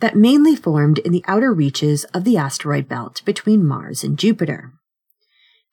that 0.00 0.16
mainly 0.16 0.54
formed 0.54 0.98
in 0.98 1.12
the 1.12 1.24
outer 1.26 1.52
reaches 1.52 2.04
of 2.14 2.24
the 2.24 2.36
asteroid 2.36 2.88
belt 2.88 3.22
between 3.24 3.66
Mars 3.66 4.04
and 4.04 4.18
Jupiter. 4.18 4.72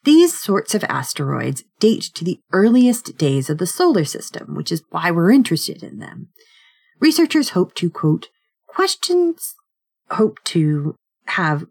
These 0.03 0.39
sorts 0.39 0.75
of 0.75 0.83
asteroids 0.85 1.63
date 1.79 2.03
to 2.15 2.23
the 2.23 2.39
earliest 2.53 3.17
days 3.17 3.49
of 3.49 3.57
the 3.57 3.67
solar 3.67 4.05
system, 4.05 4.55
which 4.55 4.71
is 4.71 4.83
why 4.89 5.11
we're 5.11 5.31
interested 5.31 5.81
in 5.83 5.99
them. 5.99 6.29
Researchers 6.99 7.49
hope 7.49 7.73
to 7.75 7.89
quote, 7.89 8.29
questions, 8.67 9.55
hope 10.11 10.43
to 10.45 10.95
have 11.25 11.65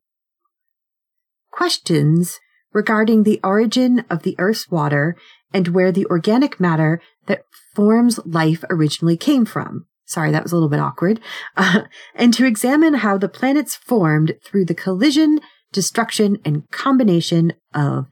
questions 1.53 2.41
regarding 2.73 3.23
the 3.23 3.41
origin 3.45 4.05
of 4.11 4.25
the 4.25 4.35
Earth's 4.39 4.69
water 4.69 5.17
and 5.55 5.69
where 5.69 5.93
the 5.93 6.05
organic 6.07 6.61
matter 6.61 7.01
that 7.27 7.45
forms 7.75 8.19
life 8.27 8.65
originally 8.69 9.17
came 9.17 9.47
from. 9.47 9.87
Sorry, 10.05 10.31
that 10.33 10.43
was 10.43 10.53
a 10.53 10.57
little 10.57 10.69
bit 10.69 10.81
awkward. 10.81 11.21
Uh, 11.57 11.83
and 12.17 12.35
to 12.35 12.45
examine 12.45 12.95
how 12.95 13.17
the 13.17 13.29
planets 13.29 13.77
formed 13.77 14.35
through 14.45 14.65
the 14.65 14.75
collision, 14.75 15.41
destruction, 15.73 16.37
and 16.45 16.69
combination 16.73 17.53
of 17.73 18.07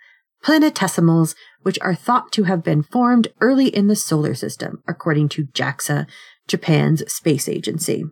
planetesimals, 0.45 1.35
which 1.63 1.79
are 1.81 1.95
thought 1.95 2.31
to 2.33 2.45
have 2.45 2.63
been 2.63 2.85
formed 2.85 3.29
early 3.41 3.67
in 3.67 3.89
the 3.89 3.97
solar 3.97 4.35
system, 4.35 4.81
according 4.87 5.29
to 5.31 5.47
JAXA, 5.47 6.07
Japan's 6.47 7.03
space 7.13 7.49
agency. 7.49 8.05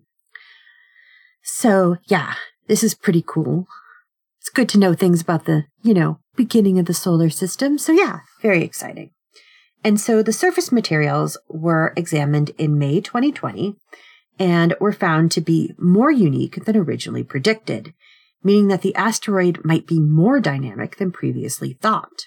So, 1.43 1.97
yeah, 2.07 2.35
this 2.67 2.83
is 2.83 2.95
pretty 2.95 3.25
cool. 3.25 3.67
It's 4.41 4.51
good 4.51 4.69
to 4.71 4.79
know 4.79 4.95
things 4.95 5.21
about 5.21 5.45
the, 5.45 5.67
you 5.83 5.95
know, 5.95 6.19
beginning 6.37 6.79
of 6.81 6.87
the 6.87 6.95
solar 6.95 7.31
system. 7.31 7.79
So, 7.79 7.93
yeah, 7.93 8.21
very 8.43 8.65
exciting. 8.65 9.13
And 9.83 10.01
so 10.01 10.23
the 10.23 10.33
surface 10.33 10.71
materials 10.71 11.39
were 11.49 11.93
examined 11.97 12.51
in 12.59 12.79
May 12.79 13.01
2020 13.01 13.77
and 14.39 14.75
were 14.81 14.93
found 14.93 15.33
to 15.33 15.41
be 15.41 15.73
more 15.79 16.11
unique 16.11 16.65
than 16.65 16.77
originally 16.77 17.25
predicted 17.25 17.95
meaning 18.43 18.69
that 18.69 18.83
the 18.83 18.95
asteroid 18.95 19.61
might 19.65 19.87
be 19.87 20.01
more 20.01 20.41
dynamic 20.41 20.97
than 20.97 21.13
previously 21.13 21.75
thought. 21.81 22.27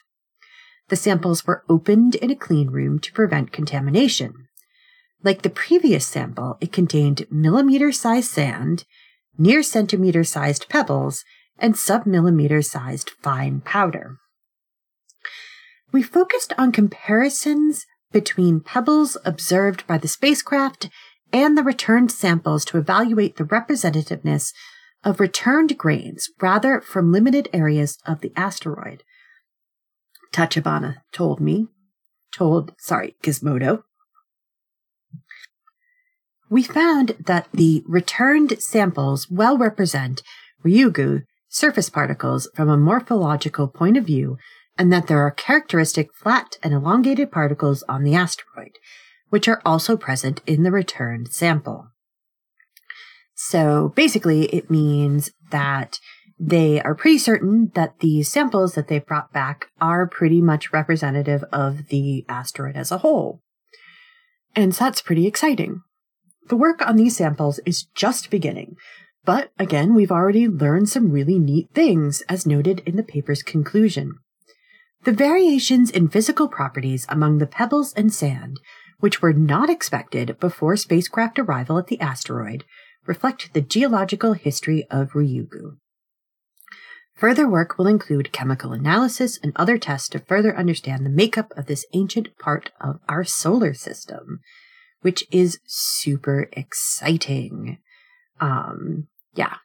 The 0.89 0.95
samples 0.95 1.47
were 1.47 1.63
opened 1.69 2.15
in 2.15 2.29
a 2.29 2.35
clean 2.35 2.69
room 2.69 2.99
to 2.99 3.13
prevent 3.13 3.51
contamination. 3.51 4.47
Like 5.23 5.41
the 5.41 5.49
previous 5.49 6.05
sample, 6.05 6.57
it 6.59 6.71
contained 6.71 7.25
millimeter 7.31 7.91
sized 7.91 8.29
sand, 8.29 8.83
near 9.37 9.63
centimeter 9.63 10.23
sized 10.23 10.69
pebbles, 10.69 11.23
and 11.57 11.75
submillimeter 11.75 12.63
sized 12.63 13.11
fine 13.21 13.61
powder. 13.61 14.17
We 15.93 16.01
focused 16.01 16.53
on 16.57 16.71
comparisons 16.71 17.85
between 18.11 18.61
pebbles 18.61 19.15
observed 19.23 19.85
by 19.85 19.99
the 19.99 20.07
spacecraft 20.07 20.89
and 21.31 21.55
the 21.55 21.63
returned 21.63 22.11
samples 22.11 22.65
to 22.65 22.79
evaluate 22.79 23.35
the 23.35 23.43
representativeness 23.43 24.53
of 25.03 25.19
returned 25.19 25.77
grains 25.77 26.29
rather 26.41 26.81
from 26.81 27.11
limited 27.11 27.47
areas 27.53 27.99
of 28.07 28.21
the 28.21 28.33
asteroid. 28.35 29.03
Tachibana 30.33 30.97
told 31.11 31.39
me, 31.39 31.67
told, 32.35 32.73
sorry, 32.79 33.15
Gizmodo. 33.21 33.83
We 36.49 36.63
found 36.63 37.15
that 37.19 37.47
the 37.53 37.83
returned 37.87 38.55
samples 38.59 39.29
well 39.29 39.59
represent 39.59 40.23
Ryugu 40.65 41.23
surface 41.49 41.89
particles 41.89 42.49
from 42.55 42.69
a 42.69 42.77
morphological 42.77 43.67
point 43.67 43.97
of 43.97 44.05
view 44.05 44.37
and 44.77 44.91
that 44.91 45.07
there 45.07 45.19
are 45.19 45.31
characteristic 45.31 46.13
flat 46.15 46.57
and 46.63 46.73
elongated 46.73 47.31
particles 47.31 47.83
on 47.83 48.03
the 48.03 48.15
asteroid, 48.15 48.71
which 49.29 49.47
are 49.47 49.61
also 49.65 49.95
present 49.97 50.41
in 50.47 50.63
the 50.63 50.71
returned 50.71 51.31
sample. 51.31 51.87
So 53.35 53.91
basically, 53.95 54.45
it 54.45 54.69
means 54.69 55.31
that 55.51 55.99
they 56.39 56.81
are 56.81 56.95
pretty 56.95 57.17
certain 57.17 57.71
that 57.75 57.99
the 57.99 58.23
samples 58.23 58.75
that 58.75 58.87
they've 58.87 59.05
brought 59.05 59.31
back 59.31 59.67
are 59.79 60.07
pretty 60.07 60.41
much 60.41 60.73
representative 60.73 61.43
of 61.51 61.87
the 61.87 62.25
asteroid 62.27 62.75
as 62.75 62.91
a 62.91 62.99
whole. 62.99 63.41
And 64.55 64.75
so 64.75 64.85
that's 64.85 65.01
pretty 65.01 65.25
exciting. 65.25 65.81
The 66.49 66.57
work 66.57 66.85
on 66.85 66.95
these 66.95 67.15
samples 67.15 67.59
is 67.65 67.87
just 67.95 68.29
beginning, 68.29 68.75
but 69.25 69.51
again, 69.57 69.95
we've 69.95 70.11
already 70.11 70.47
learned 70.47 70.89
some 70.89 71.11
really 71.11 71.39
neat 71.39 71.69
things, 71.73 72.21
as 72.27 72.45
noted 72.45 72.81
in 72.85 72.97
the 72.97 73.03
paper's 73.03 73.41
conclusion. 73.41 74.15
The 75.03 75.11
variations 75.11 75.91
in 75.91 76.07
physical 76.07 76.47
properties 76.47 77.05
among 77.09 77.39
the 77.39 77.47
pebbles 77.47 77.93
and 77.93 78.13
sand, 78.13 78.61
which 78.99 79.21
were 79.21 79.33
not 79.33 79.69
expected 79.69 80.39
before 80.39 80.77
spacecraft 80.77 81.37
arrival 81.37 81.77
at 81.77 81.87
the 81.87 81.99
asteroid, 81.99 82.63
reflect 83.05 83.53
the 83.53 83.59
geological 83.59 84.31
history 84.31 84.87
of 84.89 85.11
Ryugu. 85.11 85.77
Further 87.15 87.47
work 87.49 87.77
will 87.77 87.87
include 87.87 88.31
chemical 88.31 88.71
analysis 88.71 89.37
and 89.43 89.51
other 89.57 89.77
tests 89.77 90.07
to 90.09 90.19
further 90.19 90.55
understand 90.55 91.05
the 91.05 91.09
makeup 91.09 91.51
of 91.57 91.65
this 91.65 91.85
ancient 91.93 92.29
part 92.39 92.71
of 92.79 92.99
our 93.09 93.25
solar 93.25 93.73
system, 93.73 94.39
which 95.01 95.25
is 95.31 95.59
super 95.67 96.47
exciting. 96.53 97.77
Um, 98.39 99.07
yeah, 99.35 99.57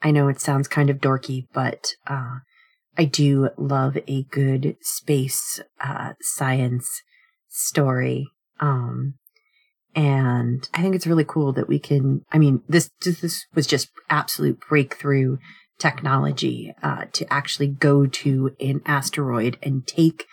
I 0.00 0.10
know 0.10 0.28
it 0.28 0.40
sounds 0.40 0.68
kind 0.68 0.88
of 0.88 0.98
dorky, 0.98 1.46
but 1.52 1.92
uh, 2.06 2.38
I 2.98 3.04
do 3.04 3.50
love 3.56 3.98
a 4.06 4.24
good 4.24 4.76
space 4.80 5.60
uh, 5.80 6.14
science 6.20 7.02
story. 7.48 8.28
Um, 8.60 9.14
and 9.94 10.68
I 10.74 10.82
think 10.82 10.94
it's 10.94 11.06
really 11.06 11.24
cool 11.24 11.52
that 11.54 11.68
we 11.68 11.78
can, 11.78 12.22
I 12.30 12.38
mean, 12.38 12.62
this, 12.68 12.90
this 13.02 13.46
was 13.54 13.66
just 13.66 13.88
absolute 14.10 14.60
breakthrough 14.68 15.38
technology, 15.78 16.74
uh, 16.82 17.04
to 17.12 17.30
actually 17.32 17.68
go 17.68 18.06
to 18.06 18.54
an 18.60 18.80
asteroid 18.86 19.58
and 19.62 19.86
take 19.86 20.26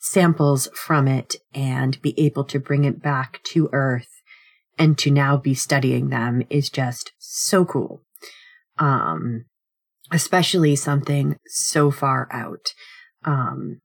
samples 0.00 0.68
from 0.74 1.08
it 1.08 1.36
and 1.54 2.00
be 2.02 2.18
able 2.18 2.44
to 2.44 2.60
bring 2.60 2.84
it 2.84 3.02
back 3.02 3.40
to 3.44 3.68
Earth 3.72 4.22
and 4.78 4.96
to 4.98 5.10
now 5.10 5.36
be 5.36 5.54
studying 5.54 6.08
them 6.08 6.42
is 6.48 6.70
just 6.70 7.12
so 7.18 7.64
cool. 7.64 8.02
Um, 8.78 9.46
especially 10.10 10.76
something 10.76 11.36
so 11.46 11.90
far 11.90 12.28
out. 12.32 12.72
Um, 13.24 13.80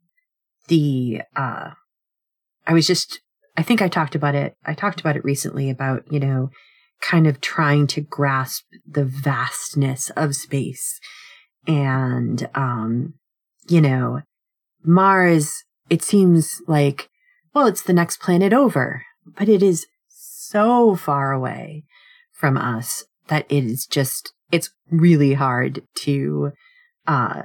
the, 0.67 1.21
uh, 1.35 1.71
I 2.65 2.73
was 2.73 2.87
just 2.87 3.19
I 3.55 3.63
think 3.63 3.81
I 3.81 3.87
talked 3.87 4.15
about 4.15 4.35
it. 4.35 4.55
I 4.65 4.73
talked 4.73 4.99
about 4.99 5.15
it 5.15 5.23
recently 5.23 5.69
about, 5.69 6.11
you 6.11 6.19
know, 6.19 6.49
kind 7.01 7.27
of 7.27 7.41
trying 7.41 7.87
to 7.87 8.01
grasp 8.01 8.63
the 8.89 9.05
vastness 9.05 10.09
of 10.11 10.35
space. 10.35 10.99
And, 11.67 12.49
um, 12.55 13.13
you 13.67 13.81
know, 13.81 14.21
Mars, 14.83 15.63
it 15.89 16.01
seems 16.01 16.61
like, 16.67 17.09
well, 17.53 17.67
it's 17.67 17.83
the 17.83 17.93
next 17.93 18.19
planet 18.19 18.53
over, 18.53 19.03
but 19.37 19.47
it 19.47 19.61
is 19.61 19.85
so 20.07 20.95
far 20.95 21.31
away 21.31 21.83
from 22.31 22.57
us 22.57 23.05
that 23.27 23.45
it 23.49 23.63
is 23.63 23.85
just, 23.85 24.32
it's 24.53 24.69
really 24.91 25.33
hard 25.33 25.81
to, 25.95 26.51
uh, 27.07 27.41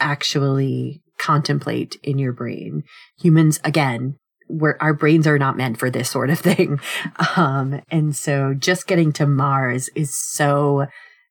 actually 0.00 1.02
contemplate 1.18 1.96
in 2.02 2.18
your 2.18 2.32
brain. 2.32 2.82
Humans, 3.20 3.60
again, 3.62 4.16
where 4.48 4.80
our 4.82 4.94
brains 4.94 5.26
are 5.26 5.38
not 5.38 5.56
meant 5.56 5.78
for 5.78 5.90
this 5.90 6.10
sort 6.10 6.30
of 6.30 6.38
thing. 6.38 6.80
Um, 7.36 7.82
and 7.90 8.16
so 8.16 8.54
just 8.54 8.86
getting 8.86 9.12
to 9.12 9.26
Mars 9.26 9.90
is 9.94 10.14
so, 10.16 10.86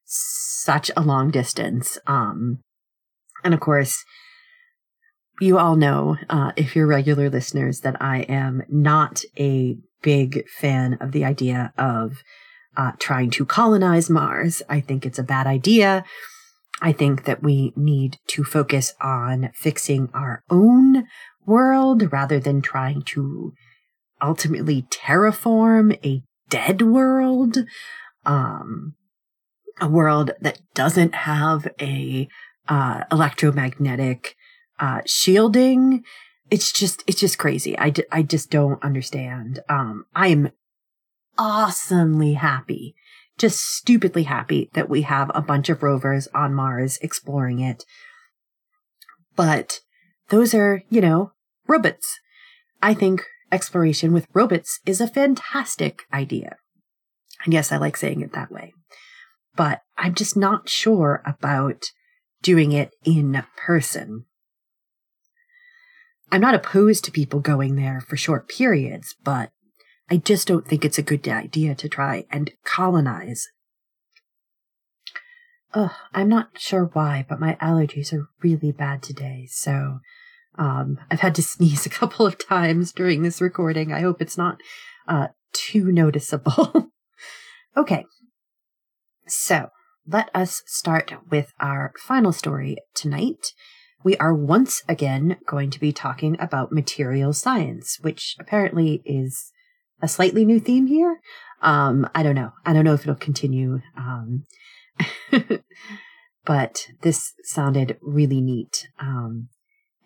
such 0.05 0.91
a 0.95 1.01
long 1.01 1.31
distance. 1.31 1.97
Um, 2.05 2.59
and 3.43 3.55
of 3.55 3.59
course, 3.59 4.03
you 5.41 5.57
all 5.57 5.75
know, 5.75 6.17
uh, 6.29 6.51
if 6.55 6.75
you're 6.75 6.85
regular 6.85 7.29
listeners, 7.29 7.79
that 7.79 7.99
I 7.99 8.19
am 8.21 8.61
not 8.69 9.23
a 9.39 9.77
big 10.03 10.47
fan 10.59 10.97
of 11.01 11.11
the 11.11 11.25
idea 11.25 11.73
of 11.75 12.17
uh, 12.77 12.91
trying 12.99 13.29
to 13.31 13.45
colonize 13.45 14.09
Mars. 14.09 14.61
I 14.69 14.79
think 14.79 15.05
it's 15.05 15.19
a 15.19 15.23
bad 15.23 15.47
idea. 15.47 16.03
I 16.81 16.91
think 16.91 17.23
that 17.25 17.41
we 17.41 17.71
need 17.75 18.17
to 18.27 18.43
focus 18.43 18.93
on 19.01 19.51
fixing 19.53 20.09
our 20.13 20.43
own 20.49 21.07
world 21.45 22.11
rather 22.11 22.39
than 22.39 22.61
trying 22.61 23.01
to 23.03 23.53
ultimately 24.21 24.83
terraform 24.83 25.97
a 26.05 26.21
dead 26.49 26.81
world. 26.81 27.59
Um, 28.25 28.95
a 29.79 29.89
world 29.89 30.31
that 30.39 30.59
doesn't 30.73 31.13
have 31.13 31.67
a 31.81 32.27
uh, 32.67 33.03
electromagnetic 33.11 34.35
uh, 34.79 35.01
shielding. 35.05 36.03
It's 36.49 36.71
just, 36.71 37.03
it's 37.07 37.19
just 37.19 37.37
crazy. 37.37 37.77
I, 37.77 37.89
d- 37.89 38.05
I 38.11 38.23
just 38.23 38.49
don't 38.49 38.81
understand. 38.83 39.59
Um, 39.67 40.05
I 40.15 40.29
am 40.29 40.51
awesomely 41.37 42.33
happy, 42.33 42.95
just 43.37 43.59
stupidly 43.59 44.23
happy 44.23 44.69
that 44.73 44.89
we 44.89 45.03
have 45.03 45.31
a 45.33 45.41
bunch 45.41 45.69
of 45.69 45.83
rovers 45.83 46.27
on 46.33 46.53
Mars 46.53 46.97
exploring 47.01 47.59
it. 47.59 47.83
But 49.35 49.81
those 50.29 50.53
are, 50.53 50.83
you 50.89 51.01
know, 51.01 51.33
robots. 51.67 52.19
I 52.81 52.93
think 52.93 53.23
exploration 53.51 54.13
with 54.13 54.27
robots 54.33 54.79
is 54.85 55.01
a 55.01 55.07
fantastic 55.07 56.03
idea. 56.13 56.57
And 57.43 57.53
yes, 57.53 57.71
I 57.71 57.77
like 57.77 57.97
saying 57.97 58.21
it 58.21 58.33
that 58.33 58.51
way. 58.51 58.73
But 59.55 59.81
I'm 59.97 60.15
just 60.15 60.35
not 60.35 60.69
sure 60.69 61.21
about 61.25 61.85
doing 62.41 62.71
it 62.71 62.91
in 63.03 63.43
person. 63.55 64.25
I'm 66.31 66.41
not 66.41 66.55
opposed 66.55 67.05
to 67.05 67.11
people 67.11 67.39
going 67.39 67.75
there 67.75 68.01
for 68.01 68.17
short 68.17 68.49
periods, 68.49 69.15
but 69.23 69.51
I 70.09 70.17
just 70.17 70.47
don't 70.47 70.67
think 70.67 70.85
it's 70.85 70.97
a 70.97 71.03
good 71.03 71.27
idea 71.27 71.73
to 71.75 71.89
try 71.89 72.25
and 72.29 72.51
colonize. 72.63 73.47
Ugh, 75.73 75.91
I'm 76.13 76.29
not 76.29 76.59
sure 76.59 76.89
why, 76.93 77.25
but 77.27 77.39
my 77.39 77.55
allergies 77.55 78.13
are 78.13 78.29
really 78.41 78.71
bad 78.71 79.01
today, 79.01 79.47
so 79.49 79.99
um, 80.57 80.99
I've 81.11 81.19
had 81.19 81.35
to 81.35 81.43
sneeze 81.43 81.85
a 81.85 81.89
couple 82.01 82.25
of 82.25 82.37
times 82.37 82.91
during 82.91 83.23
this 83.23 83.41
recording. 83.41 83.91
I 83.91 84.01
hope 84.01 84.21
it's 84.21 84.37
not 84.37 84.57
uh, 85.07 85.27
too 85.53 85.91
noticeable. 85.91 86.91
okay, 87.77 88.05
so 89.27 89.69
let 90.07 90.29
us 90.35 90.61
start 90.67 91.13
with 91.29 91.51
our 91.59 91.93
final 91.99 92.31
story 92.31 92.77
tonight. 92.93 93.53
We 94.03 94.15
are 94.17 94.35
once 94.35 94.83
again 94.87 95.37
going 95.47 95.71
to 95.71 95.79
be 95.79 95.91
talking 95.91 96.37
about 96.39 96.71
material 96.71 97.33
science, 97.33 97.97
which 98.01 98.35
apparently 98.39 99.01
is 99.03 99.51
a 100.01 100.07
slightly 100.07 100.45
new 100.45 100.59
theme 100.59 100.87
here. 100.87 101.19
Um, 101.61 102.07
I 102.13 102.23
don't 102.23 102.35
know. 102.35 102.51
I 102.65 102.73
don't 102.73 102.85
know 102.85 102.93
if 102.93 103.01
it'll 103.01 103.15
continue. 103.15 103.81
Um, 103.97 104.45
but 106.45 106.87
this 107.01 107.33
sounded 107.43 107.97
really 108.01 108.41
neat. 108.41 108.87
Um, 108.99 109.49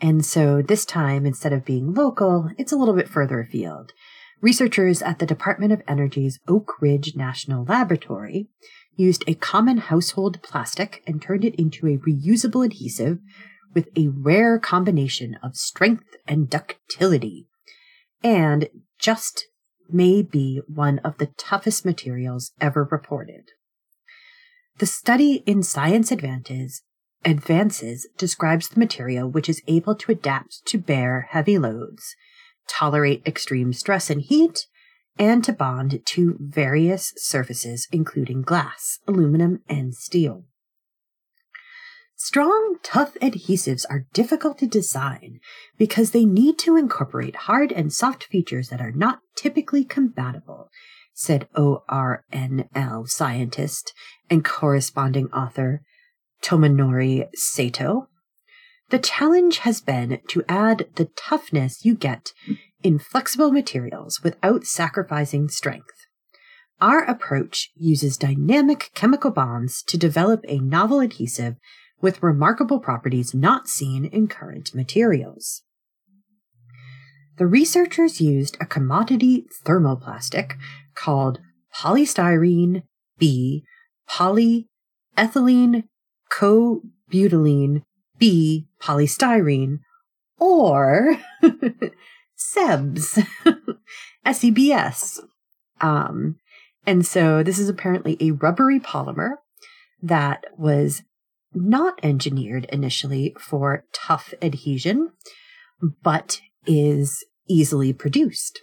and 0.02 0.26
so 0.26 0.62
this 0.62 0.86
time, 0.86 1.26
instead 1.26 1.52
of 1.52 1.66
being 1.66 1.94
local, 1.94 2.50
it's 2.58 2.72
a 2.72 2.78
little 2.78 2.96
bit 2.96 3.10
further 3.10 3.42
afield. 3.42 3.92
Researchers 4.42 5.02
at 5.02 5.20
the 5.20 5.26
Department 5.26 5.74
of 5.74 5.82
Energy's 5.88 6.40
Oak 6.48 6.82
Ridge 6.82 7.16
National 7.16 7.66
Laboratory 7.66 8.48
used 8.96 9.24
a 9.28 9.34
common 9.34 9.78
household 9.78 10.42
plastic 10.42 11.04
and 11.06 11.22
turned 11.22 11.44
it 11.44 11.56
into 11.56 11.88
a 11.88 11.98
reusable 11.98 12.66
adhesive 12.66 13.20
with 13.74 13.90
a 13.98 14.08
rare 14.08 14.58
combination 14.58 15.38
of 15.44 15.56
strength 15.56 16.16
and 16.28 16.50
ductility, 16.50 17.48
and 18.24 18.70
just 18.98 19.48
may 19.94 20.22
be 20.22 20.62
one 20.68 21.00
of 21.00 21.18
the 21.18 21.28
toughest 21.38 21.86
materials 21.86 22.52
ever 22.60 22.88
reported. 22.90 23.52
The 24.78 24.86
study 24.86 25.44
in 25.46 25.64
Science 25.64 26.12
Advances 26.12 26.84
Advances 27.26 28.08
describes 28.18 28.70
the 28.70 28.80
material 28.80 29.30
which 29.30 29.50
is 29.50 29.62
able 29.68 29.94
to 29.96 30.12
adapt 30.12 30.66
to 30.68 30.78
bear 30.78 31.28
heavy 31.32 31.58
loads, 31.58 32.16
tolerate 32.68 33.22
extreme 33.26 33.74
stress 33.74 34.10
and 34.10 34.22
heat, 34.22 34.68
and 35.18 35.44
to 35.44 35.52
bond 35.52 36.00
to 36.06 36.38
various 36.40 37.14
surfaces, 37.18 37.90
including 37.92 38.42
glass, 38.42 39.00
aluminum, 39.06 39.60
and 39.68 39.94
steel. 39.94 40.46
Strong, 42.22 42.80
tough 42.84 43.14
adhesives 43.22 43.86
are 43.90 44.06
difficult 44.12 44.58
to 44.58 44.68
design 44.68 45.40
because 45.78 46.12
they 46.12 46.26
need 46.26 46.60
to 46.60 46.76
incorporate 46.76 47.48
hard 47.48 47.72
and 47.72 47.94
soft 47.94 48.26
features 48.26 48.68
that 48.68 48.82
are 48.82 48.92
not 48.92 49.22
typically 49.38 49.86
compatible, 49.86 50.70
said 51.14 51.48
ORNL 51.56 53.08
scientist 53.08 53.94
and 54.30 54.44
corresponding 54.44 55.28
author 55.32 55.82
Tomonori 56.44 57.30
Sato. 57.36 58.10
The 58.90 59.00
challenge 59.00 59.60
has 59.60 59.80
been 59.80 60.20
to 60.28 60.44
add 60.50 60.90
the 60.96 61.06
toughness 61.16 61.86
you 61.86 61.96
get 61.96 62.34
in 62.84 63.00
flexible 63.00 63.54
materials 63.54 64.22
without 64.22 64.66
sacrificing 64.66 65.48
strength. 65.48 66.06
Our 66.82 67.02
approach 67.02 67.72
uses 67.76 68.18
dynamic 68.18 68.92
chemical 68.94 69.32
bonds 69.32 69.82
to 69.84 69.98
develop 69.98 70.44
a 70.50 70.60
novel 70.60 71.00
adhesive 71.00 71.56
with 72.02 72.24
remarkable 72.24 72.80
properties 72.80 73.34
not 73.34 73.68
seen 73.68 74.06
in 74.06 74.28
current 74.28 74.74
materials. 74.74 75.64
The 77.38 77.48
researchers 77.48 78.20
used 78.20 78.58
a 78.60 78.66
commodity 78.66 79.46
thermoplastic 79.66 80.54
called 80.96 81.40
polystyrene 81.76 82.84
B 83.18 83.64
polyethylene 84.10 85.84
cobutylene 86.32 87.84
B 88.18 88.68
polystyrene, 88.82 89.80
or 90.38 91.18
SEBS, 92.38 93.26
SEBS. 94.26 95.20
Um, 95.82 96.36
and 96.86 97.06
so 97.06 97.44
this 97.44 97.60
is 97.60 97.70
apparently 97.70 98.18
a 98.20 98.32
rubbery 98.32 98.80
polymer 98.80 99.36
that 100.02 100.46
was 100.58 101.04
not 101.54 102.00
engineered 102.04 102.66
initially 102.66 103.36
for 103.40 103.86
tough 103.94 104.34
adhesion, 104.42 105.12
but 106.04 106.42
is 106.66 107.26
easily 107.48 107.94
produced. 107.94 108.62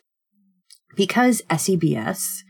Because 0.95 1.43
SEBS 1.51 2.43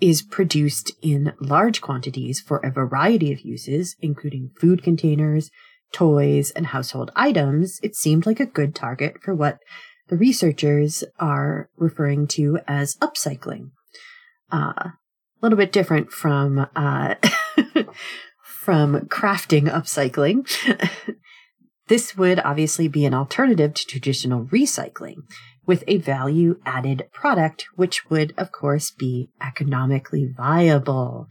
is 0.00 0.22
produced 0.22 0.92
in 1.02 1.32
large 1.40 1.80
quantities 1.80 2.40
for 2.40 2.58
a 2.58 2.70
variety 2.70 3.32
of 3.32 3.40
uses, 3.40 3.96
including 4.00 4.50
food 4.60 4.82
containers, 4.82 5.50
toys, 5.92 6.50
and 6.50 6.66
household 6.66 7.10
items, 7.14 7.78
it 7.82 7.94
seemed 7.94 8.26
like 8.26 8.40
a 8.40 8.46
good 8.46 8.74
target 8.74 9.14
for 9.22 9.34
what 9.34 9.58
the 10.08 10.16
researchers 10.16 11.04
are 11.18 11.70
referring 11.76 12.26
to 12.26 12.58
as 12.66 12.96
upcycling. 12.96 13.70
Uh, 14.52 14.90
a 14.90 14.92
little 15.40 15.56
bit 15.56 15.72
different 15.72 16.10
from 16.10 16.66
uh, 16.74 17.14
from 18.64 18.98
crafting 19.08 19.70
upcycling. 19.70 20.48
this 21.88 22.16
would 22.16 22.40
obviously 22.40 22.88
be 22.88 23.04
an 23.04 23.12
alternative 23.12 23.74
to 23.74 23.86
traditional 23.86 24.46
recycling 24.46 25.16
with 25.66 25.84
a 25.86 25.98
value 25.98 26.58
added 26.64 27.06
product, 27.12 27.66
which 27.76 28.08
would, 28.08 28.32
of 28.38 28.52
course, 28.52 28.90
be 28.90 29.28
economically 29.42 30.26
viable, 30.34 31.28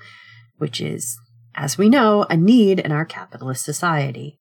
which 0.58 0.80
is, 0.80 1.18
as 1.56 1.76
we 1.76 1.90
know, 1.90 2.24
a 2.30 2.38
need 2.38 2.80
in 2.80 2.92
our 2.92 3.06
capitalist 3.06 3.66
society. 3.66 4.40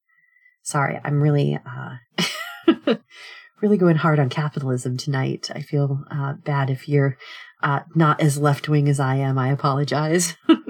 Sorry, 0.62 1.00
I'm 1.02 1.22
really, 1.22 1.58
uh, 1.64 2.94
really 3.62 3.78
going 3.78 3.96
hard 3.96 4.18
on 4.18 4.28
capitalism 4.28 4.98
tonight. 4.98 5.50
I 5.54 5.62
feel 5.62 6.04
uh, 6.10 6.34
bad 6.44 6.68
if 6.68 6.90
you're 6.90 7.16
uh, 7.62 7.80
not 7.94 8.20
as 8.20 8.36
left 8.36 8.68
wing 8.68 8.86
as 8.86 9.00
I 9.00 9.16
am. 9.16 9.38
I 9.38 9.50
apologize. 9.50 10.36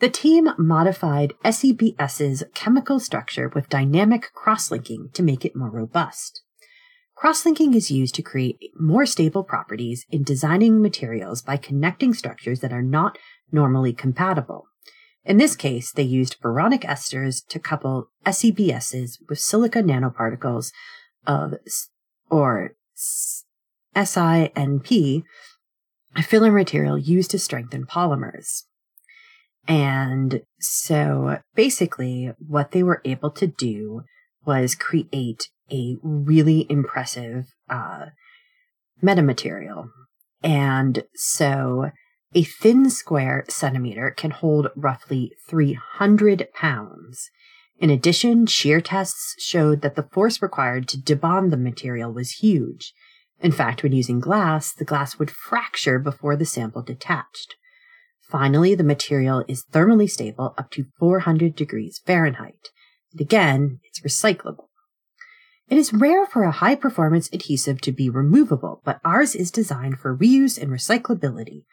the 0.00 0.08
team 0.08 0.48
modified 0.58 1.32
SEBS's 1.44 2.44
chemical 2.54 3.00
structure 3.00 3.50
with 3.54 3.68
dynamic 3.68 4.32
cross-linking 4.32 5.10
to 5.14 5.22
make 5.22 5.44
it 5.44 5.56
more 5.56 5.70
robust. 5.70 6.42
Cross-linking 7.16 7.74
is 7.74 7.90
used 7.90 8.14
to 8.14 8.22
create 8.22 8.58
more 8.78 9.04
stable 9.04 9.42
properties 9.42 10.06
in 10.10 10.22
designing 10.22 10.80
materials 10.80 11.42
by 11.42 11.56
connecting 11.56 12.14
structures 12.14 12.60
that 12.60 12.72
are 12.72 12.82
not 12.82 13.18
normally 13.50 13.92
compatible. 13.92 14.66
In 15.24 15.36
this 15.36 15.56
case, 15.56 15.90
they 15.90 16.04
used 16.04 16.40
boronic 16.40 16.84
esters 16.84 17.44
to 17.48 17.58
couple 17.58 18.10
SEBSs 18.24 19.18
with 19.28 19.40
silica 19.40 19.82
nanoparticles 19.82 20.70
of 21.26 21.54
or 22.30 22.76
SINP, 23.96 25.22
a 26.16 26.22
filler 26.22 26.52
material 26.52 26.96
used 26.96 27.30
to 27.32 27.38
strengthen 27.38 27.84
polymers. 27.84 28.64
And 29.68 30.40
so 30.58 31.38
basically 31.54 32.32
what 32.38 32.72
they 32.72 32.82
were 32.82 33.02
able 33.04 33.30
to 33.32 33.46
do 33.46 34.02
was 34.46 34.74
create 34.74 35.50
a 35.70 35.96
really 36.02 36.66
impressive 36.70 37.54
uh, 37.68 38.06
metamaterial. 39.02 39.90
And 40.42 41.04
so 41.14 41.90
a 42.34 42.42
thin 42.42 42.88
square 42.88 43.44
centimeter 43.48 44.10
can 44.10 44.30
hold 44.30 44.68
roughly 44.74 45.32
300 45.48 46.48
pounds. 46.54 47.30
In 47.78 47.90
addition, 47.90 48.46
shear 48.46 48.80
tests 48.80 49.34
showed 49.38 49.82
that 49.82 49.96
the 49.96 50.08
force 50.12 50.40
required 50.40 50.88
to 50.88 50.98
debond 50.98 51.50
the 51.50 51.56
material 51.58 52.12
was 52.12 52.32
huge. 52.32 52.92
In 53.40 53.52
fact, 53.52 53.82
when 53.82 53.92
using 53.92 54.18
glass, 54.18 54.72
the 54.72 54.84
glass 54.84 55.18
would 55.18 55.30
fracture 55.30 55.98
before 55.98 56.36
the 56.36 56.46
sample 56.46 56.82
detached. 56.82 57.54
Finally, 58.28 58.74
the 58.74 58.84
material 58.84 59.44
is 59.48 59.64
thermally 59.72 60.08
stable 60.08 60.54
up 60.58 60.70
to 60.70 60.86
400 60.98 61.54
degrees 61.54 62.00
Fahrenheit. 62.04 62.68
And 63.12 63.20
again, 63.20 63.80
it's 63.84 64.00
recyclable. 64.00 64.66
It 65.68 65.78
is 65.78 65.92
rare 65.92 66.26
for 66.26 66.44
a 66.44 66.50
high 66.50 66.74
performance 66.74 67.28
adhesive 67.32 67.80
to 67.82 67.92
be 67.92 68.08
removable, 68.08 68.80
but 68.84 69.00
ours 69.04 69.34
is 69.34 69.50
designed 69.50 69.98
for 69.98 70.16
reuse 70.16 70.60
and 70.60 70.70
recyclability. 70.70 71.64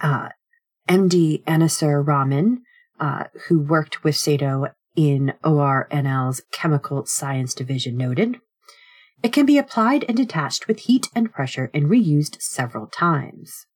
Uh, 0.00 0.30
MD 0.88 1.42
Anisur 1.44 2.06
Rahman, 2.06 2.62
uh, 2.98 3.24
who 3.48 3.60
worked 3.60 4.04
with 4.04 4.16
Sato 4.16 4.66
in 4.96 5.34
ORNL's 5.44 6.42
Chemical 6.52 7.04
Science 7.06 7.54
Division, 7.54 7.96
noted 7.96 8.40
it 9.22 9.32
can 9.32 9.46
be 9.46 9.58
applied 9.58 10.04
and 10.08 10.16
detached 10.16 10.66
with 10.66 10.80
heat 10.80 11.08
and 11.14 11.32
pressure 11.32 11.70
and 11.72 11.84
reused 11.84 12.40
several 12.40 12.86
times. 12.86 13.66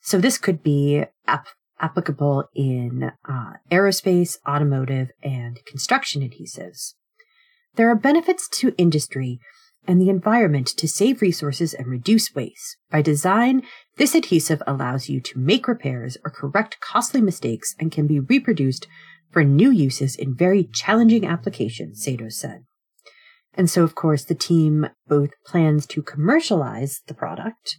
So 0.00 0.18
this 0.18 0.38
could 0.38 0.62
be 0.62 1.04
ap- 1.26 1.48
applicable 1.78 2.44
in 2.54 3.12
uh, 3.28 3.52
aerospace, 3.70 4.38
automotive, 4.48 5.10
and 5.22 5.58
construction 5.66 6.22
adhesives. 6.22 6.94
There 7.74 7.90
are 7.90 7.96
benefits 7.96 8.48
to 8.58 8.74
industry 8.76 9.40
and 9.86 10.00
the 10.00 10.10
environment 10.10 10.66
to 10.66 10.86
save 10.86 11.22
resources 11.22 11.72
and 11.72 11.86
reduce 11.86 12.34
waste. 12.34 12.76
By 12.90 13.02
design, 13.02 13.62
this 13.96 14.14
adhesive 14.14 14.62
allows 14.66 15.08
you 15.08 15.20
to 15.20 15.38
make 15.38 15.66
repairs 15.66 16.18
or 16.24 16.30
correct 16.30 16.80
costly 16.80 17.20
mistakes 17.20 17.74
and 17.78 17.90
can 17.90 18.06
be 18.06 18.20
reproduced 18.20 18.86
for 19.30 19.44
new 19.44 19.70
uses 19.70 20.16
in 20.16 20.34
very 20.34 20.64
challenging 20.64 21.24
applications, 21.24 22.02
Sato 22.02 22.28
said. 22.28 22.64
And 23.54 23.68
so, 23.70 23.82
of 23.82 23.94
course, 23.94 24.24
the 24.24 24.34
team 24.34 24.88
both 25.08 25.30
plans 25.46 25.86
to 25.86 26.02
commercialize 26.02 27.00
the 27.06 27.14
product 27.14 27.76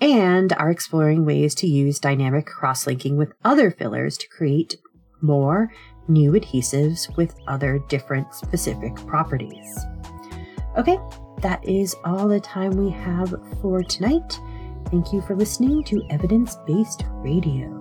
and 0.00 0.52
are 0.54 0.70
exploring 0.70 1.24
ways 1.24 1.54
to 1.56 1.66
use 1.66 1.98
dynamic 1.98 2.46
cross 2.46 2.86
linking 2.86 3.16
with 3.16 3.32
other 3.44 3.70
fillers 3.70 4.16
to 4.18 4.28
create 4.28 4.76
more 5.20 5.70
new 6.08 6.32
adhesives 6.32 7.14
with 7.16 7.34
other 7.46 7.78
different 7.88 8.34
specific 8.34 8.94
properties. 9.06 9.78
Okay, 10.76 10.98
that 11.42 11.66
is 11.66 11.94
all 12.04 12.28
the 12.28 12.40
time 12.40 12.72
we 12.72 12.90
have 12.90 13.34
for 13.60 13.82
tonight. 13.82 14.38
Thank 14.90 15.12
you 15.12 15.20
for 15.22 15.36
listening 15.36 15.84
to 15.84 16.04
Evidence 16.10 16.56
Based 16.66 17.04
Radio. 17.16 17.78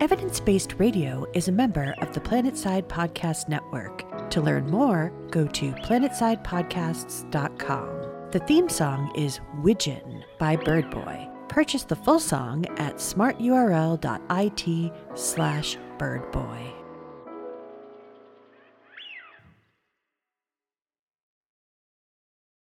Evidence 0.00 0.40
Based 0.40 0.74
Radio 0.78 1.24
is 1.32 1.48
a 1.48 1.52
member 1.52 1.94
of 1.98 2.12
the 2.12 2.20
Planetside 2.20 2.86
Podcast 2.86 3.48
Network. 3.48 4.30
To 4.30 4.42
learn 4.42 4.70
more, 4.70 5.10
go 5.30 5.46
to 5.46 5.72
planetsidepodcasts.com. 5.72 8.05
The 8.36 8.44
theme 8.44 8.68
song 8.68 9.10
is 9.14 9.40
Widgeon 9.62 10.22
by 10.36 10.56
Birdboy. 10.56 11.48
Purchase 11.48 11.84
the 11.84 11.96
full 11.96 12.20
song 12.20 12.66
at 12.76 12.96
smarturl.it 12.96 14.92
slash 15.14 15.78
birdboy. 15.96 16.75